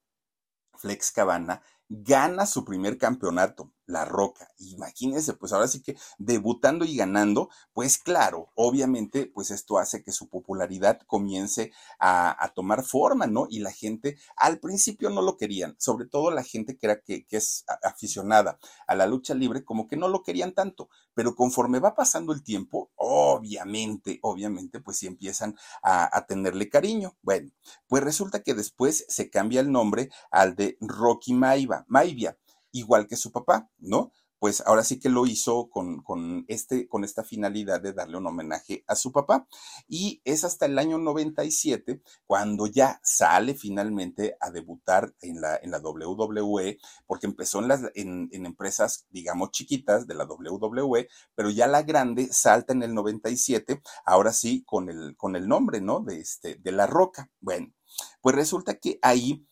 Flex 0.81 1.13
Cabana, 1.13 1.63
gana 1.89 2.47
su 2.47 2.65
primer 2.65 2.97
campeonato, 2.97 3.73
La 3.91 4.05
Roca. 4.05 4.49
Imagínense, 4.59 5.35
pues 5.35 5.53
ahora 5.53 5.69
sí 5.69 5.83
que 5.83 5.97
debutando 6.19 6.85
y 6.85 6.97
ganando, 6.97 7.51
pues 7.73 7.99
claro, 7.99 8.51
obviamente, 8.55 9.27
pues 9.27 9.51
esto 9.51 9.79
hace 9.79 10.03
que 10.03 10.13
su 10.13 10.29
popularidad 10.29 11.01
comience 11.07 11.73
a, 11.99 12.53
tomar 12.55 12.83
forma, 12.85 13.27
¿no? 13.27 13.47
Y 13.49 13.61
la 13.61 13.71
gente 13.71 14.19
al 14.37 14.59
principio 14.59 15.11
no 15.11 15.23
lo 15.23 15.37
querían, 15.37 15.77
sobre 15.79 16.07
todo 16.07 16.31
la 16.31 16.43
gente 16.43 16.77
que 16.77 16.87
era 16.87 17.01
que, 17.01 17.27
es 17.31 17.65
aficionada 17.83 18.59
a 18.87 18.95
la 18.95 19.07
lucha 19.07 19.35
libre, 19.35 19.65
como 19.65 19.87
que 19.87 19.97
no 19.97 20.09
lo 20.09 20.23
querían 20.23 20.53
tanto, 20.53 20.89
pero 21.15 21.35
conforme 21.35 21.79
va 21.79 21.95
pasando 21.95 22.33
el 22.33 22.43
tiempo, 22.43 22.91
obviamente, 22.97 24.19
obviamente, 24.23 24.81
pues 24.81 24.99
sí 24.99 25.07
empiezan 25.07 25.57
a, 25.83 26.17
a 26.17 26.27
tenerle 26.27 26.69
cariño. 26.69 27.17
Bueno, 27.23 27.51
pues 27.87 28.03
resulta 28.03 28.43
que 28.43 28.55
después 28.55 29.05
se 29.09 29.31
cambia 29.31 29.61
el 29.61 29.71
nombre 29.71 30.11
al 30.31 30.57
de 30.57 30.77
Rocky 30.81 31.33
Maiva 31.35 31.85
Maivia, 31.89 32.37
igual 32.73 33.07
que 33.07 33.17
su 33.17 33.33
papá, 33.33 33.71
¿no? 33.79 34.13
Pues 34.41 34.63
ahora 34.65 34.83
sí 34.85 34.99
que 34.99 35.11
lo 35.11 35.27
hizo 35.27 35.69
con, 35.69 36.03
con, 36.03 36.47
este, 36.49 36.89
con 36.89 37.05
esta 37.05 37.23
finalidad 37.23 37.83
de 37.83 37.93
darle 37.93 38.17
un 38.17 38.27
homenaje 38.27 38.85
a 38.87 38.97
su 38.97 39.13
papá. 39.13 39.47
Y 39.87 40.23
es 40.25 40.45
hasta 40.45 40.65
el 40.65 40.79
año 40.79 40.97
97 40.97 42.01
cuando 42.27 42.67
ya 42.67 43.01
sale 43.05 43.55
finalmente 43.55 44.39
a 44.41 44.51
debutar 44.51 45.15
en 45.21 45.43
la, 45.43 45.57
en 45.63 45.71
la 45.71 45.79
WWE, 45.79 46.79
porque 47.07 47.27
empezó 47.27 47.59
en, 47.59 47.69
las, 47.69 47.83
en, 47.95 48.31
en 48.33 48.47
empresas, 48.47 49.07
digamos, 49.11 49.51
chiquitas 49.51 50.07
de 50.07 50.15
la 50.15 50.25
WWE, 50.25 51.07
pero 51.35 51.51
ya 51.51 51.67
la 51.67 51.83
grande 51.83 52.33
salta 52.33 52.73
en 52.73 52.83
el 52.83 52.95
97, 52.95 53.83
ahora 54.07 54.33
sí, 54.33 54.65
con 54.65 54.89
el, 54.89 55.19
con 55.19 55.37
el 55.37 55.49
nombre, 55.49 55.83
¿no? 55.83 56.01
De, 56.01 56.19
este, 56.19 56.55
de 56.55 56.73
La 56.73 56.87
Roca. 56.87 57.29
Bueno, 57.41 57.75
pues 58.23 58.35
resulta 58.35 58.79
que 58.79 58.99
ahí 59.03 59.47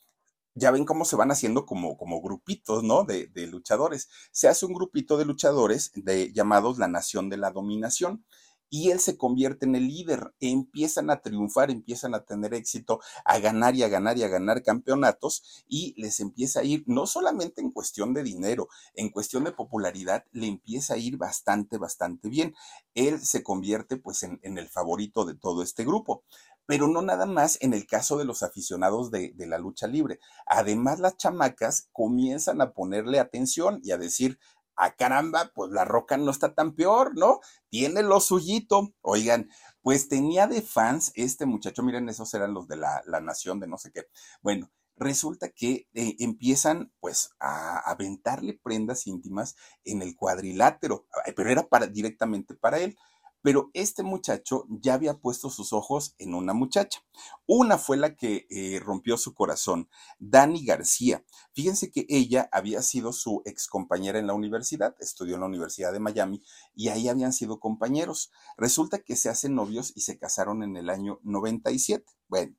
ya 0.58 0.70
ven 0.70 0.84
cómo 0.84 1.04
se 1.04 1.16
van 1.16 1.30
haciendo 1.30 1.66
como, 1.66 1.96
como 1.96 2.20
grupitos, 2.20 2.82
¿no? 2.82 3.04
De, 3.04 3.28
luchadores. 3.46 4.08
Se 4.32 4.48
hace 4.48 4.66
un 4.66 4.74
grupito 4.74 5.16
de 5.16 5.24
luchadores 5.24 5.92
de, 5.94 6.32
llamados 6.32 6.78
la 6.78 6.88
Nación 6.88 7.28
de 7.30 7.36
la 7.36 7.50
Dominación. 7.50 8.24
Y 8.70 8.90
él 8.90 9.00
se 9.00 9.16
convierte 9.16 9.64
en 9.64 9.76
el 9.76 9.88
líder, 9.88 10.34
empiezan 10.40 11.08
a 11.08 11.22
triunfar, 11.22 11.70
empiezan 11.70 12.14
a 12.14 12.26
tener 12.26 12.52
éxito, 12.52 13.00
a 13.24 13.38
ganar 13.38 13.74
y 13.74 13.82
a 13.82 13.88
ganar 13.88 14.18
y 14.18 14.24
a 14.24 14.28
ganar 14.28 14.62
campeonatos 14.62 15.64
y 15.66 15.94
les 15.96 16.20
empieza 16.20 16.60
a 16.60 16.64
ir, 16.64 16.84
no 16.86 17.06
solamente 17.06 17.62
en 17.62 17.70
cuestión 17.70 18.12
de 18.12 18.22
dinero, 18.22 18.68
en 18.92 19.08
cuestión 19.08 19.44
de 19.44 19.52
popularidad, 19.52 20.26
le 20.32 20.48
empieza 20.48 20.92
a 20.92 20.98
ir 20.98 21.16
bastante, 21.16 21.78
bastante 21.78 22.28
bien. 22.28 22.54
Él 22.92 23.18
se 23.20 23.42
convierte 23.42 23.96
pues 23.96 24.22
en 24.22 24.58
el 24.58 24.68
favorito 24.68 25.24
de 25.24 25.34
todo 25.34 25.62
este 25.62 25.86
grupo 25.86 26.24
pero 26.68 26.86
no 26.86 27.00
nada 27.00 27.24
más 27.24 27.56
en 27.62 27.72
el 27.72 27.86
caso 27.86 28.18
de 28.18 28.26
los 28.26 28.42
aficionados 28.42 29.10
de, 29.10 29.32
la 29.38 29.56
lucha 29.56 29.86
libre. 29.86 30.20
Además, 30.44 31.00
las 31.00 31.16
chamacas 31.16 31.88
comienzan 31.92 32.60
a 32.60 32.74
ponerle 32.74 33.20
atención 33.20 33.80
y 33.82 33.92
a 33.92 33.96
decir, 33.96 34.38
a 34.76 34.84
ah, 34.84 34.94
caramba, 34.94 35.50
pues 35.54 35.72
la 35.72 35.86
roca 35.86 36.18
no 36.18 36.30
está 36.30 36.54
tan 36.54 36.74
peor, 36.74 37.16
¿no? 37.16 37.40
Tiene 37.70 38.02
lo 38.02 38.20
suyito. 38.20 38.92
Oigan, 39.00 39.48
pues 39.80 40.10
tenía 40.10 40.46
de 40.46 40.60
fans 40.60 41.10
este 41.14 41.46
muchacho, 41.46 41.82
miren, 41.82 42.10
esos 42.10 42.34
eran 42.34 42.52
los 42.52 42.68
de 42.68 42.76
la, 42.76 43.02
nación 43.22 43.60
de 43.60 43.66
no 43.66 43.78
sé 43.78 43.90
qué. 43.90 44.02
Bueno, 44.42 44.70
resulta 44.94 45.48
que 45.48 45.88
eh, 45.94 46.16
empiezan 46.18 46.92
pues 47.00 47.30
a 47.40 47.78
aventarle 47.90 48.60
prendas 48.62 49.06
íntimas 49.06 49.56
en 49.84 50.02
el 50.02 50.14
cuadrilátero, 50.14 51.06
pero 51.34 51.48
era 51.48 51.66
para, 51.66 51.86
directamente 51.86 52.54
para 52.54 52.78
él. 52.78 52.94
Pero 53.42 53.70
este 53.72 54.02
muchacho 54.02 54.66
ya 54.68 54.94
había 54.94 55.18
puesto 55.18 55.50
sus 55.50 55.72
ojos 55.72 56.14
en 56.18 56.34
una 56.34 56.54
muchacha. 56.54 57.00
Una 57.46 57.78
fue 57.78 57.96
la 57.96 58.16
que 58.16 58.46
eh, 58.50 58.80
rompió 58.80 59.16
su 59.16 59.34
corazón, 59.34 59.88
Dani 60.18 60.64
García. 60.64 61.24
Fíjense 61.52 61.90
que 61.90 62.06
ella 62.08 62.48
había 62.52 62.82
sido 62.82 63.12
su 63.12 63.42
ex 63.44 63.68
compañera 63.68 64.18
en 64.18 64.26
la 64.26 64.34
universidad, 64.34 64.96
estudió 64.98 65.36
en 65.36 65.40
la 65.40 65.46
Universidad 65.46 65.92
de 65.92 66.00
Miami 66.00 66.42
y 66.74 66.88
ahí 66.88 67.08
habían 67.08 67.32
sido 67.32 67.60
compañeros. 67.60 68.30
Resulta 68.56 68.98
que 68.98 69.16
se 69.16 69.28
hacen 69.28 69.54
novios 69.54 69.92
y 69.94 70.00
se 70.02 70.18
casaron 70.18 70.62
en 70.62 70.76
el 70.76 70.90
año 70.90 71.20
97. 71.22 72.04
Bueno, 72.28 72.56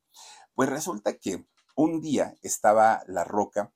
pues 0.55 0.69
resulta 0.69 1.17
que 1.17 1.45
un 1.75 2.01
día 2.01 2.35
estaba 2.41 3.03
La 3.07 3.23
Roca 3.23 3.73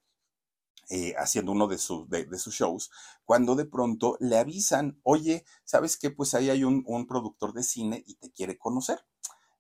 eh, 0.89 1.13
haciendo 1.17 1.51
uno 1.51 1.67
de, 1.67 1.77
sus 1.77 2.07
shows, 2.53 2.91
cuando 3.25 3.55
de 3.55 3.65
pronto 3.65 4.17
le 4.19 4.37
avisan, 4.37 4.99
oye, 5.03 5.45
¿sabes 5.63 5.97
qué? 5.97 6.11
Pues 6.11 6.33
ahí 6.33 6.49
hay 6.49 6.63
un, 6.63 6.83
productor 7.07 7.53
de 7.53 7.63
cine 7.63 8.03
y 8.05 8.15
te 8.15 8.31
quiere 8.31 8.57
conocer. 8.57 9.05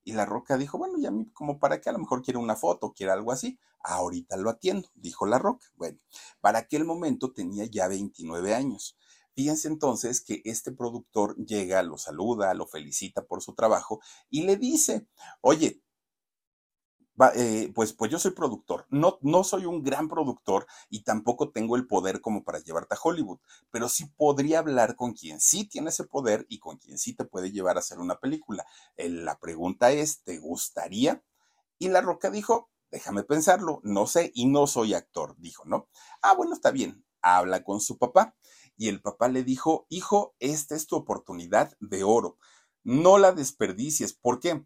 Y 0.03 0.13
La 0.13 0.25
Roca 0.25 0.57
dijo, 0.57 0.77
bueno, 0.77 0.97
ya 0.99 1.11
como 1.33 1.59
para 1.59 1.79
que 1.79 1.89
a 1.89 1.93
lo 1.93 1.99
mejor 1.99 2.21
quiere 2.21 2.37
una 2.37 2.55
foto, 2.55 2.93
quiere 2.93 3.13
algo 3.13 3.31
así, 3.31 3.57
ahorita 3.83 4.35
lo 4.37 4.49
atiendo, 4.49 4.89
dijo 4.95 5.25
La 5.25 5.39
Roca. 5.39 5.65
Bueno, 5.75 5.99
para 6.41 6.59
aquel 6.59 6.83
momento 6.85 7.31
tenía 7.31 7.65
ya 7.65 7.87
29 7.87 8.53
años. 8.53 8.97
Fíjense 9.35 9.67
entonces 9.67 10.21
que 10.21 10.41
este 10.45 10.71
productor 10.71 11.35
llega, 11.37 11.81
lo 11.81 11.97
saluda, 11.97 12.53
lo 12.53 12.67
felicita 12.67 13.25
por 13.25 13.41
su 13.41 13.55
trabajo 13.55 13.99
y 14.29 14.43
le 14.43 14.57
dice, 14.57 15.07
oye, 15.41 15.82
eh, 17.35 17.71
pues, 17.75 17.93
pues 17.93 18.11
yo 18.11 18.19
soy 18.19 18.31
productor. 18.31 18.85
No, 18.89 19.17
no 19.21 19.43
soy 19.43 19.65
un 19.65 19.83
gran 19.83 20.07
productor 20.07 20.65
y 20.89 21.03
tampoco 21.03 21.51
tengo 21.51 21.75
el 21.75 21.87
poder 21.87 22.21
como 22.21 22.43
para 22.43 22.59
llevarte 22.59 22.95
a 22.95 22.99
Hollywood, 23.01 23.39
pero 23.71 23.89
sí 23.89 24.05
podría 24.17 24.59
hablar 24.59 24.95
con 24.95 25.13
quien 25.13 25.39
sí 25.39 25.65
tiene 25.65 25.89
ese 25.89 26.05
poder 26.05 26.45
y 26.49 26.59
con 26.59 26.77
quien 26.77 26.97
sí 26.97 27.13
te 27.15 27.25
puede 27.25 27.51
llevar 27.51 27.77
a 27.77 27.79
hacer 27.79 27.99
una 27.99 28.19
película. 28.19 28.65
La 28.97 29.39
pregunta 29.39 29.91
es, 29.91 30.23
¿te 30.23 30.39
gustaría? 30.39 31.23
Y 31.79 31.89
La 31.89 32.01
Roca 32.01 32.29
dijo, 32.31 32.69
déjame 32.91 33.23
pensarlo, 33.23 33.79
no 33.83 34.07
sé 34.07 34.31
y 34.33 34.47
no 34.47 34.67
soy 34.67 34.93
actor, 34.93 35.35
dijo, 35.37 35.65
¿no? 35.65 35.89
Ah, 36.21 36.33
bueno, 36.35 36.53
está 36.53 36.71
bien, 36.71 37.05
habla 37.21 37.63
con 37.63 37.81
su 37.81 37.97
papá. 37.97 38.35
Y 38.75 38.87
el 38.89 39.01
papá 39.01 39.27
le 39.27 39.43
dijo, 39.43 39.85
hijo, 39.89 40.35
esta 40.39 40.75
es 40.75 40.87
tu 40.87 40.95
oportunidad 40.95 41.73
de 41.79 42.03
oro. 42.03 42.37
No 42.83 43.17
la 43.17 43.31
desperdicies. 43.31 44.13
¿Por 44.13 44.39
qué? 44.39 44.65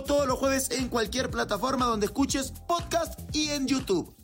todos 0.00 0.26
los 0.26 0.38
jueves 0.38 0.70
en 0.70 0.88
cualquier 0.88 1.30
plataforma 1.30 1.84
donde 1.84 2.06
escuches 2.06 2.52
podcast 2.66 3.20
y 3.36 3.50
en 3.50 3.66
YouTube. 3.66 4.16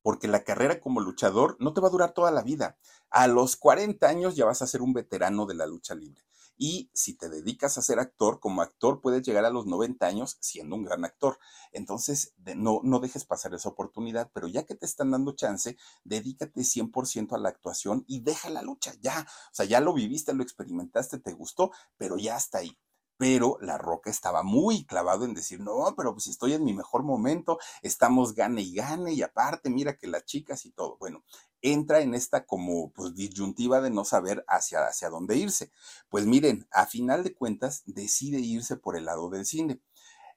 Porque 0.00 0.28
la 0.28 0.44
carrera 0.44 0.80
como 0.80 1.00
luchador 1.00 1.56
no 1.58 1.72
te 1.72 1.80
va 1.80 1.88
a 1.88 1.90
durar 1.90 2.12
toda 2.12 2.30
la 2.30 2.42
vida. 2.42 2.78
A 3.10 3.26
los 3.26 3.56
40 3.56 4.06
años 4.06 4.36
ya 4.36 4.44
vas 4.44 4.62
a 4.62 4.68
ser 4.68 4.80
un 4.80 4.92
veterano 4.92 5.44
de 5.44 5.54
la 5.54 5.66
lucha 5.66 5.96
libre. 5.96 6.22
Y 6.56 6.88
si 6.94 7.14
te 7.14 7.28
dedicas 7.28 7.76
a 7.76 7.82
ser 7.82 7.98
actor, 7.98 8.38
como 8.38 8.62
actor 8.62 9.00
puedes 9.00 9.22
llegar 9.22 9.44
a 9.44 9.50
los 9.50 9.66
90 9.66 10.06
años 10.06 10.36
siendo 10.38 10.76
un 10.76 10.84
gran 10.84 11.04
actor. 11.04 11.40
Entonces, 11.72 12.32
no, 12.54 12.80
no 12.84 13.00
dejes 13.00 13.24
pasar 13.24 13.54
esa 13.54 13.70
oportunidad, 13.70 14.30
pero 14.32 14.46
ya 14.46 14.64
que 14.64 14.76
te 14.76 14.86
están 14.86 15.10
dando 15.10 15.34
chance, 15.34 15.76
dedícate 16.04 16.60
100% 16.60 17.34
a 17.34 17.38
la 17.38 17.48
actuación 17.48 18.04
y 18.06 18.20
deja 18.20 18.50
la 18.50 18.62
lucha, 18.62 18.94
ya. 19.00 19.26
O 19.50 19.54
sea, 19.54 19.66
ya 19.66 19.80
lo 19.80 19.92
viviste, 19.92 20.32
lo 20.32 20.44
experimentaste, 20.44 21.18
te 21.18 21.32
gustó, 21.32 21.72
pero 21.98 22.16
ya 22.18 22.36
está 22.36 22.58
ahí 22.58 22.78
pero 23.16 23.58
La 23.60 23.78
Roca 23.78 24.10
estaba 24.10 24.42
muy 24.42 24.84
clavado 24.84 25.24
en 25.24 25.34
decir, 25.34 25.60
no, 25.60 25.94
pero 25.96 26.12
pues 26.12 26.26
estoy 26.26 26.52
en 26.52 26.64
mi 26.64 26.74
mejor 26.74 27.02
momento, 27.02 27.58
estamos 27.82 28.34
gane 28.34 28.62
y 28.62 28.74
gane, 28.74 29.12
y 29.12 29.22
aparte, 29.22 29.70
mira 29.70 29.96
que 29.96 30.06
las 30.06 30.24
chicas 30.24 30.66
y 30.66 30.70
todo. 30.72 30.96
Bueno, 30.98 31.24
entra 31.62 32.00
en 32.00 32.14
esta 32.14 32.46
como 32.46 32.92
pues 32.92 33.14
disyuntiva 33.14 33.80
de 33.80 33.90
no 33.90 34.04
saber 34.04 34.44
hacia, 34.48 34.86
hacia 34.86 35.08
dónde 35.08 35.36
irse. 35.36 35.70
Pues 36.08 36.26
miren, 36.26 36.66
a 36.70 36.86
final 36.86 37.24
de 37.24 37.34
cuentas, 37.34 37.82
decide 37.86 38.38
irse 38.40 38.76
por 38.76 38.96
el 38.96 39.06
lado 39.06 39.30
del 39.30 39.46
cine. 39.46 39.80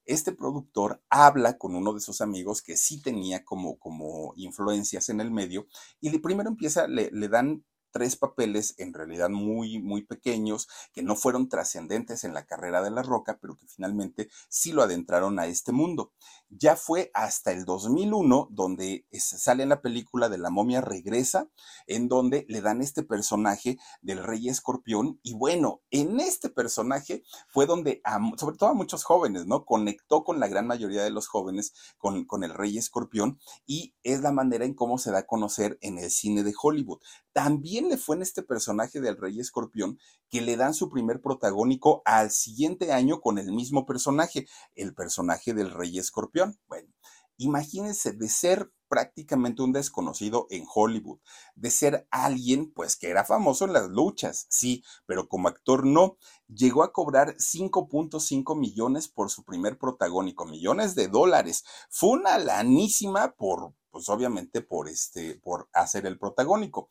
Este 0.05 0.31
productor 0.31 1.03
habla 1.09 1.57
con 1.57 1.75
uno 1.75 1.93
de 1.93 1.99
sus 1.99 2.21
amigos 2.21 2.63
que 2.63 2.77
sí 2.77 3.01
tenía 3.01 3.45
como, 3.45 3.77
como 3.77 4.33
influencias 4.37 5.09
en 5.09 5.21
el 5.21 5.29
medio 5.29 5.67
y 6.01 6.17
primero 6.17 6.49
empieza, 6.49 6.87
le, 6.87 7.11
le 7.11 7.27
dan 7.27 7.63
tres 7.91 8.15
papeles 8.15 8.75
en 8.77 8.93
realidad 8.93 9.29
muy, 9.29 9.79
muy 9.79 10.03
pequeños, 10.03 10.67
que 10.93 11.03
no 11.03 11.15
fueron 11.15 11.49
trascendentes 11.49 12.23
en 12.23 12.33
la 12.33 12.45
carrera 12.45 12.81
de 12.81 12.91
La 12.91 13.03
Roca, 13.03 13.37
pero 13.41 13.57
que 13.57 13.67
finalmente 13.67 14.29
sí 14.49 14.71
lo 14.71 14.83
adentraron 14.83 15.39
a 15.39 15.47
este 15.47 15.71
mundo. 15.71 16.11
Ya 16.49 16.75
fue 16.75 17.11
hasta 17.13 17.51
el 17.51 17.65
2001 17.65 18.47
donde 18.51 19.05
sale 19.11 19.63
en 19.63 19.69
la 19.69 19.81
película 19.81 20.29
de 20.29 20.37
La 20.37 20.49
momia 20.49 20.81
regresa, 20.81 21.47
en 21.85 22.07
donde 22.07 22.45
le 22.49 22.61
dan 22.61 22.81
este 22.81 23.03
personaje 23.03 23.77
del 24.01 24.23
rey 24.23 24.49
escorpión, 24.49 25.19
y 25.21 25.33
bueno, 25.33 25.81
en 25.91 26.19
este 26.19 26.49
personaje 26.49 27.23
fue 27.49 27.65
donde, 27.65 28.01
sobre 28.37 28.57
todo 28.57 28.69
a 28.69 28.73
muchos 28.73 29.03
jóvenes, 29.03 29.45
¿no? 29.45 29.65
Conectó 29.65 30.23
con 30.23 30.39
la 30.39 30.47
gran 30.47 30.65
mayoría 30.67 31.03
de 31.03 31.11
los 31.11 31.27
jóvenes 31.27 31.73
con, 31.97 32.25
con 32.25 32.43
el 32.43 32.53
rey 32.53 32.77
escorpión, 32.77 33.39
y 33.65 33.93
es 34.03 34.21
la 34.21 34.31
manera 34.31 34.65
en 34.65 34.73
cómo 34.73 34.97
se 34.97 35.11
da 35.11 35.19
a 35.19 35.27
conocer 35.27 35.77
en 35.81 35.99
el 35.99 36.09
cine 36.09 36.43
de 36.43 36.53
Hollywood. 36.59 36.99
También 37.33 37.78
le 37.87 37.97
fue 37.97 38.15
en 38.15 38.23
este 38.23 38.43
personaje 38.43 38.99
del 38.99 39.17
Rey 39.17 39.39
Escorpión 39.39 39.99
que 40.29 40.41
le 40.41 40.57
dan 40.57 40.73
su 40.73 40.89
primer 40.89 41.21
protagónico 41.21 42.01
al 42.05 42.31
siguiente 42.31 42.91
año 42.91 43.21
con 43.21 43.37
el 43.37 43.51
mismo 43.51 43.85
personaje, 43.85 44.47
el 44.75 44.93
personaje 44.93 45.53
del 45.53 45.71
Rey 45.71 45.97
Escorpión. 45.97 46.59
Bueno, 46.67 46.89
imagínense 47.37 48.11
de 48.11 48.27
ser 48.27 48.71
prácticamente 48.89 49.61
un 49.61 49.71
desconocido 49.71 50.47
en 50.49 50.65
Hollywood, 50.73 51.19
de 51.55 51.71
ser 51.71 52.07
alguien 52.09 52.73
pues 52.73 52.97
que 52.97 53.09
era 53.09 53.23
famoso 53.23 53.65
en 53.65 53.73
las 53.73 53.87
luchas, 53.87 54.47
sí, 54.49 54.83
pero 55.05 55.29
como 55.29 55.47
actor 55.47 55.85
no, 55.85 56.17
llegó 56.47 56.83
a 56.83 56.91
cobrar 56.91 57.35
5.5 57.37 58.57
millones 58.57 59.07
por 59.07 59.29
su 59.29 59.43
primer 59.43 59.77
protagónico, 59.77 60.45
millones 60.45 60.95
de 60.95 61.07
dólares. 61.07 61.63
Fue 61.89 62.09
una 62.09 62.37
lanísima 62.39 63.35
por 63.35 63.73
pues 63.91 64.07
obviamente 64.09 64.61
por 64.61 64.87
este 64.87 65.35
por 65.35 65.67
hacer 65.73 66.05
el 66.05 66.19
protagónico 66.19 66.89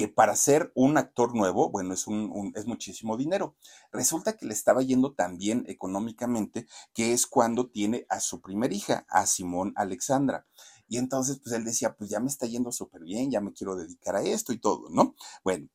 que 0.00 0.08
para 0.08 0.34
ser 0.34 0.72
un 0.74 0.96
actor 0.96 1.34
nuevo, 1.34 1.68
bueno, 1.68 1.92
es, 1.92 2.06
un, 2.06 2.54
es 2.56 2.64
muchísimo 2.64 3.18
dinero. 3.18 3.54
Resulta 3.92 4.34
que 4.34 4.46
le 4.46 4.54
estaba 4.54 4.80
yendo 4.80 5.12
tan 5.12 5.36
bien 5.36 5.66
económicamente 5.68 6.66
que 6.94 7.12
es 7.12 7.26
cuando 7.26 7.68
tiene 7.68 8.06
a 8.08 8.20
su 8.20 8.40
primer 8.40 8.72
hija, 8.72 9.04
a 9.10 9.26
Simón 9.26 9.74
Alexandra. 9.76 10.46
Y 10.88 10.96
entonces, 10.96 11.38
pues 11.44 11.54
él 11.54 11.64
decía, 11.64 11.96
pues 11.98 12.08
ya 12.08 12.18
me 12.18 12.28
está 12.28 12.46
yendo 12.46 12.72
súper 12.72 13.02
bien, 13.02 13.30
ya 13.30 13.42
me 13.42 13.52
quiero 13.52 13.76
dedicar 13.76 14.16
a 14.16 14.22
esto 14.22 14.54
y 14.54 14.58
todo, 14.58 14.88
¿no? 14.88 15.14
Bueno, 15.44 15.68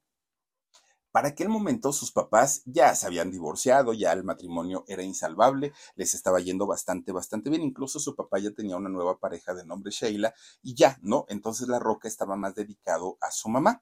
para 1.15 1.29
aquel 1.29 1.47
momento 1.47 1.93
sus 1.93 2.11
papás 2.11 2.61
ya 2.65 2.93
se 2.93 3.07
habían 3.07 3.31
divorciado, 3.31 3.93
ya 3.93 4.11
el 4.11 4.25
matrimonio 4.25 4.83
era 4.85 5.01
insalvable, 5.01 5.71
les 5.95 6.13
estaba 6.13 6.41
yendo 6.41 6.67
bastante, 6.67 7.13
bastante 7.13 7.49
bien. 7.49 7.61
Incluso 7.61 8.01
su 8.01 8.17
papá 8.17 8.37
ya 8.39 8.51
tenía 8.51 8.75
una 8.75 8.89
nueva 8.89 9.17
pareja 9.17 9.53
de 9.53 9.65
nombre 9.65 9.91
Sheila 9.91 10.33
y 10.61 10.75
ya, 10.75 10.99
¿no? 11.01 11.25
Entonces 11.29 11.69
la 11.69 11.79
Roca 11.79 12.09
estaba 12.09 12.35
más 12.35 12.53
dedicado 12.53 13.17
a 13.21 13.31
su 13.31 13.47
mamá. 13.47 13.81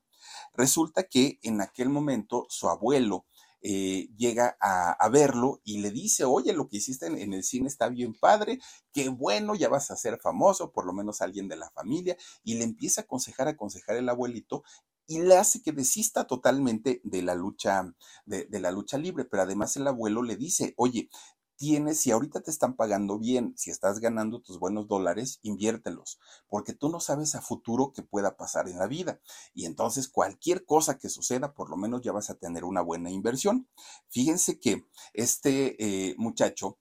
Resulta 0.53 1.05
que 1.05 1.39
en 1.41 1.59
aquel 1.61 1.89
momento 1.89 2.45
su 2.49 2.69
abuelo 2.69 3.25
eh, 3.63 4.09
llega 4.15 4.55
a, 4.59 5.09
verlo 5.09 5.59
y 5.63 5.79
le 5.79 5.89
dice, 5.89 6.25
oye, 6.25 6.53
lo 6.53 6.67
que 6.67 6.77
hiciste 6.77 7.07
en, 7.07 7.33
el 7.33 7.43
cine 7.43 7.67
está 7.67 7.89
bien 7.89 8.13
padre, 8.13 8.59
qué 8.91 9.09
bueno, 9.09 9.55
ya 9.55 9.69
vas 9.69 9.89
a 9.89 9.95
ser 9.95 10.19
famoso, 10.19 10.71
por 10.71 10.85
lo 10.85 10.93
menos 10.93 11.21
alguien 11.21 11.47
de 11.47 11.55
la 11.55 11.71
familia, 11.71 12.15
y 12.43 12.55
le 12.55 12.65
empieza 12.65 13.01
a 13.01 13.03
aconsejar, 13.05 13.47
a 13.47 13.51
aconsejar 13.51 13.95
el 13.95 14.09
abuelito 14.09 14.63
y 15.07 15.21
le 15.21 15.37
hace 15.37 15.61
que 15.61 15.71
desista 15.71 16.25
totalmente 16.25 17.01
de 17.03 17.21
la 17.21 17.35
lucha, 17.35 17.93
de, 18.25 18.47
la 18.59 18.71
lucha 18.71 18.97
libre, 18.97 19.25
pero 19.25 19.43
además 19.43 19.75
el 19.75 19.87
abuelo 19.87 20.23
le 20.23 20.35
dice, 20.35 20.73
oye, 20.77 21.09
tienes, 21.55 21.99
si 21.99 22.11
ahorita 22.11 22.41
te 22.41 22.51
están 22.51 22.75
pagando 22.75 23.19
bien, 23.19 23.53
si 23.57 23.69
estás 23.69 23.99
ganando 23.99 24.41
tus 24.41 24.59
buenos 24.59 24.87
dólares, 24.87 25.39
inviértelos, 25.43 26.19
porque 26.47 26.73
tú 26.73 26.89
no 26.89 26.99
sabes 26.99 27.35
a 27.35 27.41
futuro 27.41 27.93
qué 27.93 28.01
pueda 28.01 28.35
pasar 28.35 28.67
en 28.67 28.79
la 28.79 28.87
vida. 28.87 29.21
Y 29.53 29.65
entonces 29.65 30.09
cualquier 30.09 30.65
cosa 30.65 30.97
que 30.97 31.09
suceda, 31.09 31.53
por 31.53 31.69
lo 31.69 31.77
menos 31.77 32.01
ya 32.01 32.11
vas 32.11 32.29
a 32.29 32.35
tener 32.35 32.63
una 32.65 32.81
buena 32.81 33.11
inversión. 33.11 33.69
Fíjense 34.09 34.59
que 34.59 34.85
este 35.13 36.09
eh, 36.09 36.15
muchacho 36.17 36.79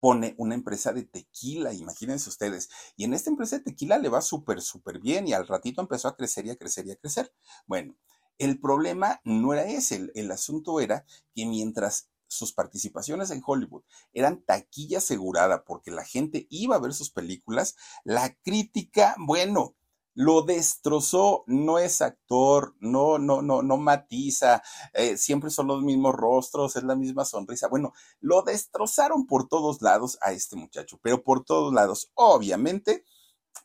pone 0.00 0.34
una 0.38 0.54
empresa 0.54 0.92
de 0.92 1.04
tequila, 1.04 1.72
imagínense 1.72 2.28
ustedes. 2.28 2.70
Y 2.96 3.04
en 3.04 3.14
esta 3.14 3.30
empresa 3.30 3.58
de 3.58 3.64
tequila 3.64 3.98
le 3.98 4.08
va 4.08 4.22
súper, 4.22 4.62
súper 4.62 4.98
bien 4.98 5.28
y 5.28 5.34
al 5.34 5.46
ratito 5.46 5.80
empezó 5.80 6.08
a 6.08 6.16
crecer 6.16 6.46
y 6.46 6.50
a 6.50 6.56
crecer 6.56 6.86
y 6.86 6.92
a 6.92 6.96
crecer. 6.96 7.32
Bueno, 7.66 7.96
el 8.38 8.58
problema 8.58 9.20
no 9.24 9.52
era 9.52 9.64
ese, 9.66 10.10
el 10.14 10.30
asunto 10.30 10.80
era 10.80 11.04
que 11.34 11.44
mientras 11.46 12.08
sus 12.26 12.52
participaciones 12.52 13.30
en 13.30 13.42
Hollywood 13.44 13.82
eran 14.12 14.42
taquilla 14.42 14.98
asegurada 14.98 15.64
porque 15.64 15.90
la 15.90 16.04
gente 16.04 16.46
iba 16.48 16.76
a 16.76 16.80
ver 16.80 16.94
sus 16.94 17.10
películas, 17.10 17.76
la 18.04 18.34
crítica, 18.42 19.14
bueno, 19.18 19.74
lo 20.20 20.42
destrozó, 20.42 21.44
no 21.46 21.78
es 21.78 22.02
actor, 22.02 22.76
no, 22.78 23.16
no, 23.16 23.40
no, 23.40 23.62
no 23.62 23.78
matiza, 23.78 24.62
eh, 24.92 25.16
siempre 25.16 25.48
son 25.48 25.68
los 25.68 25.82
mismos 25.82 26.14
rostros, 26.14 26.76
es 26.76 26.82
la 26.82 26.94
misma 26.94 27.24
sonrisa. 27.24 27.68
Bueno, 27.68 27.94
lo 28.20 28.42
destrozaron 28.42 29.26
por 29.26 29.48
todos 29.48 29.80
lados 29.80 30.18
a 30.20 30.32
este 30.32 30.56
muchacho, 30.56 30.98
pero 31.00 31.22
por 31.24 31.42
todos 31.42 31.72
lados, 31.72 32.10
obviamente, 32.12 33.06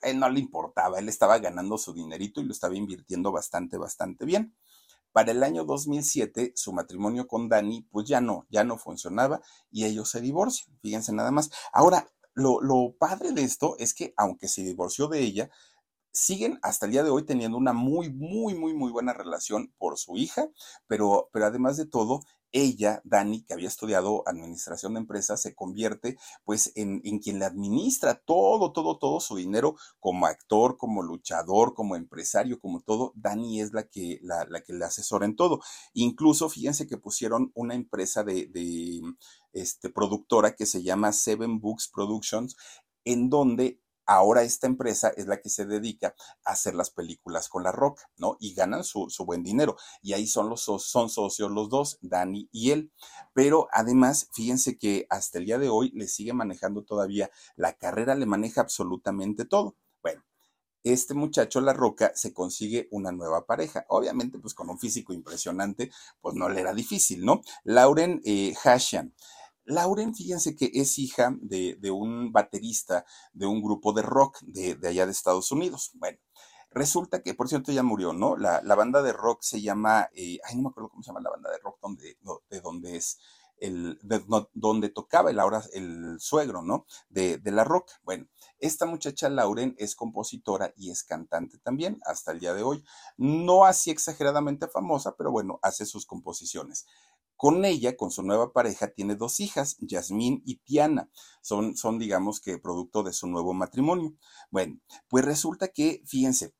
él 0.02 0.18
no 0.18 0.30
le 0.30 0.40
importaba, 0.40 0.98
él 0.98 1.10
estaba 1.10 1.40
ganando 1.40 1.78
su 1.78 1.92
dinerito 1.92 2.40
y 2.40 2.46
lo 2.46 2.54
estaba 2.54 2.74
invirtiendo 2.74 3.34
bastante, 3.34 3.78
bastante 3.78 4.24
bien. 4.24 4.56
Para 5.12 5.32
el 5.32 5.44
año 5.44 5.66
2007, 5.66 6.54
su 6.56 6.72
matrimonio 6.72 7.28
con 7.28 7.50
Dani, 7.50 7.82
pues 7.92 8.08
ya 8.08 8.22
no, 8.22 8.48
ya 8.50 8.64
no 8.64 8.78
funcionaba 8.78 9.42
y 9.72 9.84
ellos 9.84 10.10
se 10.10 10.22
divorcian. 10.22 10.74
Fíjense 10.82 11.12
nada 11.12 11.32
más. 11.32 11.50
Ahora, 11.74 12.10
lo, 12.34 12.62
lo 12.62 12.96
padre 12.98 13.34
de 13.34 13.44
esto 13.44 13.76
es 13.78 13.94
que, 13.94 14.14
aunque 14.16 14.48
se 14.48 14.62
divorció 14.62 15.10
de 15.10 15.20
ella, 15.20 15.50
siguen 16.16 16.60
hasta 16.64 16.86
el 16.86 16.94
día 16.94 17.04
de 17.04 17.10
hoy 17.10 17.24
teniendo 17.24 17.58
una 17.58 17.74
muy, 17.74 18.10
muy, 18.10 18.56
muy, 18.56 18.74
muy 18.74 18.92
buena 18.92 19.14
relación 19.14 19.74
por 19.78 19.98
su 19.98 20.18
hija, 20.18 20.48
pero, 20.88 21.30
pero 21.32 21.46
además 21.46 21.78
de 21.78 21.86
todo, 21.86 22.22
ella, 22.52 23.02
Dani, 23.04 23.44
que 23.44 23.54
había 23.54 23.68
estudiado 23.68 24.24
administración 24.26 24.94
de 24.94 25.02
empresas, 25.02 25.42
se 25.42 25.54
convierte 25.54 26.18
pues 26.46 26.72
en, 26.76 27.02
en, 27.04 27.20
quien 27.20 27.38
le 27.38 27.44
administra 27.44 28.16
todo, 28.16 28.72
todo, 28.72 28.98
todo 28.98 29.20
su 29.20 29.36
dinero 29.36 29.76
como 30.00 30.26
actor, 30.26 30.78
como 30.78 31.04
luchador, 31.04 31.74
como 31.74 31.98
empresario, 31.98 32.58
como 32.62 32.80
todo. 32.80 33.12
Dani 33.16 33.60
es 33.60 33.74
la 33.74 33.84
que, 33.84 34.20
la, 34.22 34.48
que 34.66 34.72
le 34.72 34.86
asesora 34.86 35.26
en 35.26 35.36
todo. 35.36 35.60
Incluso 35.94 36.48
fíjense 36.48 36.88
que 36.88 36.98
pusieron 36.98 37.52
una 37.56 37.76
empresa 37.76 38.24
de, 38.24 38.48
de 38.48 39.02
este, 39.52 39.90
productora 39.90 40.56
que 40.56 40.66
se 40.66 40.82
llama 40.82 41.12
Seven 41.12 41.60
Books 41.60 41.90
Productions, 41.94 42.56
en 43.04 43.30
donde 43.30 43.82
Ahora 44.06 44.44
esta 44.44 44.68
empresa 44.68 45.10
es 45.10 45.28
la 45.28 45.42
que 45.42 45.50
se 45.50 45.66
dedica 45.66 46.16
a 46.44 46.52
hacer 46.52 46.76
las 46.76 46.92
películas 46.92 47.50
con 47.50 47.64
la 47.64 47.72
roca, 47.72 48.10
¿no? 48.18 48.38
Y 48.40 48.54
ganan 48.54 48.84
su, 48.84 49.08
buen 49.26 49.44
dinero. 49.44 49.78
Y 50.02 50.14
ahí 50.14 50.28
son, 50.28 50.56
socios 50.58 51.52
los 51.52 51.70
dos, 51.70 51.98
Dani 52.02 52.48
y 52.52 52.72
él. 52.72 52.92
Pero 53.34 53.68
además, 53.72 54.30
fíjense 54.34 54.78
que 54.78 55.08
hasta 55.10 55.40
el 55.40 55.46
día 55.46 55.58
de 55.58 55.70
hoy 55.70 55.92
le 55.92 56.08
sigue 56.08 56.34
manejando 56.34 56.84
todavía 56.84 57.32
la 57.56 57.74
carrera, 57.74 58.16
le 58.16 58.26
maneja 58.26 58.62
absolutamente 58.62 59.46
todo. 59.46 59.76
Bueno, 60.02 60.24
este 60.84 61.16
muchacho 61.16 61.62
La 61.62 61.74
Roca 61.74 62.12
se 62.16 62.32
consigue 62.32 62.88
una 62.92 63.12
nueva 63.12 63.46
pareja. 63.46 63.86
Obviamente, 63.90 64.38
pues 64.38 64.54
con 64.54 64.70
un 64.70 64.78
físico 64.80 65.14
impresionante, 65.14 65.90
pues 66.22 66.36
no 66.36 66.48
le 66.48 66.62
era 66.62 66.74
difícil, 66.74 67.26
¿no? 67.26 67.42
Lauren 67.64 68.22
eh, 68.24 68.54
Hashian. 68.64 69.14
Lauren, 69.66 70.14
fíjense 70.14 70.56
que 70.56 70.72
es 70.74 70.98
hija 71.00 71.36
de, 71.42 71.78
un 71.92 72.32
baterista 72.32 73.06
de 73.34 73.46
un 73.48 73.62
grupo 73.62 73.94
de 73.94 74.04
rock 74.04 74.40
de, 74.42 74.78
allá 74.88 75.06
de 75.06 75.12
Estados 75.12 75.52
Unidos. 75.52 75.92
Bueno, 75.96 76.20
resulta 76.72 77.22
que, 77.22 77.34
por 77.34 77.50
cierto, 77.50 77.72
ya 77.72 77.84
murió, 77.84 78.14
¿no? 78.14 78.38
La, 78.38 78.62
banda 78.76 79.02
de 79.02 79.14
rock 79.14 79.42
se 79.42 79.62
llama, 79.62 80.10
eh, 80.14 80.40
ay, 80.44 80.56
no 80.56 80.64
me 80.64 80.70
acuerdo 80.70 80.90
cómo 80.90 81.04
se 81.04 81.08
llama 81.08 81.22
la 81.22 81.32
banda 81.32 81.50
de 81.52 81.58
rock 81.60 81.80
donde, 81.82 82.18
de 82.50 82.62
donde 82.62 82.98
es 82.98 83.18
el, 83.60 84.00
donde 84.54 84.90
tocaba 84.90 85.32
el 85.32 85.40
ahora 85.40 85.64
el 85.74 86.20
suegro, 86.20 86.62
¿no? 86.62 86.86
De, 87.10 87.38
de 87.38 87.52
la 87.52 87.64
rock. 87.64 87.90
Bueno, 88.04 88.28
esta 88.60 88.86
muchacha 88.86 89.30
Lauren 89.30 89.76
es 89.78 89.96
compositora 89.96 90.74
y 90.76 90.92
es 90.92 91.04
cantante 91.04 91.58
también 91.60 92.00
hasta 92.06 92.32
el 92.32 92.40
día 92.40 92.54
de 92.54 92.64
hoy. 92.64 92.84
No 93.18 93.66
así 93.66 93.92
exageradamente 93.92 94.68
famosa, 94.68 95.16
pero 95.18 95.32
bueno, 95.32 95.60
hace 95.62 95.86
sus 95.86 96.06
composiciones. 96.06 96.86
Con 97.38 97.66
ella, 97.66 97.98
con 97.98 98.12
su 98.12 98.24
nueva 98.24 98.54
pareja, 98.54 98.88
tiene 98.88 99.16
dos 99.16 99.40
hijas, 99.40 99.78
Yasmín 99.80 100.42
y 100.46 100.58
Tiana. 100.58 101.10
Son, 101.42 101.76
son, 101.76 102.00
digamos 102.00 102.40
que, 102.40 102.58
producto 102.58 103.04
de 103.04 103.14
su 103.14 103.28
nuevo 103.28 103.54
matrimonio. 103.54 104.14
Bueno, 104.52 104.80
pues 105.10 105.26
resulta 105.26 105.68
que, 105.70 106.02
fíjense, 106.06 106.54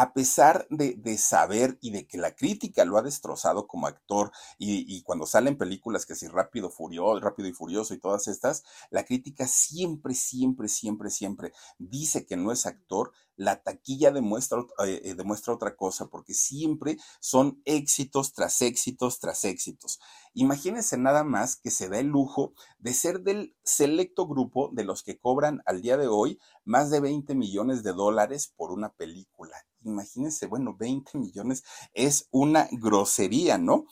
a 0.00 0.14
pesar 0.14 0.66
de, 0.70 1.18
saber 1.18 1.76
y 1.82 1.90
de 1.90 2.06
que 2.06 2.16
la 2.16 2.34
crítica 2.34 2.86
lo 2.86 2.96
ha 2.96 3.02
destrozado 3.02 3.66
como 3.66 3.86
actor 3.86 4.32
y, 4.56 5.02
cuando 5.02 5.26
salen 5.26 5.58
películas 5.58 6.06
que 6.06 6.14
si 6.14 6.26
rápido, 6.26 6.70
furioso, 6.70 7.20
rápido 7.20 7.48
y 7.48 7.52
furioso 7.52 7.92
y 7.92 7.98
todas 7.98 8.26
estas, 8.26 8.64
la 8.88 9.04
crítica 9.04 9.46
siempre, 9.46 10.14
siempre, 10.14 10.68
siempre, 10.68 11.10
siempre 11.10 11.52
dice 11.78 12.24
que 12.24 12.38
no 12.38 12.50
es 12.50 12.64
actor, 12.64 13.12
la 13.40 13.62
taquilla 13.62 14.10
demuestra, 14.10 14.60
eh, 14.84 15.00
eh, 15.02 15.14
demuestra 15.14 15.54
otra 15.54 15.74
cosa, 15.74 16.08
porque 16.08 16.34
siempre 16.34 16.98
son 17.20 17.62
éxitos 17.64 18.34
tras 18.34 18.60
éxitos 18.60 19.18
tras 19.18 19.44
éxitos. 19.44 19.98
Imagínense 20.34 20.98
nada 20.98 21.24
más 21.24 21.56
que 21.56 21.70
se 21.70 21.88
da 21.88 21.98
el 21.98 22.08
lujo 22.08 22.52
de 22.78 22.92
ser 22.92 23.20
del 23.22 23.56
selecto 23.64 24.28
grupo 24.28 24.70
de 24.74 24.84
los 24.84 25.02
que 25.02 25.18
cobran 25.18 25.62
al 25.64 25.80
día 25.80 25.96
de 25.96 26.06
hoy 26.06 26.38
más 26.64 26.90
de 26.90 27.00
20 27.00 27.34
millones 27.34 27.82
de 27.82 27.94
dólares 27.94 28.52
por 28.56 28.72
una 28.72 28.92
película 28.92 29.56
imagínense, 29.82 30.46
bueno, 30.46 30.76
20 30.78 31.16
millones 31.16 31.64
es 31.94 32.28
una 32.30 32.68
grosería, 32.70 33.56
¿no? 33.56 33.86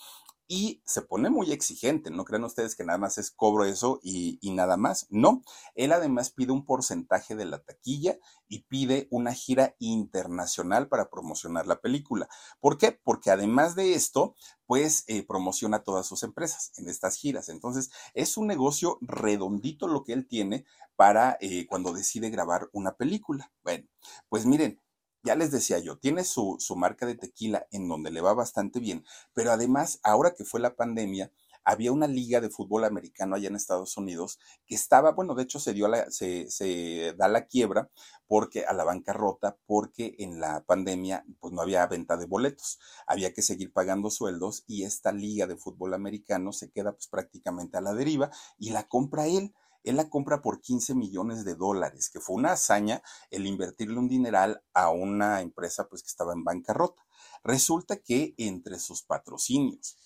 Y 0.49 0.83
se 0.87 1.03
pone 1.03 1.29
muy 1.29 1.53
exigente. 1.53 2.11
No 2.11 2.25
crean 2.25 2.45
ustedes 2.45 2.75
que 2.75 2.83
nada 2.83 2.99
más 2.99 3.19
es 3.19 3.31
cobro 3.31 3.67
eso 3.67 4.01
y, 4.03 4.39
nada 4.43 4.79
más. 4.79 5.07
No, 5.11 5.43
él 5.75 5.93
además 5.93 6.31
pide 6.31 6.53
un 6.53 6.65
porcentaje 6.65 7.37
de 7.37 7.45
la 7.45 7.59
taquilla 7.63 8.19
y 8.49 8.61
pide 8.61 9.07
una 9.11 9.35
gira 9.35 9.77
internacional 9.79 10.89
para 10.89 11.11
promocionar 11.11 11.67
la 11.67 11.81
película. 11.81 12.29
¿Por 12.61 12.79
qué? 12.79 12.93
Porque 12.93 13.31
además 13.31 13.77
de 13.77 13.93
esto, 13.93 14.35
pues 14.67 15.05
eh, 15.07 15.23
promociona 15.23 15.85
todas 15.85 16.07
sus 16.07 16.23
empresas 16.23 16.73
en 16.79 16.89
estas 16.89 17.17
giras. 17.17 17.51
Entonces, 17.51 17.91
es 18.15 18.39
un 18.39 18.47
negocio 18.47 18.99
redondito 19.03 19.87
lo 19.87 20.03
que 20.03 20.15
él 20.15 20.27
tiene 20.27 20.65
para 20.97 21.37
eh, 21.41 21.67
cuando 21.69 21.93
decide 21.93 22.31
grabar 22.31 22.71
una 22.73 22.97
película. 22.97 23.53
Bueno, 23.63 23.87
pues 24.31 24.47
miren, 24.47 24.81
ya 25.23 25.35
les 25.35 25.51
decía 25.51 25.79
yo, 25.79 25.99
tiene 25.99 26.25
su, 26.25 26.57
su 26.59 26.77
marca 26.77 27.07
de 27.07 27.15
tequila 27.15 27.67
en 27.71 27.89
donde 27.89 28.11
le 28.11 28.21
va 28.21 28.35
bastante 28.35 28.81
bien, 28.81 29.05
pero 29.35 29.53
además, 29.53 30.01
ahora 30.03 30.35
que 30.35 30.45
fue 30.45 30.61
la 30.61 30.77
pandemia, 30.77 31.33
había 31.69 31.93
una 31.93 32.07
liga 32.07 32.41
de 32.41 32.49
fútbol 32.49 32.85
americano 32.85 33.37
allá 33.37 33.49
en 33.49 33.55
Estados 33.55 33.99
Unidos 33.99 34.39
que 34.67 34.75
estaba, 34.75 35.13
bueno, 35.13 35.35
de 35.35 35.43
hecho 35.43 35.61
se 35.61 35.75
dio 35.75 35.87
la, 35.87 36.11
se, 36.11 36.51
se 36.51 37.13
da 37.19 37.29
la 37.29 37.45
quiebra 37.45 37.91
porque 38.27 38.65
a 38.65 38.73
la 38.73 38.85
bancarrota, 38.85 39.59
porque 39.67 40.15
en 40.19 40.41
la 40.41 40.65
pandemia 40.65 41.27
pues 41.41 41.53
no 41.53 41.61
había 41.61 41.87
venta 41.87 42.17
de 42.17 42.25
boletos, 42.25 42.79
había 43.07 43.35
que 43.35 43.43
seguir 43.43 43.71
pagando 43.71 44.11
sueldos 44.11 44.65
y 44.67 44.85
esta 44.85 45.13
liga 45.13 45.47
de 45.47 45.57
fútbol 45.57 45.93
americano 45.93 46.53
se 46.53 46.71
queda 46.71 46.93
pues 46.93 47.07
prácticamente 47.07 47.77
a 47.77 47.83
la 47.83 47.93
deriva 47.93 48.31
y 48.59 48.71
la 48.71 48.89
compra 48.89 49.27
él 49.27 49.53
él 49.85 49.97
la 49.97 50.09
compra 50.09 50.43
por 50.43 50.61
15 50.61 50.95
millones 50.95 51.45
de 51.45 51.55
dólares, 51.55 52.11
que 52.11 52.21
fue 52.21 52.37
una 52.37 52.53
hazaña 52.53 53.03
el 53.31 53.47
invertirle 53.47 53.99
un 53.99 54.09
dineral 54.09 54.63
a 54.75 54.91
una 54.91 55.41
empresa 55.41 55.89
pues 55.89 56.03
que 56.03 56.09
estaba 56.09 56.33
en 56.33 56.45
bancarrota. 56.45 57.07
Resulta 57.45 57.97
que 57.97 58.35
entre 58.37 58.79
sus 58.79 59.03
patrocinios, 59.03 59.97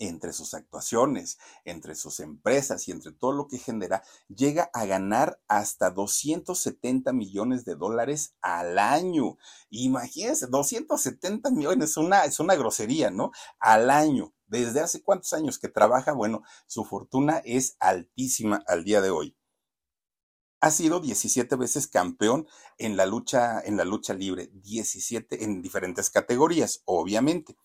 entre 0.00 0.32
sus 0.32 0.54
actuaciones, 0.54 1.38
entre 1.64 1.94
sus 1.94 2.18
empresas 2.18 2.88
y 2.88 2.90
entre 2.90 3.12
todo 3.12 3.30
lo 3.30 3.46
que 3.46 3.58
genera, 3.58 4.02
llega 4.26 4.70
a 4.74 4.84
ganar 4.86 5.40
hasta 5.46 5.90
270 5.90 7.12
millones 7.12 7.64
de 7.64 7.76
dólares 7.76 8.34
al 8.42 8.80
año. 8.80 9.38
Imagínense, 9.68 10.48
270 10.48 11.50
millones, 11.52 11.96
una, 11.96 12.24
es 12.24 12.40
una 12.40 12.56
grosería, 12.56 13.10
¿no? 13.10 13.30
Al 13.60 13.90
año 13.90 14.34
desde 14.50 14.80
hace 14.80 15.00
cuántos 15.02 15.32
años 15.32 15.60
que 15.60 15.68
trabaja, 15.68 16.12
bueno, 16.12 16.42
su 16.66 16.84
fortuna 16.84 17.40
es 17.44 17.76
altísima 17.78 18.62
al 18.66 18.82
día 18.82 19.00
de 19.00 19.10
hoy. 19.10 19.36
Ha 20.60 20.70
sido 20.70 21.00
17 21.00 21.56
veces 21.56 21.86
campeón 21.86 22.46
en 22.76 22.96
la 22.96 23.06
lucha, 23.06 23.60
en 23.60 23.78
la 23.78 23.84
lucha 23.84 24.12
libre, 24.12 24.50
17 24.52 25.44
en 25.44 25.62
diferentes 25.62 26.10
categorías, 26.10 26.82
obviamente. 26.84 27.56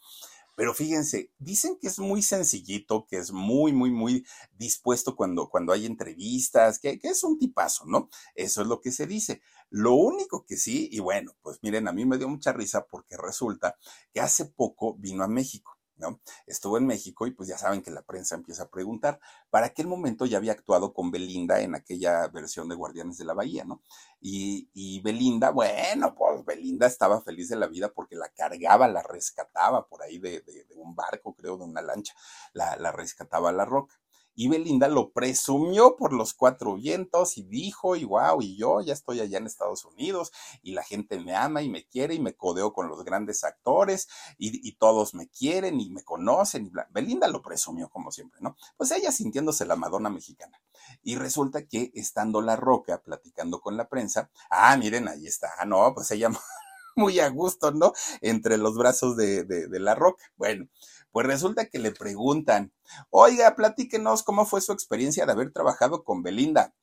Pero 0.55 0.73
fíjense, 0.73 1.31
dicen 1.37 1.77
que 1.79 1.87
es 1.87 1.99
muy 1.99 2.21
sencillito, 2.21 3.05
que 3.07 3.17
es 3.17 3.31
muy, 3.31 3.73
muy, 3.73 3.91
muy 3.91 4.25
dispuesto 4.57 5.15
cuando, 5.15 5.49
cuando 5.49 5.73
hay 5.73 5.85
entrevistas, 5.85 6.79
que, 6.79 6.99
es 7.03 7.23
un 7.23 7.37
tipazo, 7.37 7.85
¿no? 7.85 8.09
Eso 8.35 8.61
es 8.61 8.67
lo 8.67 8.79
que 8.81 8.91
se 8.91 9.05
dice. 9.05 9.41
Lo 9.69 9.93
único 9.95 10.45
que 10.45 10.57
sí, 10.57 10.89
y 10.91 10.99
bueno, 10.99 11.33
pues 11.41 11.59
miren, 11.61 11.87
a 11.87 11.91
mí 11.91 12.05
me 12.05 12.17
dio 12.17 12.29
mucha 12.29 12.53
risa 12.53 12.85
porque 12.85 13.17
resulta 13.17 13.77
que 14.13 14.21
hace 14.21 14.45
poco 14.45 14.95
vino 14.95 15.23
a 15.23 15.27
México. 15.27 15.74
¿No? 15.97 16.19
Estuvo 16.47 16.77
en 16.77 16.85
México 16.85 17.27
y 17.27 17.31
pues 17.31 17.49
ya 17.49 17.57
saben 17.57 17.81
que 17.81 17.91
la 17.91 18.01
prensa 18.01 18.35
empieza 18.35 18.63
a 18.63 18.69
preguntar. 18.69 19.19
Para 19.49 19.67
aquel 19.67 19.87
momento 19.87 20.25
ya 20.25 20.37
había 20.37 20.51
actuado 20.53 20.93
con 20.93 21.11
Belinda 21.11 21.61
en 21.61 21.75
aquella 21.75 22.27
versión 22.27 22.69
de 22.69 22.75
Guardianes 22.75 23.17
de 23.17 23.25
la 23.25 23.33
Bahía, 23.33 23.63
¿no? 23.65 23.81
Y, 24.21 25.01
Belinda, 25.01 25.51
bueno, 25.51 26.15
pues 26.15 26.43
Belinda 26.45 26.87
estaba 26.87 27.21
feliz 27.21 27.49
de 27.49 27.57
la 27.57 27.67
vida 27.67 27.89
porque 27.93 28.15
la 28.15 28.29
cargaba, 28.29 28.87
la 28.87 29.03
rescataba 29.03 29.87
por 29.87 30.01
ahí 30.01 30.17
de, 30.17 30.41
de, 30.41 30.65
de 30.65 30.75
un 30.75 30.95
barco, 30.95 31.35
creo, 31.35 31.57
de 31.57 31.65
una 31.65 31.81
lancha, 31.81 32.13
la, 32.53 32.75
la 32.77 32.91
rescataba 32.91 33.49
a 33.49 33.53
la 33.53 33.65
roca. 33.65 33.95
Y 34.35 34.49
Belinda 34.49 34.89
lo 34.89 35.11
presumió 35.11 35.95
por 35.95 36.11
los 36.11 36.33
cuatro 36.33 36.75
vientos 36.75 37.37
y 37.37 37.43
dijo, 37.43 37.95
y 37.95 38.03
wow, 38.03 38.41
y 38.41 38.57
yo 38.57 38.81
ya 38.81 38.93
estoy 38.93 39.21
allá 39.21 39.37
en 39.37 39.45
Estados 39.45 39.85
Unidos 39.85 40.33
y 40.61 40.73
la 40.73 40.83
gente 40.83 41.19
me 41.19 41.33
ama 41.33 41.61
y 41.61 41.69
me 41.69 41.85
quiere 41.85 42.15
y 42.15 42.19
me 42.19 42.35
codeo 42.35 42.73
con 42.73 42.89
los 42.89 43.03
grandes 43.05 43.43
actores 43.43 44.09
y, 44.37 44.75
todos 44.75 45.13
me 45.13 45.29
quieren 45.29 45.79
y 45.79 45.89
me 45.89 46.03
conocen. 46.03 46.65
Y. 46.65 46.71
Belinda 46.91 47.29
lo 47.29 47.41
presumió 47.41 47.89
como 47.89 48.11
siempre, 48.11 48.39
¿no? 48.41 48.57
Pues 48.75 48.91
ella 48.91 49.11
sintiéndose 49.11 49.65
la 49.65 49.77
Madonna 49.77 50.09
mexicana. 50.09 50.61
Y 51.01 51.15
resulta 51.15 51.65
que 51.65 51.91
estando 51.95 52.41
la 52.41 52.57
roca 52.57 53.01
platicando 53.01 53.61
con 53.61 53.77
la 53.77 53.87
prensa, 53.87 54.29
ah, 54.49 54.75
miren, 54.75 55.07
ahí 55.07 55.27
está, 55.27 55.49
ah, 55.57 55.65
no, 55.65 55.93
pues 55.93 56.11
ella 56.11 56.29
muy 56.95 57.19
a 57.19 57.29
gusto, 57.29 57.71
¿no? 57.71 57.93
Entre 58.21 58.57
los 58.57 58.77
brazos 58.77 59.15
de 59.15 59.67
la 59.79 59.95
roca. 59.95 60.23
Bueno, 60.35 60.67
pues 61.15 61.27
resulta 61.27 61.69
que 61.69 61.79
le 61.79 61.93
preguntan, 61.93 62.73
oiga, 63.09 63.55
platíquenos 63.55 64.21
cómo 64.21 64.45
fue 64.45 64.59
su 64.59 64.73
experiencia 64.73 65.25
de 65.25 65.31
haber 65.31 65.53
trabajado 65.53 66.03
con 66.03 66.23
Belinda. 66.23 66.75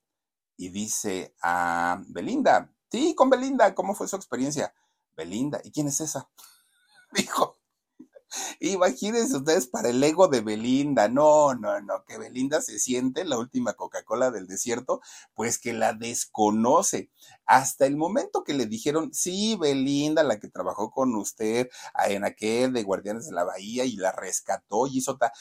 Y 0.56 0.70
dice, 0.70 1.34
ah, 1.42 2.02
Belinda, 2.08 2.72
sí, 2.90 3.14
con 3.14 3.28
Belinda, 3.28 3.74
¿cómo 3.74 3.94
fue 3.94 4.08
su 4.08 4.16
experiencia? 4.16 4.72
Belinda, 5.14 5.60
¿y 5.62 5.70
quién 5.70 5.88
es 5.88 6.00
esa? 6.00 6.30
Dijo, 7.12 7.58
Imagínense 8.60 9.36
ustedes 9.36 9.66
para 9.66 9.88
el 9.90 10.02
ego 10.02 10.28
de 10.28 10.40
Belinda, 10.40 11.08
no, 11.08 11.54
no, 11.54 11.80
no, 11.80 12.04
que 12.04 12.18
Belinda 12.18 12.60
se 12.62 12.78
siente 12.78 13.24
la 13.24 13.38
última 13.38 13.74
Coca-Cola 13.74 14.30
del 14.30 14.46
desierto, 14.46 15.00
pues 15.34 15.58
que 15.58 15.72
la 15.72 15.92
desconoce. 15.92 17.10
Hasta 17.46 17.86
el 17.86 17.96
momento 17.96 18.44
que 18.44 18.54
le 18.54 18.66
dijeron, 18.66 19.12
sí, 19.12 19.56
Belinda, 19.56 20.22
la 20.22 20.38
que 20.38 20.48
trabajó 20.48 20.90
con 20.90 21.14
usted 21.16 21.68
en 22.08 22.24
aquel 22.24 22.72
de 22.72 22.82
Guardianes 22.82 23.26
de 23.26 23.32
la 23.32 23.44
Bahía 23.44 23.84
y 23.84 23.96
la 23.96 24.12
rescató 24.12 24.86
y 24.86 24.98
hizo 24.98 25.16
ta... 25.16 25.32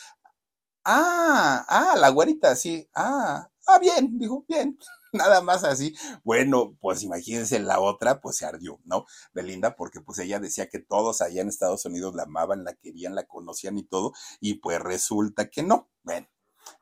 Ah, 0.83 1.63
ah, 1.67 1.95
la 1.97 2.09
güerita, 2.09 2.55
sí, 2.55 2.87
ah, 2.95 3.47
ah, 3.67 3.79
bien, 3.79 4.17
dijo, 4.17 4.45
bien. 4.47 4.77
nada 5.13 5.41
más 5.41 5.63
así. 5.63 5.95
Bueno, 6.23 6.77
pues 6.79 7.03
imagínense 7.03 7.59
la 7.59 7.79
otra, 7.79 8.21
pues 8.21 8.37
se 8.37 8.45
ardió, 8.45 8.79
¿no? 8.85 9.05
Belinda, 9.33 9.75
porque 9.75 10.01
pues 10.01 10.19
ella 10.19 10.39
decía 10.39 10.69
que 10.69 10.79
todos 10.79 11.21
allá 11.21 11.41
en 11.41 11.49
Estados 11.49 11.85
Unidos 11.85 12.15
la 12.15 12.23
amaban, 12.23 12.63
la 12.63 12.73
querían, 12.75 13.15
la 13.15 13.25
conocían 13.25 13.77
y 13.77 13.83
todo, 13.83 14.13
y 14.39 14.55
pues 14.55 14.79
resulta 14.79 15.49
que 15.49 15.63
no. 15.63 15.89
Bueno, 16.03 16.27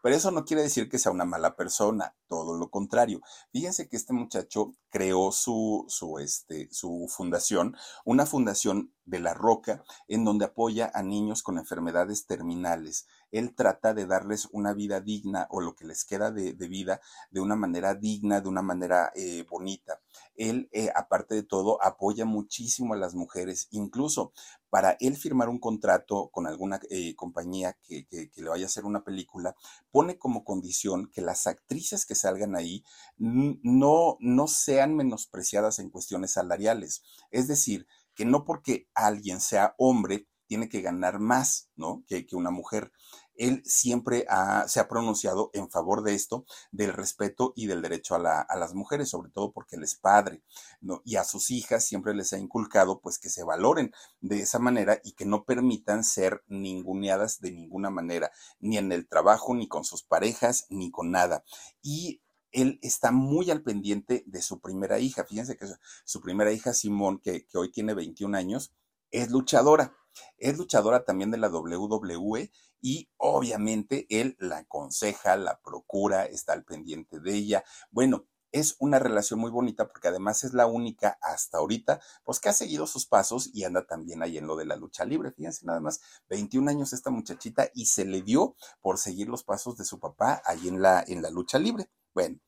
pero 0.02 0.16
eso 0.16 0.32
no 0.32 0.46
quiere 0.46 0.64
decir 0.64 0.90
que 0.90 1.00
sea 1.00 1.12
una 1.12 1.26
mala 1.26 1.56
persona, 1.56 2.16
todo 2.28 2.56
lo 2.58 2.70
contrario. 2.70 3.22
Fíjense 3.52 3.90
que 3.90 3.98
este 3.98 4.14
muchacho 4.14 4.74
creó 4.90 5.32
su, 5.32 5.86
su, 5.88 6.20
este, 6.20 6.70
su 6.72 7.08
fundación, 7.10 7.76
una 8.06 8.26
fundación 8.26 8.94
de 9.06 9.20
la 9.20 9.34
Roca, 9.34 9.84
en 10.08 10.24
donde 10.24 10.46
apoya 10.46 10.92
a 10.94 11.04
niños 11.04 11.44
con 11.44 11.58
enfermedades 11.58 12.26
terminales. 12.28 13.08
Él 13.32 13.54
trata 13.56 13.94
de 13.94 14.06
darles 14.06 14.48
una 14.52 14.74
vida 14.74 15.02
digna 15.02 15.48
o 15.50 15.62
lo 15.62 15.76
que 15.76 15.86
les 15.86 16.06
queda 16.06 16.32
de, 16.32 16.54
vida 16.54 17.02
de 17.32 17.42
una 17.42 17.56
manera 17.56 17.96
digna, 17.96 18.42
de 18.42 18.50
una 18.50 18.62
manera 18.62 19.12
eh, 19.16 19.46
bonita. 19.50 20.02
Él, 20.36 20.70
eh, 20.72 20.90
aparte 20.96 21.36
de 21.36 21.44
todo, 21.44 21.84
apoya 21.84 22.26
muchísimo 22.26 22.94
a 22.94 22.98
las 22.98 23.14
mujeres, 23.14 23.68
incluso 23.72 24.34
para 24.70 24.96
él 25.00 25.18
firmar 25.18 25.50
un 25.50 25.60
contrato 25.60 26.30
con 26.30 26.46
alguna 26.46 26.80
eh, 26.90 27.16
compañía 27.16 27.76
que, 27.84 28.06
que, 28.06 28.30
que, 28.30 28.42
le 28.42 28.50
vaya 28.50 28.66
a 28.66 28.68
hacer 28.68 28.86
una 28.86 29.04
película, 29.04 29.56
pone 29.92 30.18
como 30.18 30.44
condición 30.44 31.10
que 31.12 31.22
las 31.22 31.48
actrices 31.48 32.06
que 32.06 32.16
salgan 32.16 32.56
ahí 32.56 32.84
no, 33.18 34.18
no 34.20 34.48
sean 34.48 34.96
menospreciadas 34.96 35.80
en 35.80 35.90
cuestiones 35.90 36.34
salariales. 36.34 37.04
Es 37.32 37.48
decir, 37.48 37.88
que 38.14 38.26
no 38.26 38.44
porque 38.44 38.88
alguien 38.94 39.40
sea 39.40 39.76
hombre 39.78 40.28
tiene 40.50 40.68
que 40.68 40.82
ganar 40.82 41.20
más, 41.20 41.70
¿no? 41.76 42.04
Que, 42.08 42.26
una 42.34 42.50
mujer 42.50 42.92
él 43.36 43.62
siempre 43.66 44.26
ha, 44.28 44.68
se 44.68 44.80
ha 44.80 44.90
pronunciado 44.90 45.52
en 45.54 45.70
favor 45.70 46.04
de 46.04 46.16
esto, 46.16 46.46
del 46.72 46.92
respeto 46.92 47.54
y 47.56 47.68
del 47.68 47.82
derecho 47.82 48.16
a, 48.16 48.20
la, 48.20 48.42
a, 48.42 48.58
las 48.58 48.74
mujeres, 48.74 49.10
sobre 49.10 49.30
todo 49.30 49.54
porque 49.54 49.78
él 49.78 49.84
es 49.84 49.96
padre, 49.96 50.42
¿no? 50.82 51.02
Y 51.06 51.16
a 51.18 51.24
sus 51.24 51.52
hijas 51.52 51.86
siempre 51.86 52.14
les 52.16 52.34
ha 52.34 52.40
inculcado, 52.40 53.00
pues, 53.00 53.20
que 53.20 53.30
se 53.30 53.44
valoren 53.44 53.94
de 54.20 54.42
esa 54.42 54.60
manera 54.60 55.00
y 55.04 55.14
que 55.14 55.26
no 55.26 55.46
permitan 55.46 56.04
ser 56.04 56.44
ninguneadas 56.48 57.40
de 57.40 57.52
ninguna 57.52 57.92
manera, 57.92 58.32
ni 58.60 58.78
en 58.78 58.92
el 58.92 59.08
trabajo, 59.08 59.54
ni 59.54 59.68
con 59.68 59.86
sus 59.86 60.04
parejas, 60.04 60.66
ni 60.70 60.90
con 60.90 61.12
nada. 61.12 61.46
Y 61.82 62.22
él 62.52 62.80
está 62.82 63.12
muy 63.12 63.52
al 63.52 63.62
pendiente 63.62 64.24
de 64.26 64.42
su 64.42 64.60
primera 64.60 65.00
hija. 65.00 65.24
Fíjense 65.24 65.56
que 65.56 65.68
su 66.04 66.20
primera 66.20 66.52
hija, 66.52 66.74
Simón, 66.74 67.20
que, 67.20 67.46
que 67.46 67.58
hoy 67.60 67.72
tiene 67.72 67.94
21 67.94 68.36
años, 68.36 68.74
es 69.12 69.30
luchadora. 69.30 69.96
Es 70.38 70.58
luchadora 70.58 71.06
también 71.06 71.32
de 71.32 71.38
la 71.38 71.50
WWE 71.50 72.52
y 72.82 73.10
obviamente 73.18 74.08
él 74.10 74.36
la 74.40 74.60
aconseja, 74.60 75.36
la 75.36 75.60
procura, 75.62 76.26
está 76.26 76.54
al 76.54 76.64
pendiente 76.64 77.20
de 77.20 77.34
ella. 77.34 77.64
Bueno, 77.92 78.26
es 78.52 78.76
una 78.80 79.00
relación 79.00 79.40
muy 79.40 79.52
bonita 79.52 79.88
porque 79.88 80.08
además 80.08 80.44
es 80.44 80.54
la 80.54 80.66
única 80.66 81.18
hasta 81.22 81.60
ahorita, 81.60 82.00
pues 82.24 82.40
que 82.40 82.50
ha 82.50 82.54
seguido 82.54 82.88
sus 82.88 83.06
pasos 83.06 83.50
y 83.54 83.64
anda 83.64 83.86
también 83.86 84.24
ahí 84.24 84.38
en 84.38 84.48
lo 84.48 84.56
de 84.56 84.66
la 84.66 84.76
lucha 84.76 85.06
libre. 85.06 85.32
Fíjense 85.32 85.66
nada 85.66 85.80
más, 85.80 86.02
21 86.30 86.70
años 86.70 86.94
esta 86.94 87.12
muchachita 87.12 87.70
y 87.74 87.86
se 87.86 88.06
le 88.06 88.22
dio 88.22 88.56
por 88.82 88.98
seguir 88.98 89.28
los 89.30 89.44
pasos 89.44 89.78
de 89.78 89.86
su 89.86 90.00
papá 90.00 90.42
ahí 90.46 90.68
en 90.68 90.82
la, 90.82 91.04
en 91.08 91.22
la 91.22 91.30
lucha 91.30 91.60
libre. 91.60 91.90
Bueno, 92.14 92.40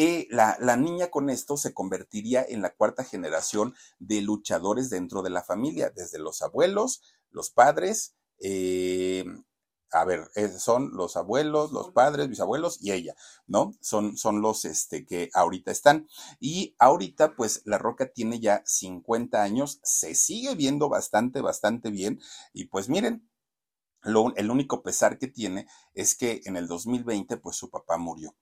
eh, 0.00 0.28
la, 0.30 0.76
niña 0.76 1.10
con 1.10 1.28
esto 1.28 1.56
se 1.56 1.74
convertiría 1.74 2.46
en 2.48 2.62
la 2.62 2.72
cuarta 2.72 3.02
generación 3.02 3.74
de 3.98 4.22
luchadores 4.22 4.90
dentro 4.90 5.22
de 5.22 5.30
la 5.30 5.42
familia, 5.42 5.90
desde 5.90 6.20
los 6.20 6.40
abuelos, 6.40 7.02
los 7.30 7.50
padres, 7.50 8.14
eh, 8.38 9.24
a 9.90 10.04
ver, 10.04 10.30
eh, 10.36 10.50
son 10.50 10.92
los 10.94 11.16
abuelos, 11.16 11.72
los 11.72 11.90
padres, 11.90 12.28
bisabuelos 12.28 12.78
y 12.80 12.92
ella, 12.92 13.16
¿no? 13.48 13.72
Son, 13.80 14.16
son 14.16 14.40
los 14.40 14.64
este, 14.64 15.04
que 15.04 15.30
ahorita 15.34 15.72
están. 15.72 16.06
Y 16.38 16.76
ahorita, 16.78 17.34
pues, 17.34 17.62
La 17.64 17.78
Roca 17.78 18.12
tiene 18.12 18.38
ya 18.38 18.62
50 18.66 19.42
años, 19.42 19.80
se 19.82 20.14
sigue 20.14 20.54
viendo 20.54 20.88
bastante, 20.88 21.40
bastante 21.40 21.90
bien. 21.90 22.20
Y 22.52 22.66
pues 22.66 22.88
miren, 22.88 23.28
lo, 24.02 24.32
el 24.36 24.50
único 24.52 24.84
pesar 24.84 25.18
que 25.18 25.26
tiene 25.26 25.66
es 25.94 26.14
que 26.14 26.40
en 26.44 26.56
el 26.56 26.68
2020, 26.68 27.36
pues, 27.38 27.56
su 27.56 27.68
papá 27.68 27.98
murió. 27.98 28.36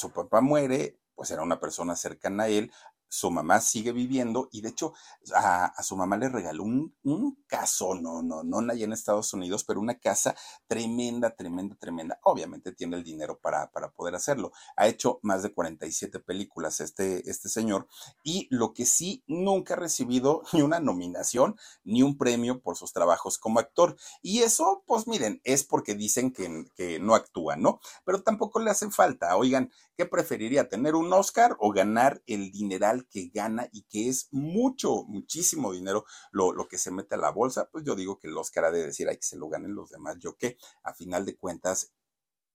Su 0.00 0.12
papá 0.12 0.40
muere, 0.40 0.98
pues 1.14 1.30
era 1.30 1.42
una 1.42 1.60
persona 1.60 1.94
cercana 1.94 2.44
a 2.44 2.48
él, 2.48 2.72
su 3.10 3.30
mamá 3.30 3.60
sigue 3.60 3.92
viviendo 3.92 4.48
y 4.52 4.62
de 4.62 4.68
hecho 4.68 4.94
a, 5.34 5.82
su 5.82 5.96
mamá 5.96 6.16
le 6.16 6.28
regaló 6.28 6.62
un, 6.62 6.96
un 7.02 7.44
caso, 7.48 7.94
no, 7.96 8.22
no, 8.22 8.44
no 8.44 8.60
allá 8.70 8.84
en 8.84 8.92
Estados 8.92 9.32
Unidos, 9.34 9.64
pero 9.64 9.80
una 9.80 9.98
casa 9.98 10.36
tremenda, 10.68 11.34
tremenda, 11.34 11.74
tremenda. 11.76 12.20
Obviamente 12.22 12.72
tiene 12.72 12.96
el 12.96 13.04
dinero 13.04 13.38
para, 13.38 13.70
para 13.72 13.90
poder 13.90 14.14
hacerlo. 14.14 14.52
Ha 14.76 14.86
hecho 14.86 15.18
más 15.22 15.42
de 15.42 15.52
47 15.52 16.20
películas 16.20 16.80
este, 16.80 17.28
este 17.28 17.48
señor 17.48 17.88
y 18.22 18.46
lo 18.50 18.72
que 18.72 18.86
sí 18.86 19.24
nunca 19.26 19.74
ha 19.74 19.78
recibido 19.78 20.42
ni 20.52 20.62
una 20.62 20.78
nominación 20.78 21.56
ni 21.82 22.02
un 22.02 22.16
premio 22.16 22.60
por 22.60 22.76
sus 22.76 22.92
trabajos 22.92 23.38
como 23.38 23.58
actor. 23.58 23.96
Y 24.22 24.40
eso, 24.40 24.84
pues 24.86 25.08
miren, 25.08 25.40
es 25.42 25.64
porque 25.64 25.94
dicen 25.94 26.32
que, 26.32 26.64
que 26.76 27.00
no 27.00 27.16
actúa, 27.16 27.56
¿no? 27.56 27.80
Pero 28.04 28.22
tampoco 28.22 28.60
le 28.60 28.70
hace 28.70 28.88
falta. 28.90 29.36
Oigan, 29.36 29.72
¿qué 29.96 30.06
preferiría? 30.06 30.68
¿Tener 30.68 30.94
un 30.94 31.12
Oscar 31.12 31.56
o 31.58 31.72
ganar 31.72 32.22
el 32.26 32.52
dineral 32.52 32.99
que 33.08 33.30
gana 33.32 33.68
y 33.72 33.82
que 33.82 34.08
es 34.08 34.28
mucho, 34.30 35.04
muchísimo 35.04 35.72
dinero 35.72 36.04
lo, 36.32 36.52
lo 36.52 36.68
que 36.68 36.78
se 36.78 36.90
mete 36.90 37.14
a 37.14 37.18
la 37.18 37.30
bolsa, 37.30 37.68
pues 37.70 37.84
yo 37.84 37.94
digo 37.94 38.18
que 38.18 38.28
el 38.28 38.36
Oscar 38.36 38.66
ha 38.66 38.70
de 38.70 38.86
decir, 38.86 39.08
hay 39.08 39.16
que 39.16 39.22
se 39.22 39.36
lo 39.36 39.48
ganen 39.48 39.74
los 39.74 39.90
demás, 39.90 40.18
yo 40.18 40.36
qué, 40.36 40.56
a 40.82 40.94
final 40.94 41.24
de 41.24 41.36
cuentas 41.36 41.92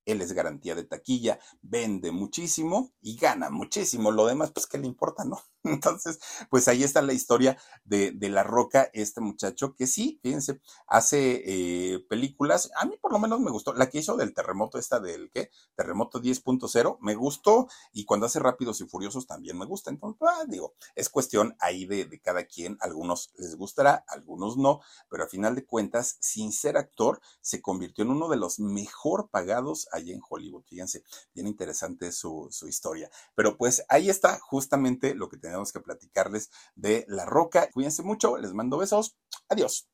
él 0.05 0.21
es 0.21 0.33
garantía 0.33 0.75
de 0.75 0.83
taquilla, 0.83 1.39
vende 1.61 2.11
muchísimo 2.11 2.93
y 3.01 3.17
gana 3.17 3.49
muchísimo. 3.49 4.11
Lo 4.11 4.27
demás, 4.27 4.51
pues, 4.51 4.67
¿qué 4.67 4.77
le 4.77 4.87
importa, 4.87 5.25
no? 5.25 5.41
Entonces, 5.66 6.20
pues 6.49 6.68
ahí 6.68 6.84
está 6.84 7.01
la 7.01 7.13
historia 7.13 7.57
de, 7.84 8.11
de 8.11 8.30
La 8.30 8.43
Roca, 8.43 8.89
este 8.93 9.22
muchacho 9.22 9.76
que 9.76 9.88
sí, 9.88 10.20
fíjense, 10.22 10.61
hace 10.88 11.43
eh, 11.45 11.99
películas. 12.09 12.72
A 12.78 12.86
mí 12.86 12.95
por 13.01 13.11
lo 13.11 13.20
menos 13.20 13.39
me 13.39 13.51
gustó. 13.51 13.74
La 13.74 13.89
que 13.89 13.99
hizo 13.99 14.16
del 14.16 14.34
terremoto, 14.34 14.78
esta 14.78 14.99
del, 14.99 15.32
¿qué? 15.32 15.49
Terremoto 15.76 16.22
10.0, 16.22 16.97
me 17.01 17.16
gustó. 17.16 17.68
Y 17.93 18.05
cuando 18.05 18.26
hace 18.26 18.39
Rápidos 18.39 18.82
y 18.82 18.86
Furiosos 18.86 19.28
también 19.28 19.57
me 19.57 19.66
gusta. 19.66 19.89
Entonces, 19.89 20.22
ah, 20.28 20.45
digo, 20.47 20.74
es 20.95 21.09
cuestión 21.09 21.55
ahí 21.59 21.86
de, 21.86 22.05
de 22.05 22.20
cada 22.20 22.45
quien. 22.45 22.78
Algunos 22.82 23.32
les 23.38 23.55
gustará, 23.55 24.05
algunos 24.07 24.57
no. 24.57 24.82
Pero 25.09 25.24
a 25.24 25.28
final 25.28 25.55
de 25.55 25.66
cuentas, 25.66 26.18
sin 26.20 26.51
ser 26.51 26.78
actor, 26.78 27.22
se 27.41 27.61
convirtió 27.61 28.03
en 28.03 28.11
uno 28.11 28.30
de 28.30 28.38
los 28.38 28.59
mejor 28.59 29.30
pagados 29.30 29.88
allí 29.91 30.11
en 30.11 30.22
Hollywood. 30.28 30.63
Fíjense, 30.68 31.03
bien 31.34 31.47
interesante 31.47 32.11
su, 32.11 32.47
su 32.51 32.68
historia. 32.68 33.09
Pero 33.36 33.57
pues 33.57 33.84
ahí 33.89 34.09
está 34.09 34.39
justamente 34.39 35.16
lo 35.16 35.30
que 35.30 35.38
tenemos 35.55 35.71
que 35.71 35.79
platicarles 35.79 36.49
de 36.75 37.05
La 37.07 37.25
Roca. 37.25 37.69
Cuídense 37.71 38.03
mucho, 38.03 38.37
les 38.37 38.53
mando 38.53 38.77
besos. 38.77 39.15
Adiós. 39.47 39.87